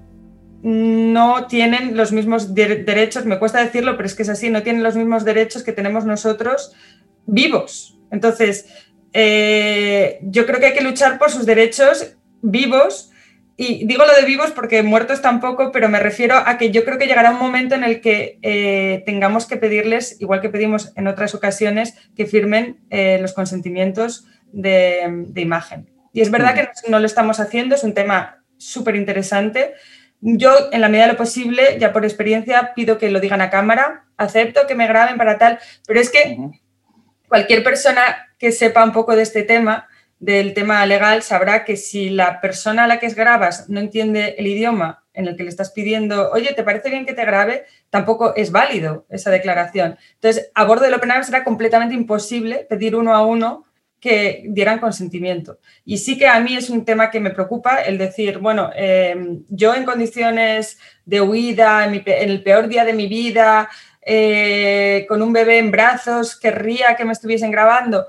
no 0.62 1.46
tienen 1.46 1.96
los 1.96 2.12
mismos 2.12 2.54
derechos, 2.54 3.24
me 3.24 3.38
cuesta 3.38 3.62
decirlo, 3.62 3.96
pero 3.96 4.06
es 4.06 4.14
que 4.14 4.22
es 4.22 4.28
así, 4.28 4.50
no 4.50 4.62
tienen 4.62 4.82
los 4.82 4.96
mismos 4.96 5.24
derechos 5.24 5.62
que 5.62 5.72
tenemos 5.72 6.04
nosotros 6.04 6.74
vivos. 7.26 7.98
Entonces, 8.10 8.66
eh, 9.12 10.18
yo 10.22 10.46
creo 10.46 10.60
que 10.60 10.66
hay 10.66 10.74
que 10.74 10.82
luchar 10.82 11.18
por 11.18 11.30
sus 11.30 11.46
derechos 11.46 12.16
vivos. 12.42 13.10
Y 13.56 13.86
digo 13.86 14.04
lo 14.06 14.14
de 14.14 14.24
vivos 14.24 14.52
porque 14.52 14.84
muertos 14.84 15.20
tampoco, 15.20 15.72
pero 15.72 15.88
me 15.88 15.98
refiero 15.98 16.36
a 16.36 16.58
que 16.58 16.70
yo 16.70 16.84
creo 16.84 16.96
que 16.96 17.08
llegará 17.08 17.32
un 17.32 17.38
momento 17.38 17.74
en 17.74 17.82
el 17.82 18.00
que 18.00 18.38
eh, 18.42 19.02
tengamos 19.04 19.46
que 19.46 19.56
pedirles, 19.56 20.20
igual 20.20 20.40
que 20.40 20.48
pedimos 20.48 20.92
en 20.94 21.08
otras 21.08 21.34
ocasiones, 21.34 21.94
que 22.16 22.26
firmen 22.26 22.78
eh, 22.90 23.18
los 23.20 23.32
consentimientos 23.32 24.26
de, 24.52 25.26
imagen. 25.34 25.90
Y 26.12 26.20
es 26.20 26.30
verdad 26.30 26.54
que 26.54 26.68
no 26.88 27.00
lo 27.00 27.06
estamos 27.06 27.40
haciendo, 27.40 27.74
es 27.74 27.82
un 27.82 27.94
tema 27.94 28.44
súper 28.58 28.94
interesante. 28.94 29.74
Yo, 30.20 30.52
en 30.70 30.80
la 30.80 30.88
medida 30.88 31.06
de 31.06 31.12
lo 31.12 31.18
posible, 31.18 31.78
ya 31.80 31.92
por 31.92 32.04
experiencia, 32.04 32.74
pido 32.74 32.96
que 32.96 33.10
lo 33.10 33.18
digan 33.18 33.40
a 33.40 33.50
cámara, 33.50 34.04
acepto 34.16 34.68
que 34.68 34.76
me 34.76 34.86
graben 34.86 35.16
para 35.16 35.36
tal, 35.38 35.58
pero 35.84 36.00
es 36.00 36.10
que 36.10 36.38
cualquier 37.28 37.64
persona 37.64 38.28
que 38.38 38.52
sepa 38.52 38.84
un 38.84 38.92
poco 38.92 39.16
de 39.16 39.22
este 39.22 39.42
tema 39.42 39.87
del 40.20 40.54
tema 40.54 40.84
legal 40.86 41.22
sabrá 41.22 41.64
que 41.64 41.76
si 41.76 42.10
la 42.10 42.40
persona 42.40 42.84
a 42.84 42.86
la 42.86 42.98
que 42.98 43.08
grabas 43.10 43.68
no 43.68 43.80
entiende 43.80 44.34
el 44.38 44.46
idioma 44.46 45.04
en 45.14 45.26
el 45.26 45.36
que 45.36 45.42
le 45.42 45.48
estás 45.48 45.72
pidiendo, 45.72 46.30
oye, 46.30 46.54
¿te 46.54 46.62
parece 46.62 46.90
bien 46.90 47.06
que 47.06 47.12
te 47.12 47.24
grabe? 47.24 47.64
Tampoco 47.90 48.34
es 48.36 48.52
válido 48.52 49.06
esa 49.10 49.30
declaración. 49.30 49.96
Entonces, 50.14 50.50
a 50.54 50.64
bordo 50.64 50.84
del 50.84 50.94
Open 50.94 51.10
será 51.24 51.44
completamente 51.44 51.94
imposible 51.94 52.66
pedir 52.68 52.94
uno 52.94 53.14
a 53.14 53.24
uno 53.24 53.64
que 54.00 54.44
dieran 54.46 54.78
consentimiento. 54.78 55.58
Y 55.84 55.98
sí 55.98 56.16
que 56.18 56.28
a 56.28 56.40
mí 56.40 56.56
es 56.56 56.70
un 56.70 56.84
tema 56.84 57.10
que 57.10 57.20
me 57.20 57.30
preocupa 57.30 57.78
el 57.78 57.98
decir, 57.98 58.38
bueno, 58.38 58.70
em, 58.74 59.44
yo 59.48 59.74
en 59.74 59.84
condiciones 59.84 60.78
de 61.04 61.20
huida, 61.20 61.84
en, 61.84 62.02
el 62.06 62.42
peor 62.42 62.68
día 62.68 62.84
de 62.84 62.92
mi 62.92 63.08
vida, 63.08 63.68
eh, 64.02 65.04
con 65.08 65.20
un 65.20 65.32
bebé 65.32 65.58
en 65.58 65.70
brazos, 65.70 66.38
querría 66.38 66.94
que 66.96 67.04
me 67.04 67.12
estuviesen 67.12 67.50
grabando. 67.50 68.06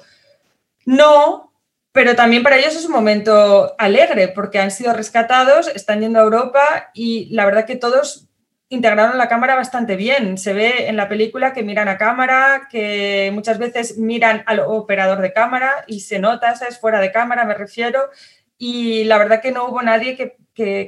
No, 0.85 1.48
pero 1.99 2.15
también 2.15 2.43
para 2.43 2.55
ellos 2.55 2.77
es 2.77 2.85
un 2.85 2.93
momento 2.93 3.75
alegre 3.77 4.29
porque 4.29 4.57
han 4.57 4.71
sido 4.71 4.93
rescatados, 4.93 5.67
están 5.67 5.99
yendo 5.99 6.17
a 6.19 6.23
Europa 6.23 6.91
y 6.93 7.27
la 7.31 7.43
verdad 7.43 7.65
que 7.65 7.75
todos 7.75 8.29
integraron 8.69 9.17
la 9.17 9.27
cámara 9.27 9.55
bastante 9.55 9.97
bien. 9.97 10.37
Se 10.37 10.53
ve 10.53 10.87
en 10.87 10.95
la 10.95 11.09
película 11.09 11.51
que 11.51 11.61
miran 11.61 11.89
a 11.89 11.97
cámara, 11.97 12.69
que 12.71 13.31
muchas 13.33 13.57
veces 13.57 13.97
miran 13.97 14.43
al 14.45 14.61
operador 14.61 15.19
de 15.19 15.33
cámara 15.33 15.83
y 15.87 15.99
se 15.99 16.19
nota, 16.19 16.53
es 16.53 16.79
Fuera 16.79 17.01
de 17.01 17.11
cámara 17.11 17.43
me 17.43 17.53
refiero. 17.53 17.99
Y 18.57 19.03
la 19.03 19.17
verdad 19.17 19.41
que 19.41 19.51
no 19.51 19.65
hubo 19.65 19.81
nadie 19.81 20.15
que, 20.15 20.37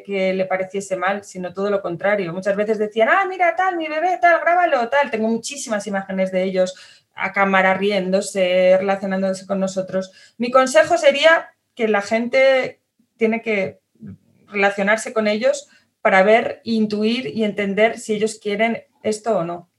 que, 0.06 0.34
le 0.34 0.46
pareciese 0.46 0.96
mal, 0.96 1.26
sino 1.26 1.54
todo 1.54 1.70
lo 1.70 1.82
contrario. 1.82 2.32
Muchas 2.32 2.56
veces 2.56 2.80
decían, 2.80 3.10
ah, 3.10 3.26
mira 3.28 3.54
tal, 3.58 3.76
mi 3.76 3.90
bebé, 3.90 4.18
tal, 4.22 4.40
grábalo, 4.40 4.88
tal. 4.88 5.12
Tengo 5.12 5.28
muchísimas 5.28 5.86
imágenes 5.88 6.32
de 6.32 6.44
ellos 6.44 7.01
a 7.16 7.32
cámara 7.34 7.74
riéndose, 7.74 8.78
relacionándose 8.78 9.46
con 9.46 9.60
nosotros. 9.60 10.12
Mi 10.38 10.52
consejo 10.52 10.98
sería 10.98 11.50
que 11.76 11.88
la 11.88 12.02
gente 12.02 12.82
tiene 13.18 13.42
que 13.42 13.80
relacionarse 14.48 15.14
con 15.14 15.28
ellos 15.28 15.68
para 16.02 16.24
ver, 16.24 16.62
intuir 16.64 17.28
y 17.28 17.44
entender 17.44 18.00
si 18.00 18.14
ellos 18.14 18.40
quieren 18.42 18.84
esto 19.04 19.38
o 19.38 19.44
no. 19.44 19.70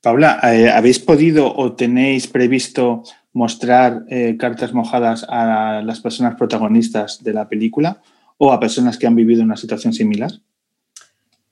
Paula, 0.00 0.40
eh, 0.44 0.70
¿habéis 0.70 0.98
podido 0.98 1.54
o 1.54 1.74
tenéis 1.74 2.26
previsto 2.26 3.02
mostrar 3.32 4.04
eh, 4.08 4.36
cartas 4.38 4.72
mojadas 4.72 5.26
a 5.28 5.82
las 5.84 6.00
personas 6.00 6.36
protagonistas 6.36 7.22
de 7.22 7.34
la 7.34 7.48
película 7.48 8.00
o 8.38 8.52
a 8.52 8.60
personas 8.60 8.96
que 8.96 9.06
han 9.06 9.16
vivido 9.16 9.42
una 9.42 9.56
situación 9.56 9.92
similar? 9.92 10.30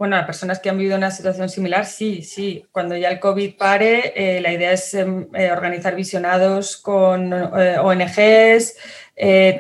Bueno, 0.03 0.16
a 0.16 0.26
personas 0.26 0.59
que 0.59 0.68
han 0.68 0.78
vivido 0.78 0.96
una 0.96 1.12
situación 1.12 1.48
similar, 1.48 1.86
sí, 1.86 2.22
sí. 2.22 2.66
Cuando 2.72 2.96
ya 2.96 3.09
el 3.09 3.20
COVID 3.20 3.57
pare, 3.57 4.12
eh, 4.16 4.40
la 4.40 4.53
idea 4.53 4.72
es 4.72 4.94
em, 4.94 5.28
eh, 5.32 5.53
organizar 5.53 5.94
visionados 5.94 6.76
con 6.76 7.32
eh, 7.32 7.78
ONGs. 7.78 8.74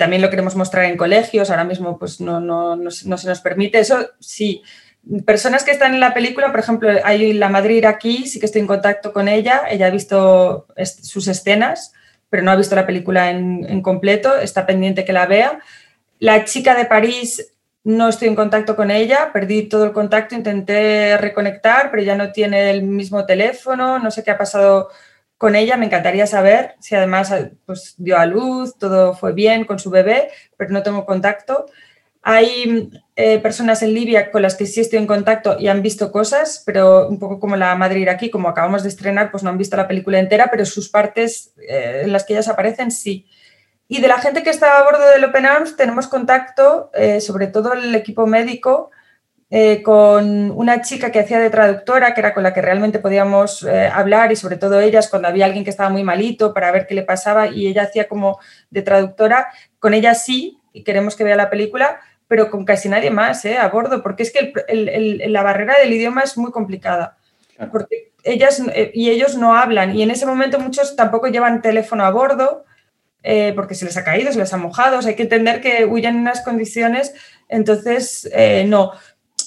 también 0.00 0.20
lo 0.20 0.30
queremos 0.30 0.56
mostrar 0.56 0.86
en 0.86 0.96
colegios. 0.96 1.48
Ahora 1.48 1.62
mismo, 1.62 1.96
pues 1.96 2.20
no, 2.20 2.40
no, 2.40 2.74
no, 2.74 2.90
se 2.90 3.06
nos 3.06 3.40
permite 3.40 3.78
eso. 3.78 4.10
Sí. 4.18 4.64
Personas 5.24 5.62
que 5.62 5.70
están 5.70 5.94
en 5.94 6.00
la 6.00 6.12
película, 6.12 6.50
por 6.50 6.58
ejemplo, 6.58 6.90
hay 7.04 7.34
la 7.34 7.48
Madrid 7.48 7.84
aquí, 7.84 8.26
sí 8.26 8.40
que 8.40 8.46
estoy 8.46 8.62
en 8.62 8.66
contacto 8.66 9.12
con 9.12 9.28
ella. 9.28 9.62
Ella 9.70 9.86
ha 9.86 9.90
visto 9.90 10.66
sus 11.02 11.28
escenas, 11.28 11.92
pero 12.30 12.42
no 12.42 12.50
ha 12.50 12.56
visto 12.56 12.74
la 12.74 12.84
película 12.84 13.30
en, 13.30 13.64
en 13.68 13.80
completo. 13.80 14.36
Está 14.36 14.66
pendiente 14.66 15.04
que 15.04 15.12
la 15.12 15.26
vea. 15.26 15.60
La 16.18 16.44
chica 16.44 16.74
de 16.74 16.86
París 16.86 17.51
no 17.84 18.08
estoy 18.08 18.28
en 18.28 18.36
contacto 18.36 18.76
con 18.76 18.90
ella, 18.90 19.30
perdí 19.32 19.68
todo 19.68 19.84
el 19.84 19.92
contacto, 19.92 20.34
intenté 20.34 21.16
reconectar, 21.18 21.90
pero 21.90 22.02
ya 22.02 22.16
no 22.16 22.32
tiene 22.32 22.70
el 22.70 22.82
mismo 22.82 23.26
teléfono, 23.26 23.98
no 23.98 24.10
sé 24.10 24.22
qué 24.22 24.30
ha 24.30 24.38
pasado 24.38 24.88
con 25.36 25.56
ella, 25.56 25.76
me 25.76 25.86
encantaría 25.86 26.26
saber 26.28 26.76
si 26.78 26.94
además 26.94 27.34
pues, 27.66 27.94
dio 27.98 28.16
a 28.16 28.26
luz, 28.26 28.78
todo 28.78 29.14
fue 29.14 29.32
bien 29.32 29.64
con 29.64 29.80
su 29.80 29.90
bebé, 29.90 30.30
pero 30.56 30.70
no 30.70 30.84
tengo 30.84 31.04
contacto. 31.04 31.66
Hay 32.22 32.90
eh, 33.16 33.40
personas 33.40 33.82
en 33.82 33.92
Libia 33.92 34.30
con 34.30 34.42
las 34.42 34.54
que 34.54 34.66
sí 34.66 34.80
estoy 34.80 35.00
en 35.00 35.08
contacto 35.08 35.56
y 35.58 35.66
han 35.66 35.82
visto 35.82 36.12
cosas, 36.12 36.62
pero 36.64 37.08
un 37.08 37.18
poco 37.18 37.40
como 37.40 37.56
la 37.56 37.74
madre 37.74 38.08
aquí, 38.08 38.30
como 38.30 38.48
acabamos 38.48 38.84
de 38.84 38.90
estrenar, 38.90 39.32
pues 39.32 39.42
no 39.42 39.50
han 39.50 39.58
visto 39.58 39.76
la 39.76 39.88
película 39.88 40.20
entera, 40.20 40.48
pero 40.48 40.64
sus 40.64 40.88
partes 40.88 41.52
eh, 41.68 42.02
en 42.04 42.12
las 42.12 42.22
que 42.24 42.34
ellas 42.34 42.46
aparecen 42.46 42.92
sí. 42.92 43.26
Y 43.92 44.00
de 44.00 44.08
la 44.08 44.16
gente 44.16 44.42
que 44.42 44.48
estaba 44.48 44.78
a 44.78 44.84
bordo 44.84 45.06
del 45.06 45.22
Open 45.22 45.44
Arms 45.44 45.76
tenemos 45.76 46.06
contacto, 46.06 46.90
eh, 46.94 47.20
sobre 47.20 47.46
todo 47.48 47.74
el 47.74 47.94
equipo 47.94 48.26
médico, 48.26 48.90
eh, 49.50 49.82
con 49.82 50.50
una 50.52 50.80
chica 50.80 51.12
que 51.12 51.20
hacía 51.20 51.38
de 51.38 51.50
traductora, 51.50 52.14
que 52.14 52.20
era 52.22 52.32
con 52.32 52.42
la 52.42 52.54
que 52.54 52.62
realmente 52.62 53.00
podíamos 53.00 53.64
eh, 53.64 53.90
hablar 53.92 54.32
y 54.32 54.36
sobre 54.36 54.56
todo 54.56 54.80
ellas 54.80 55.10
cuando 55.10 55.28
había 55.28 55.44
alguien 55.44 55.62
que 55.62 55.68
estaba 55.68 55.90
muy 55.90 56.04
malito 56.04 56.54
para 56.54 56.72
ver 56.72 56.86
qué 56.86 56.94
le 56.94 57.02
pasaba 57.02 57.48
y 57.48 57.66
ella 57.66 57.82
hacía 57.82 58.08
como 58.08 58.38
de 58.70 58.80
traductora. 58.80 59.48
Con 59.78 59.92
ella 59.92 60.14
sí, 60.14 60.58
y 60.72 60.84
queremos 60.84 61.14
que 61.14 61.24
vea 61.24 61.36
la 61.36 61.50
película, 61.50 62.00
pero 62.28 62.50
con 62.50 62.64
casi 62.64 62.88
nadie 62.88 63.10
más 63.10 63.44
a 63.44 63.68
bordo, 63.68 64.02
porque 64.02 64.22
es 64.22 64.32
que 64.32 64.54
la 65.28 65.42
barrera 65.42 65.74
del 65.78 65.92
idioma 65.92 66.22
es 66.22 66.38
muy 66.38 66.50
complicada. 66.50 67.18
Porque 67.70 68.12
ellas 68.24 68.62
y 68.94 69.10
ellos 69.10 69.36
no 69.36 69.54
hablan 69.54 69.94
y 69.94 70.02
en 70.02 70.10
ese 70.10 70.24
momento 70.24 70.58
muchos 70.58 70.96
tampoco 70.96 71.26
llevan 71.26 71.60
teléfono 71.60 72.06
a 72.06 72.10
bordo 72.10 72.64
eh, 73.22 73.52
porque 73.54 73.74
se 73.74 73.84
les 73.84 73.96
ha 73.96 74.04
caído, 74.04 74.32
se 74.32 74.38
les 74.38 74.52
ha 74.52 74.56
mojado, 74.56 74.98
hay 75.06 75.14
que 75.14 75.22
entender 75.22 75.60
que 75.60 75.84
huyen 75.84 76.16
en 76.16 76.20
unas 76.22 76.40
condiciones, 76.40 77.14
entonces 77.48 78.28
eh, 78.32 78.64
no. 78.66 78.92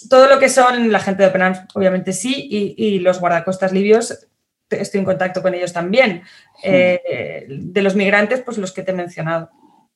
Todo 0.09 0.27
lo 0.27 0.39
que 0.39 0.49
son 0.49 0.91
la 0.91 0.99
gente 0.99 1.23
de 1.23 1.29
Open 1.29 1.41
obviamente 1.73 2.13
sí, 2.13 2.47
y, 2.49 2.99
los 2.99 3.19
guardacostas 3.19 3.71
libios, 3.71 4.27
estoy 4.69 4.99
en 4.99 5.05
contacto 5.05 5.41
con 5.41 5.55
ellos 5.55 5.73
también. 5.73 6.21
Eh, 6.63 7.45
de 7.49 7.81
los 7.81 7.95
migrantes, 7.95 8.41
pues 8.41 8.57
los 8.57 8.71
que 8.71 8.83
te 8.83 8.91
he 8.91 8.95
mencionado. 8.95 9.49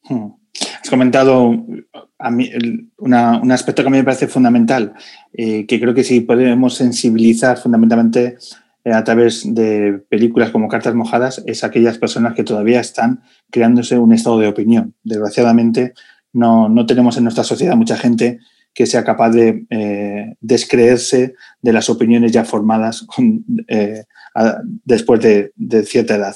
Hmm. 0.04 0.32
Has 0.82 0.90
comentado 0.90 1.54
a 2.18 2.32
mí, 2.32 2.52
un 2.98 3.14
aspecto 3.52 3.84
que 3.84 3.88
a 3.88 3.92
mí 3.92 3.98
me 3.98 4.04
parece 4.04 4.28
fundamental, 4.28 4.94
que 5.32 5.66
creo 5.68 5.94
que 5.94 6.04
sí 6.04 6.22
podemos 6.22 6.76
sensibilizar 6.76 7.58
fundamentalmente 7.58 8.38
a 8.86 9.04
través 9.04 9.44
de 9.54 10.02
películas 10.10 10.52
como 10.52 10.68
Cartas 10.68 10.96
Mojadas 10.96 11.44
es 11.46 11.64
aquellas 11.64 11.98
personas 11.98 12.34
que 12.34 12.44
todavía 12.44 12.80
están 12.80 13.22
creándose 13.52 13.98
un 13.98 14.14
estado 14.14 14.40
de 14.40 14.48
opinión. 14.48 14.96
Desgraciadamente, 15.04 15.94
no, 16.34 16.86
tenemos 16.86 17.18
en 17.18 17.24
nuestra 17.24 17.44
sociedad 17.44 17.76
mucha 17.76 17.98
gente 17.98 18.40
que 18.74 18.86
sea 18.86 19.04
capaz 19.04 19.32
de 19.32 19.66
eh, 19.70 20.36
descreerse 20.40 21.36
de 21.62 21.74
las 21.74 21.90
opiniones 21.90 22.32
ya 22.32 22.46
formadas 22.46 23.06
eh, 23.68 24.04
después 24.86 25.20
de, 25.22 25.52
cierta 25.86 26.16
edad. 26.16 26.36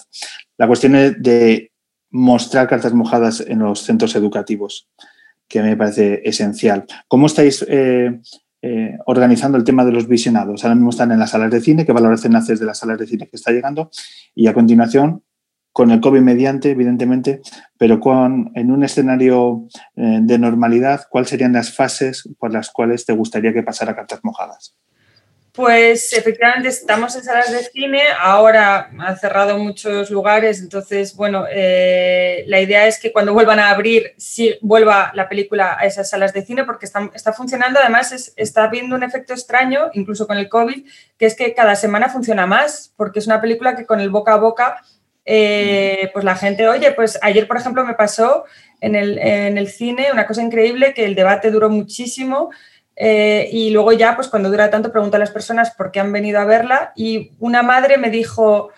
La 0.57 0.67
cuestión 0.67 0.95
es 0.95 1.21
de 1.21 1.71
mostrar 2.09 2.67
cartas 2.67 2.93
mojadas 2.93 3.41
en 3.41 3.59
los 3.59 3.81
centros 3.81 4.15
educativos, 4.15 4.87
que 5.47 5.61
me 5.61 5.77
parece 5.77 6.21
esencial. 6.25 6.85
¿Cómo 7.07 7.27
estáis 7.27 7.65
eh, 7.67 8.19
organizando 9.05 9.57
el 9.57 9.63
tema 9.63 9.83
de 9.83 9.91
los 9.91 10.07
visionados. 10.07 10.63
Ahora 10.63 10.75
mismo 10.75 10.91
están 10.91 11.11
en 11.11 11.19
las 11.19 11.31
salas 11.31 11.51
de 11.51 11.59
cine, 11.59 11.85
qué 11.85 11.91
valoración 11.91 12.35
haces 12.35 12.59
de 12.59 12.65
las 12.65 12.79
salas 12.79 12.97
de 12.97 13.07
cine 13.07 13.27
que 13.27 13.35
está 13.35 13.51
llegando 13.51 13.89
y 14.33 14.47
a 14.47 14.53
continuación, 14.53 15.23
con 15.73 15.89
el 15.89 15.99
COVID 15.99 16.21
mediante, 16.21 16.69
evidentemente, 16.69 17.41
pero 17.77 17.99
con, 17.99 18.51
en 18.53 18.71
un 18.71 18.83
escenario 18.83 19.67
eh, 19.95 20.19
de 20.21 20.37
normalidad, 20.37 21.01
¿cuáles 21.09 21.31
serían 21.31 21.53
las 21.53 21.75
fases 21.75 22.29
por 22.37 22.53
las 22.53 22.69
cuales 22.69 23.05
te 23.05 23.13
gustaría 23.13 23.53
que 23.53 23.63
pasara 23.63 23.95
cartas 23.95 24.19
mojadas? 24.23 24.77
Pues 25.53 26.13
efectivamente 26.13 26.67
estamos 26.69 27.15
en 27.15 27.23
salas 27.23 27.51
de 27.51 27.59
cine, 27.59 28.01
ahora 28.19 28.89
han 28.97 29.19
cerrado 29.19 29.59
muchos 29.59 30.09
lugares, 30.09 30.59
entonces, 30.59 31.15
bueno, 31.15 31.45
eh, 31.47 32.43
la 32.47 32.59
idea 32.59 32.87
es 32.87 32.99
que 32.99 33.11
cuando 33.11 33.35
vuelvan 33.35 33.59
a 33.59 33.69
abrir, 33.69 34.15
sí 34.17 34.57
vuelva 34.61 35.11
la 35.13 35.29
película 35.29 35.77
a 35.79 35.85
esas 35.85 36.09
salas 36.09 36.33
de 36.33 36.43
cine 36.43 36.63
porque 36.63 36.87
está, 36.87 37.33
funcionando, 37.33 37.79
además 37.79 38.33
está 38.35 38.67
viendo 38.69 38.95
un 38.95 39.03
efecto 39.03 39.33
extraño, 39.33 39.91
incluso 39.93 40.25
con 40.25 40.39
el 40.39 40.49
COVID, 40.49 40.87
que 41.19 41.27
es 41.27 41.35
que 41.35 41.53
cada 41.53 41.75
semana 41.75 42.09
funciona 42.09 42.47
más, 42.47 42.91
porque 42.97 43.19
es 43.19 43.27
una 43.27 43.39
película 43.39 43.75
que 43.75 43.85
con 43.85 43.99
el 43.99 44.09
boca 44.09 44.33
a 44.33 44.37
boca, 44.37 44.81
eh, 45.23 46.09
pues 46.13 46.25
la 46.25 46.35
gente, 46.35 46.67
oye, 46.67 46.93
pues 46.93 47.19
ayer, 47.21 47.47
por 47.47 47.57
ejemplo, 47.57 47.85
me 47.85 47.93
pasó 47.93 48.45
en 48.81 48.95
el, 48.95 49.19
en 49.19 49.59
el 49.59 49.67
cine 49.67 50.11
una 50.11 50.25
cosa 50.25 50.41
increíble, 50.41 50.95
que 50.95 51.05
el 51.05 51.13
debate 51.13 51.51
duró 51.51 51.69
muchísimo. 51.69 52.49
Eh, 52.95 53.49
y 53.51 53.71
luego 53.71 53.91
ya, 53.91 54.15
pues 54.15 54.27
cuando 54.27 54.49
dura 54.49 54.69
tanto, 54.69 54.91
pregunto 54.91 55.17
a 55.17 55.19
las 55.19 55.31
personas 55.31 55.71
por 55.71 55.91
qué 55.91 55.99
han 55.99 56.11
venido 56.11 56.39
a 56.39 56.45
verla. 56.45 56.93
Y 56.95 57.31
una 57.39 57.63
madre 57.63 57.97
me 57.97 58.09
dijo, 58.09 58.69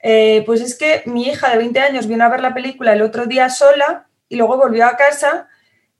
eh, 0.00 0.42
pues 0.46 0.60
es 0.60 0.76
que 0.76 1.02
mi 1.06 1.24
hija 1.28 1.50
de 1.50 1.58
20 1.58 1.80
años 1.80 2.06
vino 2.06 2.24
a 2.24 2.28
ver 2.28 2.40
la 2.40 2.54
película 2.54 2.92
el 2.92 3.02
otro 3.02 3.26
día 3.26 3.50
sola 3.50 4.06
y 4.28 4.36
luego 4.36 4.56
volvió 4.56 4.86
a 4.86 4.96
casa 4.96 5.48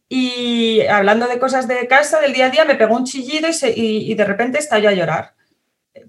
y 0.09 0.83
hablando 0.87 1.27
de 1.27 1.39
cosas 1.39 1.67
de 1.67 1.87
casa, 1.89 2.21
del 2.21 2.33
día 2.33 2.47
a 2.47 2.51
día, 2.51 2.65
me 2.65 2.77
pegó 2.77 2.95
un 2.95 3.05
chillido 3.05 3.49
y, 3.49 4.13
y 4.13 4.15
de 4.15 4.25
repente 4.25 4.59
estalló 4.59 4.89
a 4.89 4.93
llorar. 4.93 5.35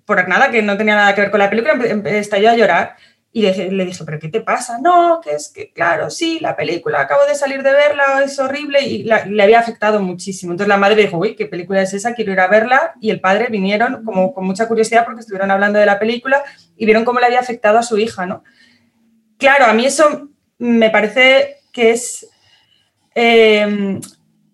Por 0.05 0.27
nada, 0.27 0.51
que 0.51 0.61
no 0.61 0.77
tenía 0.77 0.95
nada 0.95 1.15
que 1.15 1.21
ver 1.21 1.31
con 1.31 1.39
la 1.39 1.49
película, 1.49 1.73
estalló 2.05 2.51
a 2.51 2.55
llorar. 2.55 2.95
Y 3.38 3.41
le, 3.43 3.69
le, 3.69 3.85
dije, 3.85 4.03
¿pero 4.03 4.17
qué 4.17 4.29
te 4.29 4.41
pasa? 4.41 4.79
No, 4.81 5.21
que 5.23 5.35
es 5.35 5.49
que, 5.49 5.69
claro, 5.69 6.09
sí, 6.09 6.39
la 6.41 6.55
película, 6.55 7.01
acabo 7.01 7.23
de 7.27 7.35
salir 7.35 7.61
de 7.61 7.71
verla, 7.71 8.23
es 8.25 8.39
horrible 8.39 8.81
y 8.81 9.03
le 9.03 9.43
había 9.43 9.59
afectado 9.59 9.99
muchísimo. 9.99 10.53
Entonces 10.53 10.69
la 10.69 10.77
madre 10.77 11.03
dijo, 11.03 11.19
uy, 11.19 11.35
¿qué 11.35 11.45
película 11.45 11.83
es 11.83 11.93
esa? 11.93 12.15
Quiero 12.15 12.31
ir 12.31 12.39
a 12.39 12.47
verla. 12.47 12.95
Y 12.99 13.11
el 13.11 13.19
padre 13.19 13.49
vinieron 13.51 14.03
como 14.03 14.33
con 14.33 14.43
mucha 14.43 14.67
curiosidad 14.67 15.05
porque 15.05 15.19
estuvieron 15.19 15.51
hablando 15.51 15.77
de 15.77 15.85
la 15.85 15.99
película 15.99 16.43
y 16.75 16.85
vieron 16.85 17.05
cómo 17.05 17.19
le 17.19 17.27
había 17.27 17.39
afectado 17.39 17.77
a 17.77 17.83
su 17.83 17.99
hija, 17.99 18.25
¿no? 18.25 18.43
Claro, 19.38 19.65
a 19.65 19.73
mí 19.73 19.85
eso 19.85 20.29
me 20.57 20.89
parece 20.89 21.57
que 21.71 21.91
es 21.91 22.27
em, 23.13 24.01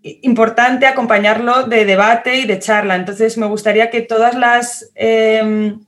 importante 0.01 0.87
acompañarlo 0.87 1.67
de 1.67 1.85
debate 1.85 2.35
y 2.35 2.45
de 2.47 2.59
charla. 2.59 2.97
Entonces 2.97 3.37
me 3.37 3.45
gustaría 3.45 3.89
que 3.89 4.01
todas 4.01 4.35
las... 4.35 4.91
Em, 4.95 5.79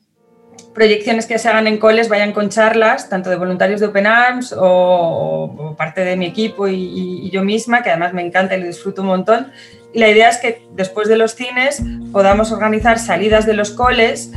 proyecciones 0.74 1.26
que 1.26 1.39
se 1.39 1.47
hagan 1.47 1.68
en 1.68 1.78
coles 1.78 2.10
vayan 2.10 2.34
con 2.34 2.49
charlas, 2.49 3.10
tanto 3.10 3.30
de 3.30 3.38
voluntarios 3.38 3.80
de 3.80 3.88
Open 3.88 4.08
Arms 4.08 4.53
o, 4.58 5.76
parte 5.78 6.01
de 6.01 6.18
mi 6.18 6.26
equipo 6.26 6.68
y, 6.68 7.30
yo 7.32 7.43
misma, 7.43 7.82
que 7.82 7.89
además 7.89 8.14
me 8.14 8.26
encanta 8.26 8.56
y 8.56 8.62
lo 8.62 8.68
disfruto 8.68 9.01
un 9.01 9.08
montón. 9.08 9.51
Y 9.93 9.99
la 9.99 10.10
idea 10.10 10.30
es 10.30 10.38
que 10.38 10.68
después 10.74 11.08
de 11.08 11.18
los 11.18 11.36
cines 11.36 11.82
podamos 12.12 12.51
organizar 12.51 12.99
salidas 12.99 13.45
de 13.45 13.53
los 13.53 13.72
coles. 13.72 14.32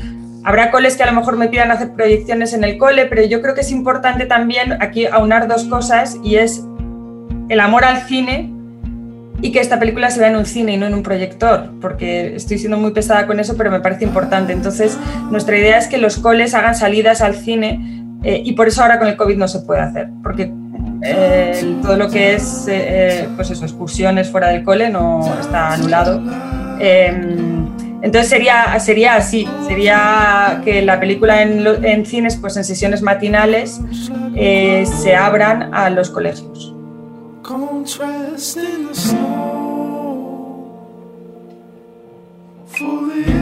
Habrá 0.45 0.71
coles 0.71 0.97
que 0.97 1.03
a 1.03 1.07
lo 1.07 1.13
mejor 1.13 1.37
me 1.37 1.49
pidan 1.49 1.73
hacer 1.73 1.93
proyecciones 1.95 2.53
en 2.53 2.63
el 2.63 2.79
cole, 2.79 3.07
pero 3.07 3.25
yo 3.25 3.43
creo 3.43 3.55
que 3.55 3.63
es 3.63 3.71
importante 3.73 4.27
también 4.27 4.81
aquí 4.81 5.07
aunar 5.07 5.49
dos 5.49 5.65
cosas 5.65 6.17
y 6.23 6.37
es 6.37 6.63
el 7.49 7.61
amor 7.61 7.85
al 7.85 8.03
cine 8.03 8.58
y 9.41 9.53
que 9.53 9.61
esta 9.61 9.79
película 9.79 10.11
se 10.11 10.21
vea 10.21 10.31
en 10.31 10.37
un 10.37 10.47
cine 10.47 10.73
y 10.73 10.77
no 10.77 10.87
en 10.87 10.95
un 10.95 11.03
proyector, 11.03 11.71
porque 11.81 12.35
estoy 12.35 12.59
siendo 12.59 12.77
muy 12.77 12.93
pesada 12.93 13.27
con 13.27 13.39
eso, 13.39 13.57
pero 13.57 13.71
me 13.71 13.81
parece 13.81 14.05
importante. 14.05 14.53
Entonces, 14.53 14.99
nuestra 15.31 15.57
idea 15.57 15.79
es 15.79 15.87
que 15.87 15.99
los 15.99 16.19
coles 16.19 16.55
hagan 16.55 16.75
salidas 16.75 17.21
al 17.21 17.37
cine 17.37 18.03
eh, 18.25 18.43
y 18.45 18.53
por 18.53 18.69
eso 18.69 18.83
ahora 18.83 18.99
con 18.99 19.09
el 19.09 19.17
COVID 19.17 19.37
no 19.37 19.47
se 19.47 19.61
puede 19.61 19.81
hacer, 19.81 20.09
porque 20.23 20.53
eh, 21.03 21.77
todo 21.83 21.97
lo 21.97 22.11
que 22.11 22.35
es 22.35 22.67
eh, 22.69 23.29
pues 23.37 23.51
eso, 23.51 23.65
excursiones 23.65 24.29
fuera 24.29 24.49
del 24.49 24.65
cole 24.65 24.91
no 24.91 25.21
está 25.41 25.73
anulado. 25.75 26.21
Em, 26.81 27.69
entonces 28.03 28.29
sería, 28.29 28.79
sería 28.81 29.15
así, 29.17 29.49
sería 29.67 30.61
que 30.65 30.83
la 30.83 30.99
película 30.99 31.43
en, 31.43 31.65
en 31.85 32.07
cines, 32.07 32.37
pues 32.37 32.57
en 32.57 32.65
sesiones 32.65 33.03
matinales, 33.03 33.81
se 34.35 35.17
abran 35.17 35.75
a 35.75 35.91
los 35.91 36.11
colegios. 36.11 36.78
Contrast 37.49 38.59
in 38.59 38.89
the 38.89 38.95
snow 38.95 39.25
for 42.67 43.07
the 43.07 43.38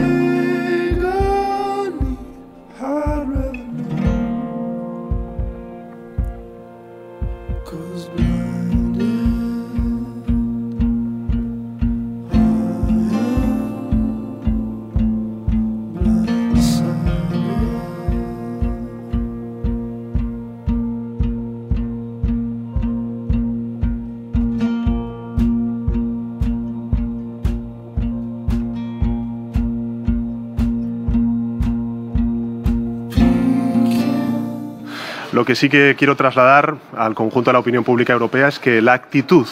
Lo 35.37 35.45
que 35.45 35.53
sí 35.53 35.69
que 35.69 35.93
quiero 35.95 36.15
trasladar 36.15 36.77
al 36.97 37.13
conjunto 37.13 37.51
de 37.51 37.53
la 37.53 37.59
opinión 37.59 37.83
pública 37.83 38.11
europea 38.11 38.47
es 38.47 38.57
que 38.57 38.81
la 38.81 38.93
actitud 38.93 39.45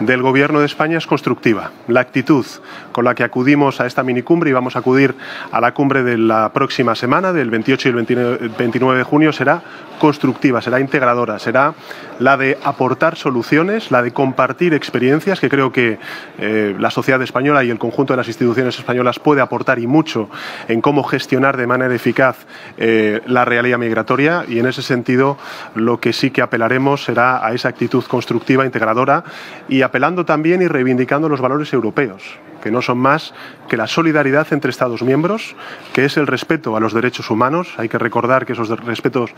del 0.00 0.22
Gobierno 0.22 0.60
de 0.60 0.64
España 0.64 0.96
es 0.96 1.06
constructiva. 1.06 1.70
La 1.86 2.00
actitud 2.00 2.46
con 2.92 3.04
la 3.04 3.14
que 3.14 3.22
acudimos 3.22 3.78
a 3.78 3.84
esta 3.84 4.02
minicumbre 4.02 4.48
y 4.48 4.54
vamos 4.54 4.74
a 4.74 4.78
acudir 4.78 5.14
a 5.52 5.60
la 5.60 5.74
cumbre 5.74 6.02
de 6.02 6.16
la 6.16 6.50
próxima 6.54 6.94
semana, 6.94 7.34
del 7.34 7.50
28 7.50 7.88
y 7.88 7.92
el 7.92 8.50
29 8.56 8.96
de 8.96 9.04
junio, 9.04 9.34
será 9.34 9.60
constructiva, 9.98 10.60
será 10.60 10.80
integradora, 10.80 11.38
será 11.38 11.74
la 12.18 12.36
de 12.36 12.58
aportar 12.64 13.16
soluciones, 13.16 13.90
la 13.90 14.02
de 14.02 14.12
compartir 14.12 14.74
experiencias, 14.74 15.40
que 15.40 15.48
creo 15.48 15.72
que 15.72 15.98
eh, 16.38 16.74
la 16.78 16.90
sociedad 16.90 17.20
española 17.22 17.64
y 17.64 17.70
el 17.70 17.78
conjunto 17.78 18.12
de 18.12 18.18
las 18.18 18.28
instituciones 18.28 18.78
españolas 18.78 19.18
puede 19.18 19.40
aportar 19.40 19.78
y 19.78 19.86
mucho 19.86 20.28
en 20.68 20.80
cómo 20.80 21.02
gestionar 21.02 21.56
de 21.56 21.66
manera 21.66 21.94
eficaz 21.94 22.46
eh, 22.76 23.20
la 23.26 23.44
realidad 23.44 23.78
migratoria. 23.78 24.44
Y 24.48 24.58
en 24.58 24.66
ese 24.66 24.82
sentido 24.82 25.36
lo 25.74 26.00
que 26.00 26.12
sí 26.12 26.30
que 26.30 26.42
apelaremos 26.42 27.04
será 27.04 27.46
a 27.46 27.52
esa 27.52 27.68
actitud 27.68 28.04
constructiva, 28.04 28.64
integradora 28.64 29.24
y 29.68 29.82
apelando 29.82 30.24
también 30.24 30.62
y 30.62 30.68
reivindicando 30.68 31.28
los 31.28 31.40
valores 31.40 31.72
europeos 31.72 32.22
que 32.62 32.70
no 32.70 32.82
son 32.82 32.98
más 32.98 33.34
que 33.66 33.76
la 33.76 33.86
solidaridad 33.86 34.46
entre 34.52 34.70
Estados 34.70 35.02
miembros, 35.02 35.56
que 35.92 36.04
es 36.04 36.16
el 36.16 36.26
respeto 36.26 36.76
a 36.76 36.80
los 36.80 36.92
derechos 36.92 37.30
humanos. 37.30 37.74
Hay 37.76 37.88
que 37.88 37.98
recordar 37.98 38.46
que 38.46 38.52
esos 38.52 38.68
respetos 38.84 39.30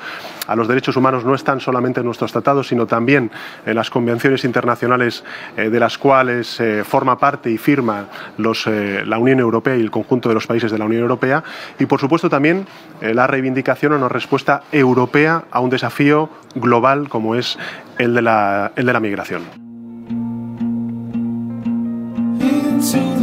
a 0.47 0.57
los 0.57 0.69
derechos 0.69 0.97
humanos 0.97 1.25
no 1.25 1.35
están 1.35 1.61
solamente 1.61 2.01
en 2.01 2.07
nuestros 2.07 2.33
tratados, 2.33 2.69
sino 2.69 2.87
también 2.87 3.31
en 3.65 3.75
las 3.75 3.91
convenciones 3.91 4.45
internacionales 4.45 5.25
eh, 5.57 5.71
de 5.71 5.81
las 5.81 5.99
cuales 5.99 6.61
eh, 6.61 6.85
forma 6.85 7.19
parte 7.19 7.51
y 7.51 7.59
firma 7.59 8.07
eh, 8.67 9.03
la 9.07 9.19
Unión 9.19 9.41
Europea 9.41 9.77
y 9.77 9.81
el 9.81 9.91
conjunto 9.91 10.29
de 10.29 10.35
los 10.35 10.47
países 10.47 10.71
de 10.71 10.79
la 10.79 10.85
Unión 10.85 11.03
Europea. 11.03 11.43
Y, 11.79 11.87
por 11.87 12.01
supuesto, 12.01 12.29
también 12.29 12.67
la 13.01 13.27
reivindicación 13.27 13.93
o 13.93 13.97
una 13.97 14.09
respuesta 14.09 14.63
europea 14.73 15.45
a 15.51 15.61
un 15.61 15.71
desafío 15.71 16.31
global 16.55 17.09
como 17.09 17.35
es 17.35 17.59
el 17.99 18.15
de 18.15 18.23
la 18.23 19.01
migración. 19.01 19.68
to 22.81 23.18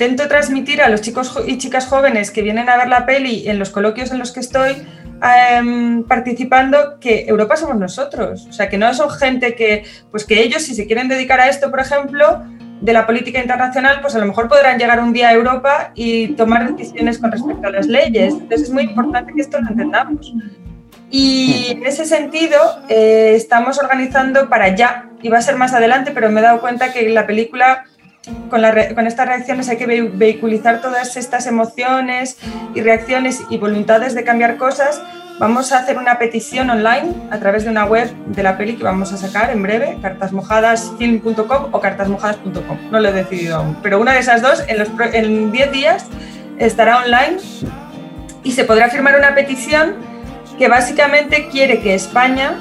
intento 0.00 0.28
transmitir 0.28 0.80
a 0.80 0.88
los 0.88 1.02
chicos 1.02 1.38
y 1.46 1.58
chicas 1.58 1.86
jóvenes 1.86 2.30
que 2.30 2.40
vienen 2.40 2.70
a 2.70 2.78
ver 2.78 2.88
la 2.88 3.04
peli 3.04 3.46
en 3.46 3.58
los 3.58 3.68
coloquios 3.68 4.10
en 4.10 4.18
los 4.18 4.32
que 4.32 4.40
estoy 4.40 4.72
em, 5.22 6.04
participando 6.04 6.98
que 6.98 7.26
Europa 7.26 7.56
somos 7.56 7.76
nosotros. 7.76 8.46
O 8.48 8.52
sea, 8.54 8.70
que 8.70 8.78
no 8.78 8.94
son 8.94 9.10
gente 9.10 9.54
que, 9.54 9.84
pues 10.10 10.24
que 10.24 10.40
ellos, 10.40 10.62
si 10.62 10.74
se 10.74 10.86
quieren 10.86 11.08
dedicar 11.08 11.38
a 11.38 11.50
esto, 11.50 11.70
por 11.70 11.80
ejemplo, 11.80 12.42
de 12.80 12.92
la 12.94 13.06
política 13.06 13.40
internacional, 13.40 14.00
pues 14.00 14.14
a 14.14 14.20
lo 14.20 14.24
mejor 14.24 14.48
podrán 14.48 14.78
llegar 14.78 15.00
un 15.00 15.12
día 15.12 15.28
a 15.28 15.34
Europa 15.34 15.92
y 15.94 16.28
tomar 16.28 16.74
decisiones 16.74 17.18
con 17.18 17.30
respecto 17.30 17.68
a 17.68 17.70
las 17.70 17.86
leyes. 17.86 18.32
Entonces 18.32 18.68
es 18.68 18.70
muy 18.70 18.84
importante 18.84 19.34
que 19.34 19.42
esto 19.42 19.60
lo 19.60 19.68
entendamos. 19.68 20.32
Y 21.10 21.66
en 21.72 21.84
ese 21.84 22.06
sentido, 22.06 22.56
eh, 22.88 23.34
estamos 23.36 23.78
organizando 23.78 24.48
para 24.48 24.74
ya, 24.74 25.10
y 25.20 25.28
va 25.28 25.36
a 25.36 25.42
ser 25.42 25.56
más 25.56 25.74
adelante, 25.74 26.12
pero 26.14 26.30
me 26.30 26.40
he 26.40 26.42
dado 26.42 26.62
cuenta 26.62 26.90
que 26.90 27.06
la 27.10 27.26
película 27.26 27.84
con, 28.50 28.64
estas 29.06 29.26
reacciones 29.26 29.68
hay 29.68 29.76
que 29.76 29.86
vehiculizar 29.86 30.80
todas 30.80 31.16
estas 31.16 31.46
emociones 31.46 32.36
y 32.74 32.82
reacciones 32.82 33.42
y 33.48 33.58
voluntades 33.58 34.14
de 34.14 34.24
cambiar 34.24 34.56
cosas. 34.56 35.00
Vamos 35.38 35.72
a 35.72 35.78
hacer 35.78 35.96
una 35.96 36.18
petición 36.18 36.68
online 36.68 37.14
a 37.30 37.38
través 37.38 37.64
de 37.64 37.70
una 37.70 37.86
web 37.86 38.14
de 38.26 38.42
la 38.42 38.58
peli 38.58 38.76
que 38.76 38.84
vamos 38.84 39.10
a 39.14 39.16
sacar 39.16 39.50
en 39.50 39.62
breve, 39.62 39.96
cartasmojadasfilm.com 40.02 41.68
o 41.72 41.80
cartasmojadas.com. 41.80 42.90
No 42.90 43.00
lo 43.00 43.08
he 43.08 43.12
decidido 43.12 43.56
aún, 43.56 43.78
pero 43.82 43.98
una 43.98 44.12
de 44.12 44.18
esas 44.18 44.42
dos 44.42 44.62
en 44.68 45.50
10 45.50 45.72
días 45.72 46.04
estará 46.58 46.98
online 46.98 47.38
y 48.44 48.52
se 48.52 48.64
podrá 48.64 48.90
firmar 48.90 49.16
una 49.16 49.34
petición 49.34 49.94
que 50.58 50.68
básicamente 50.68 51.48
quiere 51.48 51.80
que 51.80 51.94
España 51.94 52.54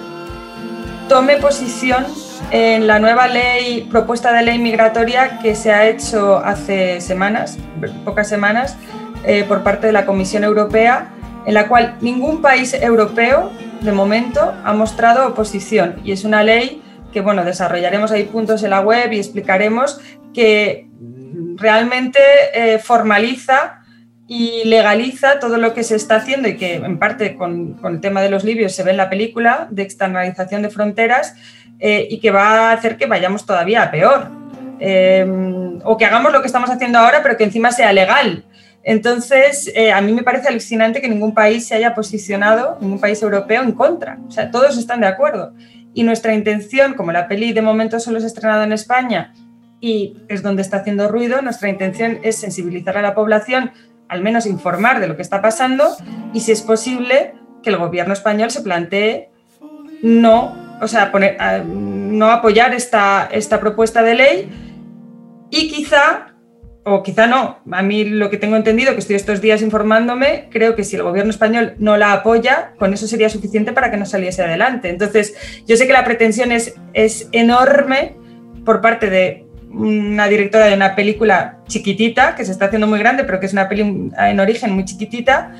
tome 1.10 1.36
posición 1.36 2.06
en 2.52 2.88
la 2.88 3.00
nueva 3.00 3.28
ley, 3.28 3.88
propuesta 3.90 4.34
de 4.34 4.44
ley 4.44 4.58
migratoria 4.60 5.40
que 5.40 5.56
se 5.56 5.72
ha 5.72 5.88
hecho 5.88 6.38
hace 6.38 7.02
semanas, 7.02 7.58
pocas 8.04 8.28
semanas, 8.28 8.78
eh, 9.26 9.44
por 9.48 9.64
parte 9.64 9.88
de 9.88 9.94
la 9.94 10.06
Comisión 10.06 10.44
Europea, 10.44 11.10
en 11.46 11.54
la 11.54 11.68
cual 11.68 11.98
ningún 12.02 12.42
país 12.42 12.74
europeo, 12.74 13.52
de 13.82 13.92
momento, 13.92 14.54
ha 14.64 14.74
mostrado 14.74 15.28
oposición. 15.28 15.96
Y 16.04 16.12
es 16.12 16.24
una 16.24 16.44
ley 16.44 16.82
que, 17.12 17.22
bueno, 17.22 17.44
desarrollaremos 17.44 18.12
ahí 18.12 18.24
puntos 18.24 18.64
en 18.64 18.72
la 18.72 18.82
web 18.82 19.12
y 19.12 19.18
explicaremos 19.18 20.00
que 20.34 20.88
realmente 21.56 22.20
eh, 22.54 22.80
formaliza 22.80 23.82
y 24.28 24.64
legaliza 24.66 25.40
todo 25.40 25.58
lo 25.58 25.74
que 25.74 25.84
se 25.84 25.96
está 25.96 26.18
haciendo 26.18 26.48
y 26.48 26.56
que 26.56 26.76
en 26.76 27.00
parte 27.00 27.36
con, 27.36 27.74
con, 27.74 27.96
el 27.96 28.02
tema 28.02 28.22
de 28.22 28.30
los 28.30 28.44
libios 28.44 28.74
se 28.74 28.84
ve 28.84 28.92
en 28.92 28.98
la 28.98 29.10
película 29.10 29.68
de 29.72 29.82
externalización 29.82 30.62
de 30.62 30.70
fronteras 30.70 31.36
eh, 31.80 32.08
y 32.10 32.20
que 32.20 32.32
va 32.32 32.70
a 32.70 32.74
hacer 32.74 32.98
que 32.98 33.06
vayamos 33.06 33.46
todavía 33.46 33.84
a 33.84 33.92
peor. 33.92 34.28
Eh, 34.80 35.26
o 35.84 35.98
que 35.98 36.06
hagamos 36.06 36.32
lo 36.32 36.42
que 36.42 36.48
estamos 36.48 36.70
haciendo 36.70 37.00
ahora, 37.00 37.22
pero 37.24 37.38
que 37.38 37.44
encima 37.44 37.72
sea 37.72 37.94
legal. 37.94 38.46
Entonces, 38.84 39.72
eh, 39.76 39.92
a 39.92 40.02
mí 40.02 40.14
me 40.14 40.24
parece 40.24 40.48
alucinante 40.48 41.02
que 41.02 41.10
ningún 41.10 41.34
país 41.34 41.68
se 41.68 41.76
haya 41.76 41.94
posicionado, 41.94 42.78
ningún 42.82 43.00
país 43.00 43.22
europeo, 43.22 43.62
en 43.62 43.74
contra. 43.74 44.20
O 44.28 44.32
sea, 44.32 44.52
todos 44.52 44.78
están 44.78 45.02
de 45.02 45.08
acuerdo. 45.08 45.54
Y 45.94 46.04
nuestra 46.04 46.34
intención, 46.34 46.94
como 46.94 47.12
la 47.12 47.28
peli 47.28 47.52
de 47.52 47.62
momento 47.62 48.00
solo 48.00 48.20
es 48.20 48.24
estrenada 48.24 48.64
en 48.64 48.72
España 48.72 49.34
y 49.82 50.18
es 50.28 50.44
donde 50.44 50.62
está 50.62 50.78
haciendo 50.78 51.08
ruido, 51.08 51.42
nuestra 51.42 51.70
intención 51.70 52.20
es 52.24 52.38
sensibilizar 52.38 52.98
a 52.98 53.02
la 53.02 53.16
población, 53.16 53.72
al 54.08 54.22
menos 54.22 54.46
informar 54.46 55.00
de 55.00 55.08
lo 55.08 55.16
que 55.16 55.22
está 55.22 55.42
pasando 55.42 55.96
y, 56.34 56.42
si 56.42 56.52
es 56.52 56.62
posible, 56.62 57.34
que 57.64 57.70
el 57.70 57.78
gobierno 57.78 58.14
español 58.14 58.52
se 58.52 58.62
plantee 58.62 59.30
no 60.02 60.69
o 60.82 60.88
sea, 60.88 61.12
no 61.66 62.32
apoyar 62.32 62.74
esta, 62.74 63.30
esta 63.32 63.60
propuesta 63.60 64.04
de 64.04 64.16
ley 64.16 64.50
y 65.50 65.70
quizá, 65.70 66.36
o 66.84 67.04
quizá 67.04 67.28
no, 67.28 67.60
a 67.72 67.82
mí 67.82 68.06
lo 68.06 68.30
que 68.30 68.38
tengo 68.38 68.56
entendido, 68.56 68.94
que 68.94 69.00
estoy 69.00 69.16
estos 69.16 69.42
días 69.42 69.62
informándome, 69.62 70.48
creo 70.52 70.76
que 70.76 70.84
si 70.84 70.96
el 70.96 71.04
gobierno 71.04 71.32
español 71.32 71.74
no 71.80 71.98
la 71.98 72.14
apoya, 72.14 72.74
con 72.78 72.94
eso 72.94 73.08
sería 73.08 73.30
suficiente 73.30 73.74
para 73.74 73.92
que 73.92 73.98
no 73.98 74.06
saliese 74.06 74.44
adelante. 74.44 74.90
Entonces, 74.90 75.36
yo 75.68 75.76
sé 75.76 75.88
que 75.88 75.94
la 75.94 76.06
pretensión 76.06 76.52
es, 76.52 76.76
es 76.94 77.28
enorme 77.32 78.16
por 78.64 78.82
parte 78.82 79.10
de 79.10 79.46
una 79.72 80.28
directora 80.28 80.66
de 80.66 80.76
una 80.76 80.96
película 80.96 81.60
chiquitita, 81.68 82.36
que 82.36 82.46
se 82.46 82.52
está 82.52 82.66
haciendo 82.66 82.88
muy 82.88 83.00
grande, 83.00 83.24
pero 83.24 83.40
que 83.40 83.46
es 83.46 83.54
una 83.54 83.70
peli 83.70 84.12
en 84.18 84.40
origen 84.40 84.74
muy 84.74 84.86
chiquitita, 84.86 85.52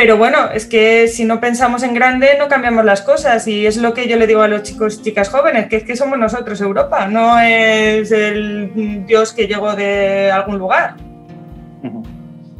pero 0.00 0.16
bueno, 0.16 0.50
es 0.54 0.64
que 0.64 1.08
si 1.08 1.26
no 1.26 1.42
pensamos 1.42 1.82
en 1.82 1.92
grande 1.92 2.28
no 2.38 2.48
cambiamos 2.48 2.86
las 2.86 3.02
cosas 3.02 3.46
y 3.46 3.66
es 3.66 3.76
lo 3.76 3.92
que 3.92 4.08
yo 4.08 4.16
le 4.16 4.26
digo 4.26 4.40
a 4.40 4.48
los 4.48 4.62
chicos 4.62 4.98
y 4.98 5.02
chicas 5.02 5.28
jóvenes, 5.28 5.68
que 5.68 5.76
es 5.76 5.84
que 5.84 5.94
somos 5.94 6.18
nosotros 6.18 6.58
Europa, 6.62 7.06
no 7.06 7.38
es 7.38 8.10
el 8.10 9.04
Dios 9.06 9.34
que 9.34 9.46
llegó 9.46 9.76
de 9.76 10.30
algún 10.30 10.56
lugar. 10.56 10.96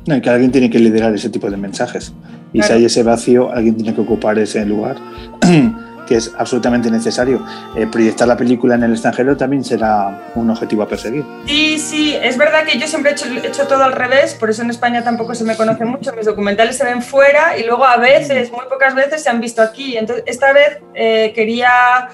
No, 0.07 0.17
y 0.17 0.21
que 0.21 0.29
alguien 0.29 0.53
tiene 0.53 0.69
que 0.69 0.79
liderar 0.79 1.15
ese 1.15 1.31
tipo 1.31 1.51
de 1.51 1.57
mensajes. 1.57 2.13
Y 2.53 2.61
si 2.61 2.75
hay 2.75 2.85
ese 2.85 3.03
vacío, 3.03 3.51
alguien 3.51 3.75
tiene 3.75 3.95
que 3.95 4.03
ocupar 4.03 4.39
ese 4.39 4.67
lugar. 4.67 4.97
que 6.11 6.17
es 6.17 6.35
absolutamente 6.37 6.91
necesario. 6.91 7.41
Eh, 7.77 7.87
proyectar 7.87 8.27
la 8.27 8.37
película 8.37 8.75
en 8.75 8.83
el 8.83 8.91
extranjero 8.91 9.37
también 9.37 9.65
será 9.65 10.33
un 10.35 10.51
objetivo 10.51 10.83
a 10.83 10.89
perseguir. 10.89 11.25
Sí, 11.47 11.79
sí, 11.79 12.17
es 12.21 12.37
verdad 12.37 12.65
que 12.65 12.81
yo 12.81 12.89
siempre 12.89 13.13
he 13.13 13.47
hecho, 13.47 13.69
todo 13.69 13.85
al 13.85 13.93
revés, 13.93 14.35
por 14.35 14.51
eso 14.51 14.63
en 14.63 14.71
España 14.71 15.05
tampoco 15.05 15.37
se 15.37 15.45
me 15.45 15.57
conoce 15.57 15.85
mucho. 15.85 16.13
Mis 16.15 16.27
documentales 16.27 16.77
se 16.77 16.85
ven 16.85 17.01
fuera 17.01 17.57
y 17.57 17.63
luego 17.63 17.85
a 17.85 17.97
veces, 17.99 18.51
muy 18.51 18.65
pocas 18.69 18.97
veces, 18.97 19.23
se 19.23 19.31
han 19.31 19.41
visto 19.41 19.63
aquí. 19.63 19.97
Entonces, 19.97 20.25
esta 20.27 20.53
vez 20.53 20.79
eh, 20.95 21.31
quería. 21.33 22.09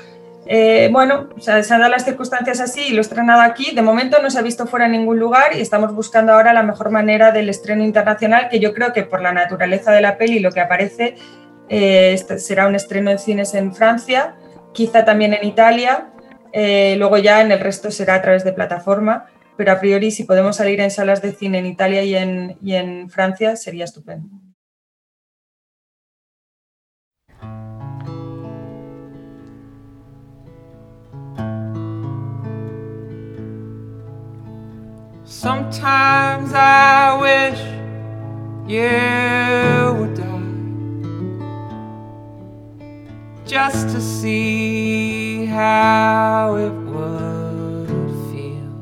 Eh, 0.49 0.91
bueno, 0.93 1.31
se 1.41 1.51
han 1.51 1.81
dado 1.81 1.89
las 1.89 2.05
circunstancias 2.05 2.61
así 2.61 2.89
y 2.89 2.91
lo 2.91 2.99
he 2.99 3.01
estrenado 3.01 3.41
aquí. 3.41 3.75
De 3.75 3.81
momento 3.81 4.19
no 4.23 4.31
se 4.31 4.39
ha 4.39 4.43
visto 4.43 4.67
fuera 4.67 4.85
en 4.85 4.93
ningún 4.93 5.19
lugar 5.19 5.57
y 5.57 5.63
estamos 5.63 5.95
buscando 5.95 6.35
ahora 6.35 6.53
la 6.53 6.63
mejor 6.63 6.91
manera 6.91 7.33
del 7.33 7.49
estreno 7.49 7.83
internacional, 7.83 8.51
que 8.51 8.61
yo 8.61 8.75
creo 8.75 8.93
que 8.93 9.05
por 9.05 9.23
la 9.23 9.33
naturaleza 9.33 9.91
de 9.91 10.03
la 10.03 10.19
peli 10.19 10.37
y 10.37 10.41
lo 10.41 10.53
que 10.53 10.61
aparece 10.61 11.17
eh, 11.69 12.13
este 12.13 12.39
será 12.39 12.67
un 12.67 12.75
estreno 12.75 13.11
en 13.11 13.19
cines 13.19 13.55
en 13.55 13.75
Francia, 13.75 14.37
quizá 14.73 15.05
también 15.05 15.35
en 15.35 15.45
Italia, 15.45 16.11
eh, 16.53 16.97
luego 16.99 17.19
ya 17.19 17.41
en 17.41 17.53
el 17.53 17.61
resto 17.61 17.91
será 17.91 18.15
a 18.15 18.23
través 18.23 18.45
de 18.45 18.53
plataforma, 18.53 19.27
pero 19.57 19.73
a 19.73 19.81
priori 19.81 20.11
si 20.11 20.25
podemos 20.25 20.57
salir 20.57 20.81
en 20.81 20.91
salas 20.91 21.23
de 21.23 21.33
cine 21.33 21.59
en 21.59 21.67
Italia 21.67 22.03
y 22.03 22.15
en, 22.15 22.57
y 22.63 22.75
en 22.75 23.11
Francia 23.11 23.57
sería 23.57 23.85
estupendo. 23.85 24.29
Sometimes 35.25 36.53
I 36.55 37.19
wish 37.21 37.61
you 38.67 39.99
would 39.99 40.16
just 43.47 43.89
to 43.91 44.01
see 44.01 45.47
how 45.47 46.57
it 46.57 46.73
would 46.87 47.89
feel. 48.33 48.73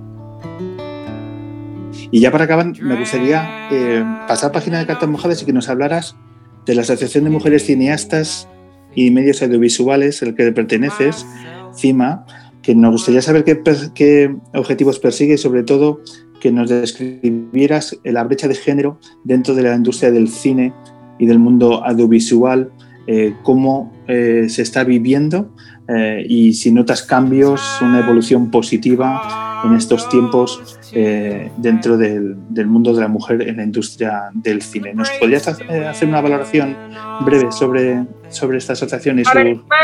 Y 2.10 2.20
ya 2.20 2.30
para 2.30 2.44
acabar, 2.44 2.66
me 2.80 2.98
gustaría 2.98 3.68
eh, 3.70 4.04
pasar 4.26 4.52
página 4.52 4.78
de 4.78 4.86
cartas 4.86 5.08
mojadas 5.08 5.42
y 5.42 5.44
que 5.46 5.52
nos 5.52 5.68
hablaras 5.68 6.16
de 6.64 6.74
la 6.74 6.82
Asociación 6.82 7.24
de 7.24 7.30
Mujeres 7.30 7.66
Cineastas 7.66 8.48
y 8.94 9.10
Medios 9.10 9.42
Audiovisuales, 9.42 10.22
el 10.22 10.34
que 10.34 10.50
perteneces, 10.52 11.26
CIMA, 11.74 12.24
que 12.62 12.74
nos 12.74 12.92
gustaría 12.92 13.20
saber 13.20 13.44
qué, 13.44 13.60
qué 13.94 14.34
objetivos 14.54 14.98
persigue 14.98 15.34
y 15.34 15.38
sobre 15.38 15.62
todo 15.64 16.00
que 16.40 16.50
nos 16.50 16.70
describieras 16.70 17.98
la 18.04 18.24
brecha 18.24 18.48
de 18.48 18.54
género 18.54 18.98
dentro 19.24 19.54
de 19.54 19.62
la 19.62 19.74
industria 19.74 20.10
del 20.10 20.28
cine 20.28 20.72
y 21.18 21.26
del 21.26 21.38
mundo 21.38 21.84
audiovisual, 21.84 22.70
eh, 23.06 23.34
cómo 23.42 23.93
eh, 24.06 24.46
se 24.48 24.62
está 24.62 24.84
viviendo 24.84 25.54
eh, 25.88 26.24
y 26.28 26.54
si 26.54 26.72
notas 26.72 27.02
cambios, 27.02 27.60
una 27.82 28.00
evolución 28.00 28.50
positiva 28.50 29.62
en 29.64 29.74
estos 29.74 30.08
tiempos 30.08 30.78
eh, 30.92 31.50
dentro 31.56 31.96
del, 31.96 32.36
mundo 32.66 32.94
de 32.94 33.00
la 33.00 33.08
mujer 33.08 33.42
en 33.42 33.56
la 33.58 33.64
industria 33.64 34.30
del 34.32 34.62
cine. 34.62 34.94
¿Nos 34.94 35.10
podrías 35.10 35.48
hacer 35.48 36.08
una 36.08 36.20
valoración 36.20 36.76
breve 37.24 37.50
sobre, 37.52 38.04
sobre 38.34 38.58
esta 38.58 38.74
asociación 38.74 39.18
y 39.18 39.24
su 39.24 39.38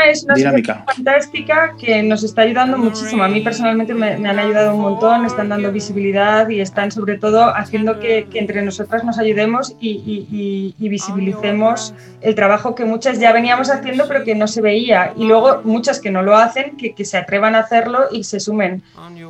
es 0.07 0.23
una 0.23 0.33
dinámica? 0.35 0.83
fantástica 0.85 1.75
que 1.79 2.03
nos 2.03 2.23
está 2.23 2.43
ayudando 2.43 2.77
muchísimo. 2.77 3.23
A 3.23 3.27
mí 3.27 3.41
personalmente 3.41 3.93
me, 3.93 4.13
han 4.13 4.39
ayudado 4.39 4.75
un 4.75 4.81
montón, 4.81 5.25
están 5.25 5.49
dando 5.49 5.71
visibilidad 5.71 6.47
y 6.49 6.61
están 6.61 6.91
sobre 6.91 7.17
todo 7.17 7.55
haciendo 7.55 7.99
que, 7.99 8.27
entre 8.33 8.61
nosotras 8.61 9.03
nos 9.03 9.19
ayudemos 9.19 9.75
y, 9.79 10.75
visibilicemos 10.77 11.93
el 12.19 12.35
trabajo 12.35 12.75
que 12.75 12.83
muchas 12.83 13.19
ya 13.19 13.31
veníamos 13.31 13.69
haciendo 13.69 14.05
pero 14.07 14.25
que 14.25 14.35
no 14.35 14.47
se 14.47 14.61
veía 14.61 15.13
y 15.15 15.23
luego 15.23 15.61
muchas 15.63 15.99
que 15.99 16.11
no 16.11 16.21
lo 16.21 16.35
hacen, 16.35 16.75
que, 16.75 16.93
que 16.93 17.05
se 17.05 17.17
atrevan 17.17 17.55
a 17.55 17.59
hacerlo 17.59 18.07
y 18.11 18.25
se 18.25 18.39
sumen. 18.39 18.83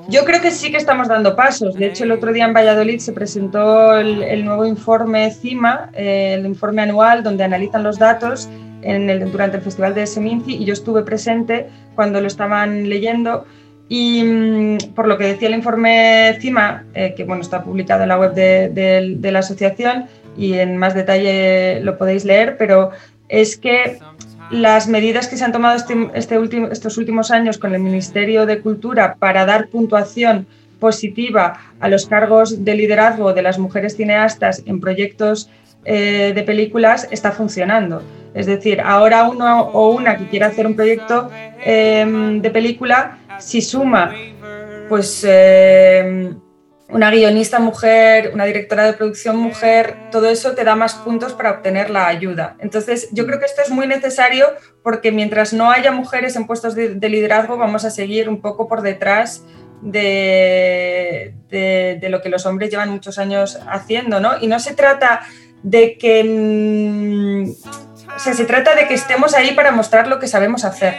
Yo 0.09 0.25
creo 0.25 0.41
que 0.41 0.49
sí 0.49 0.71
que 0.71 0.77
estamos 0.77 1.07
dando 1.07 1.35
pasos 1.35 1.61
de 1.69 1.87
hecho, 1.87 2.03
el 2.03 2.11
otro 2.11 2.33
día 2.33 2.45
en 2.45 2.53
Valladolid 2.53 2.99
se 2.99 3.13
presentó 3.13 3.97
el, 3.97 4.45
nuevo 4.45 4.65
informe 4.65 5.31
CIMA, 5.31 5.89
eh, 5.93 6.35
el 6.37 6.45
informe 6.45 6.81
anual 6.81 7.23
donde 7.23 7.43
analizan 7.43 7.83
los 7.83 7.99
datos 7.99 8.49
en 8.81 9.09
el, 9.09 9.31
durante 9.31 9.57
el 9.57 9.63
Festival 9.63 9.93
de 9.95 10.07
Seminci 10.07 10.55
y 10.55 10.65
yo 10.65 10.73
estuve 10.73 11.03
presente 11.03 11.67
cuando 11.95 12.21
lo 12.21 12.27
estaban 12.27 12.89
leyendo 12.89 13.45
y 13.89 14.23
mm, 14.23 14.77
por 14.95 15.07
lo 15.07 15.17
que 15.17 15.25
decía 15.25 15.49
el 15.49 15.55
informe 15.55 16.37
CIMA, 16.39 16.85
eh, 16.93 17.13
que 17.15 17.23
bueno, 17.25 17.41
está 17.41 17.63
publicado 17.63 18.03
en 18.03 18.09
la 18.09 18.17
web 18.17 18.33
de, 18.33 18.69
de, 19.17 19.31
la 19.31 19.39
asociación 19.39 20.05
y 20.37 20.53
en 20.53 20.77
más 20.77 20.93
detalle 20.95 21.81
lo 21.81 21.97
podéis 21.97 22.23
leer, 22.23 22.55
pero 22.57 22.91
es 23.27 23.57
que 23.57 23.99
las 24.49 24.87
medidas 24.87 25.27
que 25.27 25.37
se 25.37 25.43
han 25.43 25.51
tomado 25.51 25.75
este, 25.75 26.09
este 26.13 26.37
último, 26.39 26.67
estos 26.67 26.97
últimos 26.97 27.31
años 27.31 27.57
con 27.57 27.73
el 27.73 27.81
Ministerio 27.81 28.45
de 28.45 28.61
Cultura 28.61 29.15
para 29.19 29.45
dar 29.45 29.67
puntuación 29.67 30.47
positiva 30.79 31.59
a 31.79 31.89
los 31.89 32.05
cargos 32.07 32.65
de 32.65 32.75
liderazgo 32.75 33.33
de 33.33 33.41
las 33.41 33.59
mujeres 33.59 33.95
cineastas 33.95 34.63
en 34.65 34.79
proyectos 34.79 35.49
eh, 35.85 36.31
de 36.35 36.43
películas 36.43 37.07
está 37.11 37.31
funcionando. 37.31 38.01
Es 38.33 38.45
decir, 38.45 38.81
ahora 38.81 39.29
uno 39.29 39.61
o 39.61 39.91
una 39.91 40.17
que 40.17 40.27
quiera 40.27 40.47
hacer 40.47 40.65
un 40.65 40.75
proyecto 40.75 41.29
em, 41.63 42.41
de 42.41 42.49
película, 42.49 43.17
si 43.39 43.61
suma 43.61 44.13
pues 44.87 45.25
em, 45.27 46.37
una 46.89 47.11
guionista 47.11 47.59
mujer, 47.59 48.31
una 48.33 48.45
directora 48.45 48.83
de 48.85 48.93
producción 48.93 49.37
mujer, 49.37 49.95
todo 50.11 50.29
eso 50.29 50.53
te 50.53 50.63
da 50.63 50.75
más 50.75 50.95
puntos 50.95 51.33
para 51.33 51.51
obtener 51.51 51.89
la 51.89 52.07
ayuda. 52.07 52.57
Entonces, 52.59 53.07
yo 53.11 53.25
creo 53.25 53.39
que 53.39 53.45
esto 53.45 53.61
es 53.61 53.69
muy 53.69 53.87
necesario 53.87 54.47
porque 54.83 55.11
mientras 55.11 55.53
no 55.53 55.71
haya 55.71 55.91
mujeres 55.91 56.35
en 56.35 56.45
puestos 56.47 56.75
de 56.75 57.09
liderazgo, 57.09 57.57
vamos 57.57 57.85
a 57.85 57.89
seguir 57.89 58.27
un 58.27 58.41
poco 58.41 58.67
por 58.67 58.81
detrás 58.81 59.45
de, 59.81 61.33
lo 62.09 62.21
que 62.21 62.29
los 62.29 62.45
hombres 62.45 62.69
llevan 62.69 62.89
muchos 62.89 63.17
años 63.17 63.59
haciendo, 63.67 64.19
¿no? 64.19 64.33
Y 64.39 64.47
no 64.47 64.59
se 64.59 64.73
trata 64.73 65.21
de 65.63 65.97
que... 65.97 66.23
Mm, 66.23 67.51
se 68.17 68.45
trata 68.45 68.75
de 68.75 68.87
que 68.87 68.93
estemos 68.93 69.33
ahí 69.33 69.53
para 69.53 69.71
mostrar 69.71 70.07
lo 70.07 70.19
que 70.19 70.27
sabemos 70.27 70.65
hacer. 70.65 70.95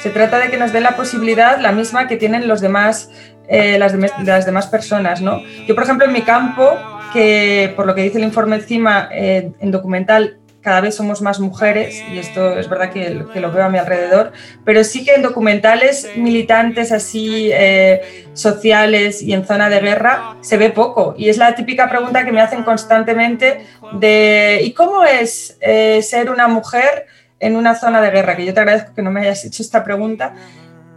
Se 0.00 0.10
trata 0.10 0.38
de 0.38 0.50
que 0.50 0.56
nos 0.56 0.72
dé 0.72 0.80
la 0.80 0.96
posibilidad, 0.96 1.58
la 1.58 1.72
misma 1.72 2.06
que 2.06 2.16
tienen 2.16 2.46
los 2.46 2.60
demás, 2.60 3.10
eh, 3.48 3.78
las, 3.78 3.94
las, 4.22 4.46
demás 4.46 4.66
personas, 4.66 5.20
¿no? 5.22 5.40
Yo, 5.66 5.74
por 5.74 5.84
ejemplo, 5.84 6.06
en 6.06 6.12
mi 6.12 6.22
campo, 6.22 6.78
que 7.12 7.72
por 7.74 7.86
lo 7.86 7.94
que 7.94 8.02
dice 8.02 8.18
el 8.18 8.24
informe 8.24 8.56
encima, 8.56 9.08
eh, 9.12 9.52
en 9.60 9.70
documental 9.70 10.38
cada 10.64 10.80
vez 10.80 10.94
somos 10.94 11.20
más 11.20 11.40
mujeres, 11.40 12.02
y 12.10 12.18
esto 12.18 12.58
es 12.58 12.70
verdad 12.70 12.90
que, 12.90 13.10
lo 13.10 13.52
veo 13.52 13.64
a 13.64 13.68
mi 13.68 13.76
alrededor, 13.76 14.32
pero 14.64 14.82
sí 14.82 15.04
que 15.04 15.12
en 15.12 15.20
documentales 15.20 16.08
militantes 16.16 16.90
así, 16.90 17.50
eh, 17.52 18.24
sociales 18.32 19.20
y 19.20 19.34
en 19.34 19.44
zona 19.44 19.68
de 19.68 19.80
guerra, 19.80 20.36
se 20.40 20.56
ve 20.56 20.70
poco. 20.70 21.14
Y 21.18 21.28
es 21.28 21.36
la 21.36 21.54
típica 21.54 21.90
pregunta 21.90 22.24
que 22.24 22.32
me 22.32 22.40
hacen 22.40 22.62
constantemente 22.62 23.66
de 23.92 24.60
¿y 24.64 24.72
cómo 24.72 25.04
es 25.04 25.58
eh, 25.60 26.00
ser 26.00 26.30
una 26.30 26.48
mujer 26.48 27.06
en 27.40 27.56
una 27.56 27.74
zona 27.74 28.00
de 28.00 28.10
guerra? 28.10 28.34
Que 28.34 28.46
yo 28.46 28.54
te 28.54 28.60
agradezco 28.60 28.94
que 28.94 29.02
no 29.02 29.10
me 29.10 29.20
hayas 29.20 29.44
hecho 29.44 29.62
esta 29.62 29.84
pregunta, 29.84 30.34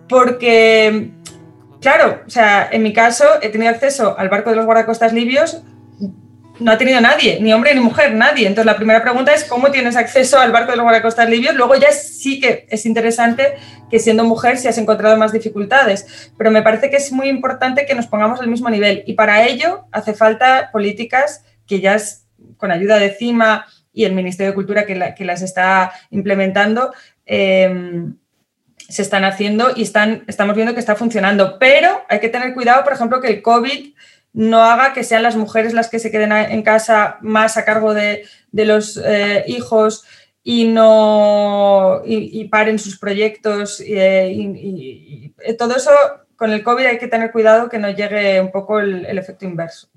porque... 0.07 1.11
Claro, 1.79 2.21
o 2.25 2.29
sea, 2.29 2.69
en 2.71 2.81
mi 2.81 2.91
caso 2.91 3.23
he 3.39 3.49
tenido 3.49 3.69
acceso 3.69 4.17
al 4.17 4.29
barco 4.29 4.49
de 4.49 4.55
los 4.55 4.65
guardacostas 4.65 5.13
libios 5.13 5.61
no 6.59 6.71
ha 6.71 6.77
tenido 6.77 6.99
nadie, 7.01 7.39
ni 7.39 7.53
hombre 7.53 7.73
ni 7.73 7.81
mujer, 7.81 8.13
nadie. 8.13 8.47
Entonces 8.47 8.65
la 8.65 8.75
primera 8.75 9.01
pregunta 9.01 9.33
es 9.33 9.43
cómo 9.43 9.71
tienes 9.71 9.95
acceso 9.95 10.39
al 10.39 10.51
barco 10.51 10.71
de 10.71 10.77
los 10.77 10.83
guardacostas 10.83 11.29
libios. 11.29 11.55
Luego 11.55 11.75
ya 11.75 11.91
sí 11.91 12.39
que 12.39 12.67
es 12.69 12.85
interesante 12.85 13.55
que 13.89 13.99
siendo 13.99 14.23
mujer 14.23 14.57
si 14.57 14.67
has 14.67 14.77
encontrado 14.77 15.17
más 15.17 15.31
dificultades, 15.31 16.31
pero 16.37 16.51
me 16.51 16.61
parece 16.61 16.89
que 16.89 16.97
es 16.97 17.11
muy 17.11 17.29
importante 17.29 17.85
que 17.85 17.95
nos 17.95 18.07
pongamos 18.07 18.39
al 18.39 18.47
mismo 18.47 18.69
nivel 18.69 19.03
y 19.05 19.13
para 19.13 19.45
ello 19.45 19.85
hace 19.91 20.13
falta 20.13 20.69
políticas 20.71 21.43
que 21.65 21.79
ya 21.79 21.97
con 22.57 22.71
ayuda 22.71 22.97
de 22.97 23.09
CIMA 23.09 23.65
y 23.93 24.05
el 24.05 24.13
Ministerio 24.13 24.51
de 24.51 24.55
Cultura 24.55 24.85
que, 24.85 25.13
que 25.17 25.25
las 25.25 25.41
está 25.41 25.91
implementando. 26.11 26.93
Em, 27.25 28.15
se 28.89 29.01
están 29.01 29.25
haciendo 29.25 29.71
y 29.75 29.81
están, 29.81 30.23
estamos 30.27 30.55
viendo 30.55 30.73
que 30.73 30.79
está 30.79 30.95
funcionando, 30.95 31.57
pero 31.59 32.05
hay 32.07 32.19
que 32.19 32.29
tener 32.29 32.53
cuidado, 32.53 32.83
por 32.83 32.93
ejemplo, 32.93 33.19
que 33.19 33.27
el 33.27 33.41
COVID 33.41 33.93
no 34.37 34.61
haga 34.61 34.93
que 34.93 35.03
sean 35.03 35.23
las 35.23 35.35
mujeres 35.35 35.73
las 35.73 35.89
que 35.89 35.97
se 35.97 36.11
queden 36.11 36.31
en 36.31 36.61
casa 36.61 37.17
más 37.21 37.57
a 37.57 37.65
cargo 37.65 37.95
de, 37.95 38.23
los 38.51 39.01
eh, 39.03 39.43
hijos 39.47 40.05
y 40.43 40.67
no 40.67 42.03
y, 42.05 42.47
paren 42.47 42.77
sus 42.77 42.99
proyectos 42.99 43.81
eh, 43.81 44.31
y, 44.31 45.33
todo 45.57 45.75
eso 45.75 45.89
con 46.35 46.51
el 46.51 46.63
COVID 46.63 46.85
hay 46.85 46.99
que 46.99 47.07
tener 47.07 47.31
cuidado 47.31 47.67
que 47.67 47.79
no 47.79 47.89
llegue 47.89 48.39
un 48.39 48.51
poco 48.51 48.79
el, 48.79 49.07
el 49.07 49.17
efecto 49.17 49.45
inverso. 49.45 49.89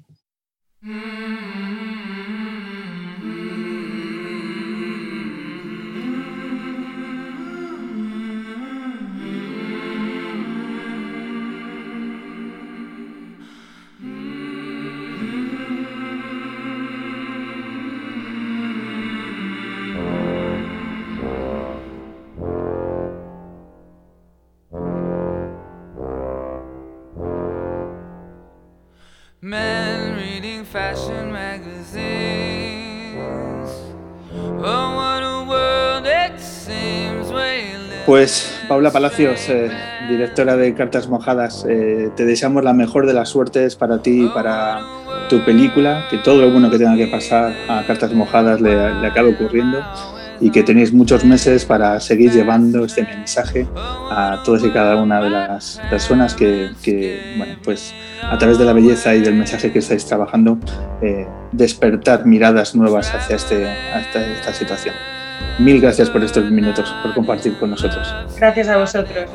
Pues 38.05 38.61
Paula 38.69 38.91
Palacios, 38.91 39.49
eh, 39.49 39.71
directora 40.11 40.57
de 40.57 40.75
Cartas 40.75 41.09
Mojadas, 41.09 41.65
eh, 41.67 42.11
te 42.17 42.27
deseamos 42.27 42.65
la 42.65 42.75
mejor 42.75 43.07
de 43.07 43.15
las 43.15 43.31
suertes 43.31 43.77
para 43.77 44.03
ti 44.03 44.27
y 44.27 44.29
para 44.29 44.83
tu 45.31 45.43
película, 45.43 46.07
que 46.11 46.19
todo 46.19 46.43
lo 46.43 46.51
bueno 46.51 46.71
que 46.71 46.77
tenga 46.77 46.97
que 46.97 47.07
pasar 47.07 47.55
a 47.67 47.87
Cartas 47.87 48.13
Mojadas 48.13 48.61
le, 48.61 49.01
le 49.01 49.07
acabe 49.07 49.31
ocurriendo 49.31 49.83
y 50.41 50.51
que 50.51 50.63
tenéis 50.63 50.93
muchos 50.93 51.25
meses 51.25 51.65
para 51.65 52.01
seguir 52.01 52.33
llevando 52.33 52.85
este 52.85 53.03
mensaje 53.03 53.67
a 53.77 54.43
todas 54.45 54.65
y 54.65 54.71
cada 54.71 54.97
una 54.97 55.21
de 55.23 55.31
las 55.31 55.81
personas 55.91 56.35
que, 56.35 56.71
bueno, 57.37 57.55
pues 57.63 57.93
a 58.23 58.39
través 58.39 58.59
de 58.59 58.65
la 58.65 58.73
belleza 58.73 59.15
y 59.15 59.21
del 59.21 59.35
mensaje 59.35 59.71
que 59.71 59.81
estáis 59.81 60.05
trabajando, 60.07 60.59
eh, 61.03 61.27
despertar 61.53 62.27
miradas 62.27 62.75
nuevas 62.75 63.15
hacia, 63.15 63.37
este, 63.37 63.69
hacia 63.93 64.33
esta 64.33 64.55
situación. 64.55 64.95
Mil 65.59 65.81
gracias 65.81 66.09
por 66.09 66.23
estos 66.25 66.51
minutos, 66.51 66.95
por 67.03 67.15
compartir 67.15 67.59
con 67.59 67.71
nosotros. 67.71 68.15
Gracias 68.39 68.69
a 68.69 68.79
vosotros. 68.79 69.27